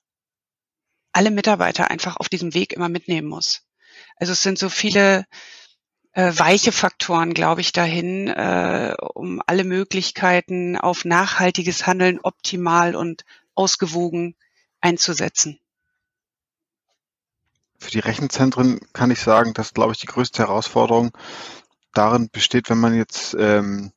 alle 1.13 1.31
Mitarbeiter 1.31 1.91
einfach 1.91 2.19
auf 2.19 2.29
diesem 2.29 2.53
Weg 2.53 2.75
immer 2.75 2.91
mitnehmen 2.91 3.29
muss. 3.29 3.63
Also 4.17 4.35
es 4.35 4.43
sind 4.43 4.59
so 4.59 4.69
viele 4.69 5.25
äh, 6.13 6.33
weiche 6.37 6.73
Faktoren, 6.73 7.35
glaube 7.35 7.61
ich, 7.61 7.73
dahin, 7.73 8.29
äh, 8.29 8.95
um 9.15 9.43
alle 9.47 9.65
Möglichkeiten 9.65 10.77
auf 10.77 11.05
nachhaltiges 11.05 11.87
Handeln 11.87 12.21
optimal 12.23 12.95
und 12.95 13.25
ausgewogen 13.55 14.35
einzusetzen. 14.81 15.59
Für 17.79 17.91
die 17.91 17.99
Rechenzentren 17.99 18.81
kann 18.93 19.11
ich 19.11 19.21
sagen, 19.21 19.55
dass, 19.55 19.75
glaube 19.75 19.93
ich, 19.93 19.99
die 19.99 20.07
größte 20.07 20.43
Herausforderung 20.43 21.11
darin 21.93 22.29
besteht, 22.31 22.71
wenn 22.71 22.79
man 22.79 22.95
jetzt 22.95 23.35
ähm, 23.39 23.93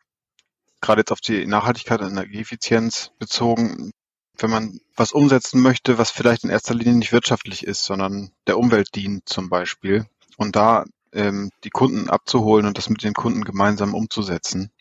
gerade 0.81 1.01
jetzt 1.01 1.11
auf 1.11 1.21
die 1.21 1.45
Nachhaltigkeit 1.45 2.01
und 2.01 2.11
Energieeffizienz 2.11 3.11
bezogen, 3.19 3.91
wenn 4.37 4.49
man 4.49 4.79
was 4.95 5.11
umsetzen 5.11 5.61
möchte, 5.61 5.97
was 5.97 6.11
vielleicht 6.11 6.43
in 6.43 6.49
erster 6.49 6.73
Linie 6.73 6.95
nicht 6.95 7.11
wirtschaftlich 7.11 7.65
ist, 7.65 7.83
sondern 7.83 8.31
der 8.47 8.57
Umwelt 8.57 8.95
dient 8.95 9.27
zum 9.29 9.49
Beispiel, 9.49 10.05
und 10.37 10.55
da 10.55 10.85
ähm, 11.15 11.51
die 11.63 11.69
Kunden 11.69 12.09
abzuholen 12.09 12.65
und 12.65 12.77
das 12.77 12.89
mit 12.89 13.03
den 13.03 13.13
Kunden 13.13 13.43
gemeinsam 13.43 13.93
umzusetzen. 13.93 14.71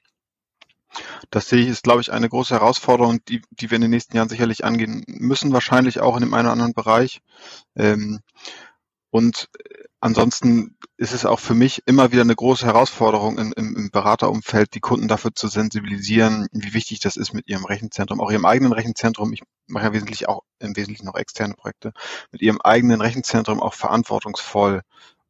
Das 1.31 1.49
sehe 1.49 1.63
ich, 1.63 1.69
ist, 1.69 1.83
glaube 1.83 2.03
ich, 2.03 2.13
eine 2.13 2.29
große 2.29 2.55
Herausforderung, 2.55 3.19
die, 3.29 3.43
die 3.51 3.71
wir 3.71 3.77
in 3.77 3.83
den 3.83 3.91
nächsten 3.91 4.17
Jahren 4.17 4.29
sicherlich 4.29 4.65
angehen 4.65 5.05
müssen, 5.07 5.53
wahrscheinlich 5.53 6.01
auch 6.01 6.17
in 6.17 6.23
dem 6.23 6.35
einen 6.35 6.47
oder 6.47 6.53
anderen 6.53 6.75
Bereich. 6.75 7.21
Ähm, 7.75 8.21
und 9.11 9.49
Ansonsten 10.05 10.77
ist 10.99 11.15
es 11.15 11.25
auch 11.25 11.41
für 11.41 11.55
mich 11.55 11.83
immer 11.87 12.13
wieder 12.13 12.21
eine 12.21 12.37
große 12.37 12.67
Herausforderung 12.67 13.39
im, 13.39 13.55
im, 13.57 13.75
im 13.75 13.91
Beraterumfeld, 13.91 14.75
die 14.75 14.81
Kunden 14.81 15.09
dafür 15.09 15.35
zu 15.35 15.49
sensibilisieren, 15.49 16.47
wie 16.53 16.75
wichtig 16.75 17.01
das 17.01 17.17
ist 17.17 17.33
mit 17.33 17.49
ihrem 17.49 17.65
Rechenzentrum, 17.65 18.21
auch 18.21 18.31
ihrem 18.31 18.45
eigenen 18.45 18.75
Rechenzentrum. 18.75 19.33
Ich 19.33 19.41
mache 19.67 19.87
ja 19.87 19.93
wesentlich 19.95 20.29
auch 20.29 20.43
im 20.59 20.77
Wesentlichen 20.77 21.09
auch 21.09 21.15
externe 21.15 21.55
Projekte, 21.55 21.95
mit 22.33 22.43
ihrem 22.43 22.61
eigenen 22.61 23.01
Rechenzentrum 23.01 23.63
auch 23.63 23.73
verantwortungsvoll 23.73 24.83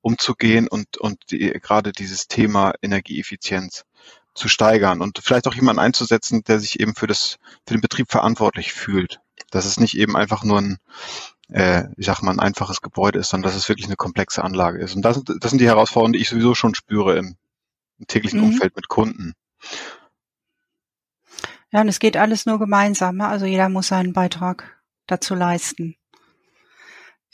umzugehen 0.05 0.69
und, 0.69 0.99
und 0.99 1.19
die, 1.31 1.51
gerade 1.63 1.93
dieses 1.93 2.29
Thema 2.29 2.75
Energieeffizienz 2.83 3.85
zu 4.35 4.49
steigern 4.49 5.01
und 5.01 5.21
vielleicht 5.23 5.49
auch 5.49 5.55
jemanden 5.55 5.81
einzusetzen, 5.81 6.45
der 6.45 6.61
sich 6.61 6.79
eben 6.79 6.95
für 6.95 7.07
das, 7.07 7.39
für 7.67 7.75
den 7.75 7.81
Betrieb 7.81 8.11
verantwortlich 8.11 8.73
fühlt. 8.73 9.21
Dass 9.51 9.65
es 9.65 9.81
nicht 9.81 9.97
eben 9.97 10.17
einfach 10.17 10.45
nur 10.45 10.61
ein, 10.61 10.79
äh, 11.49 11.85
ich 11.97 12.07
sag 12.07 12.21
mal, 12.21 12.33
ein 12.33 12.41
einfaches 12.41 12.83
Gebäude 12.83 13.21
ist, 13.21 13.31
sondern 13.31 13.51
dass 13.51 13.59
es 13.59 13.69
wirklich 13.69 13.87
eine 13.87 13.97
komplexe 13.97 14.45
Anlage 14.45 14.79
ist. 14.79 14.95
Und 14.95 15.03
das, 15.03 15.23
das 15.25 15.51
sind 15.51 15.61
die 15.61 15.67
Herausforderungen, 15.67 16.13
die 16.13 16.21
ich 16.21 16.29
sowieso 16.29 16.55
schon 16.55 16.75
spüre 16.75 17.17
im, 17.17 17.37
im 17.99 18.07
täglichen 18.07 18.41
mhm. 18.41 18.47
Umfeld 18.47 18.77
mit 18.77 18.89
Kunden. 18.89 19.35
Ja, 21.71 21.81
und 21.81 21.89
es 21.89 21.99
geht 21.99 22.17
alles 22.17 22.45
nur 22.45 22.59
gemeinsam. 22.59 23.17
Ne? 23.17 23.27
Also 23.27 23.47
jeder 23.47 23.69
muss 23.69 23.89
seinen 23.89 24.13
Beitrag 24.13 24.83
dazu 25.07 25.35
leisten. 25.35 25.97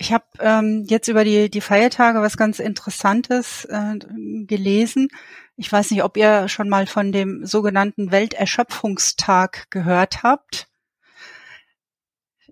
Ich 0.00 0.14
habe 0.14 0.24
ähm, 0.38 0.86
jetzt 0.88 1.08
über 1.08 1.24
die, 1.24 1.50
die 1.50 1.60
Feiertage 1.60 2.22
was 2.22 2.38
ganz 2.38 2.58
Interessantes 2.58 3.66
äh, 3.66 3.98
gelesen. 4.46 5.08
Ich 5.56 5.70
weiß 5.70 5.90
nicht, 5.90 6.02
ob 6.02 6.16
ihr 6.16 6.48
schon 6.48 6.70
mal 6.70 6.86
von 6.86 7.12
dem 7.12 7.44
sogenannten 7.44 8.10
Welterschöpfungstag 8.10 9.66
gehört 9.68 10.22
habt. 10.22 10.68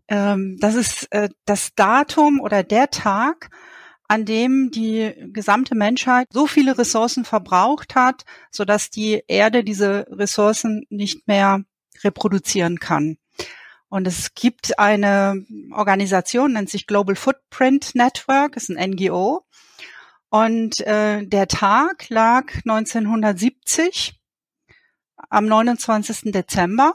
Ähm, 0.09 0.59
das 0.61 0.75
ist 0.75 1.11
äh, 1.11 1.31
das 1.47 1.75
Datum 1.75 2.39
oder 2.39 2.63
der 2.63 2.91
Tag, 2.91 3.49
an 4.09 4.27
dem 4.27 4.71
die 4.71 5.15
gesamte 5.33 5.75
Menschheit 5.75 6.29
so 6.31 6.47
viele 6.47 6.77
Ressourcen 6.77 7.25
verbraucht 7.25 7.95
hat, 7.95 8.27
sodass 8.51 8.91
die 8.91 9.23
Erde 9.27 9.65
diese 9.65 10.07
Ressourcen 10.11 10.85
nicht 10.91 11.27
mehr 11.27 11.63
reproduzieren 12.05 12.79
kann. 12.79 13.17
Und 13.89 14.07
es 14.07 14.35
gibt 14.35 14.79
eine 14.79 15.47
Organisation, 15.73 16.53
nennt 16.53 16.69
sich 16.69 16.87
Global 16.87 17.17
Footprint 17.17 17.95
Network, 17.95 18.57
ist 18.57 18.71
ein 18.71 18.91
NGO. 18.91 19.47
Und 20.31 20.81
äh, 20.81 21.25
der 21.27 21.49
Tag 21.49 22.09
lag 22.11 22.53
1970 22.55 24.21
am 25.31 25.47
29. 25.47 26.33
Dezember. 26.33 26.95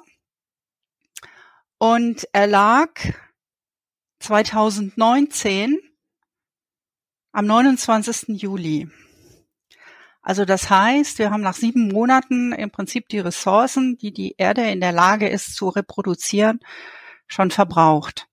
Und 1.79 2.27
er 2.31 2.47
lag 2.47 2.91
2019 4.19 5.79
am 7.31 7.47
29. 7.47 8.39
Juli. 8.39 8.89
Also 10.23 10.45
das 10.45 10.69
heißt, 10.69 11.19
wir 11.19 11.31
haben 11.31 11.41
nach 11.41 11.53
sieben 11.53 11.89
Monaten 11.89 12.53
im 12.53 12.71
Prinzip 12.71 13.09
die 13.09 13.19
Ressourcen, 13.19 13.97
die 13.97 14.13
die 14.13 14.35
Erde 14.37 14.63
in 14.71 14.79
der 14.79 14.93
Lage 14.93 15.27
ist 15.27 15.55
zu 15.55 15.67
reproduzieren, 15.67 16.61
schon 17.27 17.51
verbraucht. 17.51 18.27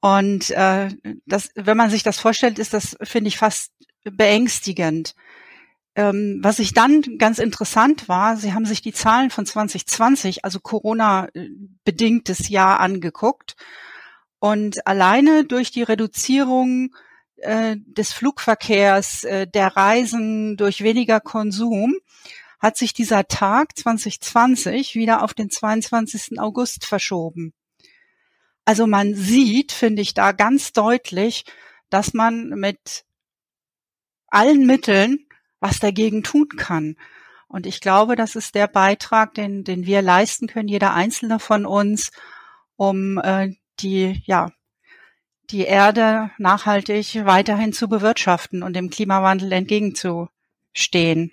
Und 0.00 0.50
äh, 0.50 0.90
das, 1.26 1.50
wenn 1.56 1.76
man 1.76 1.90
sich 1.90 2.04
das 2.04 2.20
vorstellt, 2.20 2.60
ist 2.60 2.72
das, 2.74 2.96
finde 3.02 3.26
ich, 3.26 3.38
fast 3.38 3.72
beängstigend. 4.04 5.16
Ähm, 5.96 6.38
was 6.42 6.60
ich 6.60 6.74
dann 6.74 7.02
ganz 7.18 7.40
interessant 7.40 8.08
war, 8.08 8.36
Sie 8.36 8.52
haben 8.52 8.66
sich 8.66 8.82
die 8.82 8.92
Zahlen 8.92 9.30
von 9.30 9.46
2020, 9.46 10.44
also 10.44 10.60
Corona-bedingtes 10.60 12.48
Jahr 12.50 12.78
angeguckt. 12.78 13.56
Und 14.38 14.86
alleine 14.86 15.44
durch 15.44 15.72
die 15.72 15.82
Reduzierung 15.82 16.94
äh, 17.38 17.76
des 17.78 18.12
Flugverkehrs, 18.12 19.24
äh, 19.24 19.46
der 19.46 19.76
Reisen 19.76 20.56
durch 20.56 20.82
weniger 20.82 21.20
Konsum 21.20 21.96
hat 22.58 22.76
sich 22.76 22.94
dieser 22.94 23.28
Tag 23.28 23.76
2020 23.76 24.94
wieder 24.94 25.22
auf 25.22 25.34
den 25.34 25.50
22. 25.50 26.40
August 26.40 26.86
verschoben. 26.86 27.52
Also 28.64 28.86
man 28.86 29.14
sieht, 29.14 29.72
finde 29.72 30.02
ich 30.02 30.14
da 30.14 30.32
ganz 30.32 30.72
deutlich, 30.72 31.44
dass 31.90 32.14
man 32.14 32.48
mit 32.48 33.04
allen 34.28 34.66
Mitteln 34.66 35.26
was 35.60 35.78
dagegen 35.78 36.22
tun 36.22 36.48
kann. 36.56 36.96
Und 37.48 37.66
ich 37.66 37.80
glaube, 37.80 38.16
das 38.16 38.34
ist 38.34 38.54
der 38.54 38.66
Beitrag, 38.66 39.34
den, 39.34 39.62
den 39.62 39.86
wir 39.86 40.02
leisten 40.02 40.48
können, 40.48 40.68
jeder 40.68 40.94
einzelne 40.94 41.38
von 41.38 41.64
uns, 41.64 42.10
um 42.76 43.18
äh, 43.18 43.54
die 43.78 44.22
ja 44.26 44.50
die 45.50 45.64
Erde 45.64 46.30
nachhaltig 46.38 47.24
weiterhin 47.24 47.72
zu 47.72 47.88
bewirtschaften 47.88 48.62
und 48.62 48.74
dem 48.74 48.90
Klimawandel 48.90 49.52
entgegenzustehen. 49.52 51.32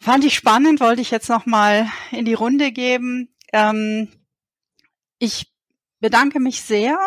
Fand 0.00 0.24
ich 0.24 0.34
spannend, 0.34 0.80
wollte 0.80 1.00
ich 1.00 1.10
jetzt 1.10 1.28
noch 1.28 1.46
mal 1.46 1.88
in 2.12 2.24
die 2.24 2.34
Runde 2.34 2.72
geben. 2.72 3.34
Ähm, 3.52 4.08
ich 5.18 5.52
bedanke 6.00 6.40
mich 6.40 6.62
sehr 6.62 6.98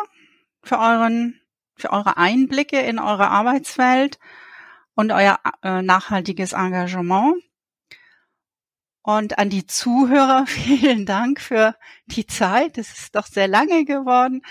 für 0.61 0.77
euren, 0.77 1.39
für 1.75 1.91
eure 1.91 2.17
Einblicke 2.17 2.79
in 2.79 2.99
eure 2.99 3.29
Arbeitswelt 3.29 4.19
und 4.95 5.11
euer 5.11 5.39
äh, 5.63 5.81
nachhaltiges 5.81 6.53
Engagement. 6.53 7.35
Und 9.03 9.39
an 9.39 9.49
die 9.49 9.65
Zuhörer 9.65 10.45
vielen 10.47 11.05
Dank 11.05 11.41
für 11.41 11.75
die 12.05 12.27
Zeit. 12.27 12.77
Es 12.77 12.91
ist 12.91 13.15
doch 13.15 13.25
sehr 13.25 13.47
lange 13.47 13.85
geworden. 13.85 14.41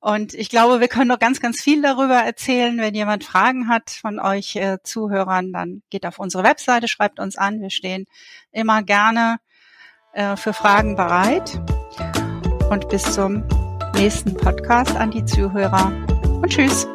Und 0.00 0.34
ich 0.34 0.48
glaube, 0.48 0.80
wir 0.80 0.88
können 0.88 1.08
noch 1.08 1.18
ganz, 1.18 1.40
ganz 1.40 1.60
viel 1.60 1.82
darüber 1.82 2.16
erzählen. 2.16 2.78
Wenn 2.78 2.94
jemand 2.94 3.24
Fragen 3.24 3.68
hat 3.68 3.90
von 3.90 4.20
euch 4.20 4.56
äh, 4.56 4.78
Zuhörern, 4.82 5.52
dann 5.52 5.82
geht 5.90 6.06
auf 6.06 6.18
unsere 6.18 6.44
Webseite, 6.44 6.88
schreibt 6.88 7.18
uns 7.18 7.36
an. 7.36 7.60
Wir 7.60 7.70
stehen 7.70 8.06
immer 8.52 8.82
gerne 8.82 9.38
äh, 10.12 10.36
für 10.36 10.52
Fragen 10.52 10.96
bereit. 10.96 11.60
Und 12.70 12.88
bis 12.88 13.14
zum 13.14 13.44
nächsten 13.94 14.34
Podcast 14.34 14.96
an 14.96 15.10
die 15.10 15.24
Zuhörer. 15.24 15.92
Und 16.42 16.48
tschüss. 16.50 16.86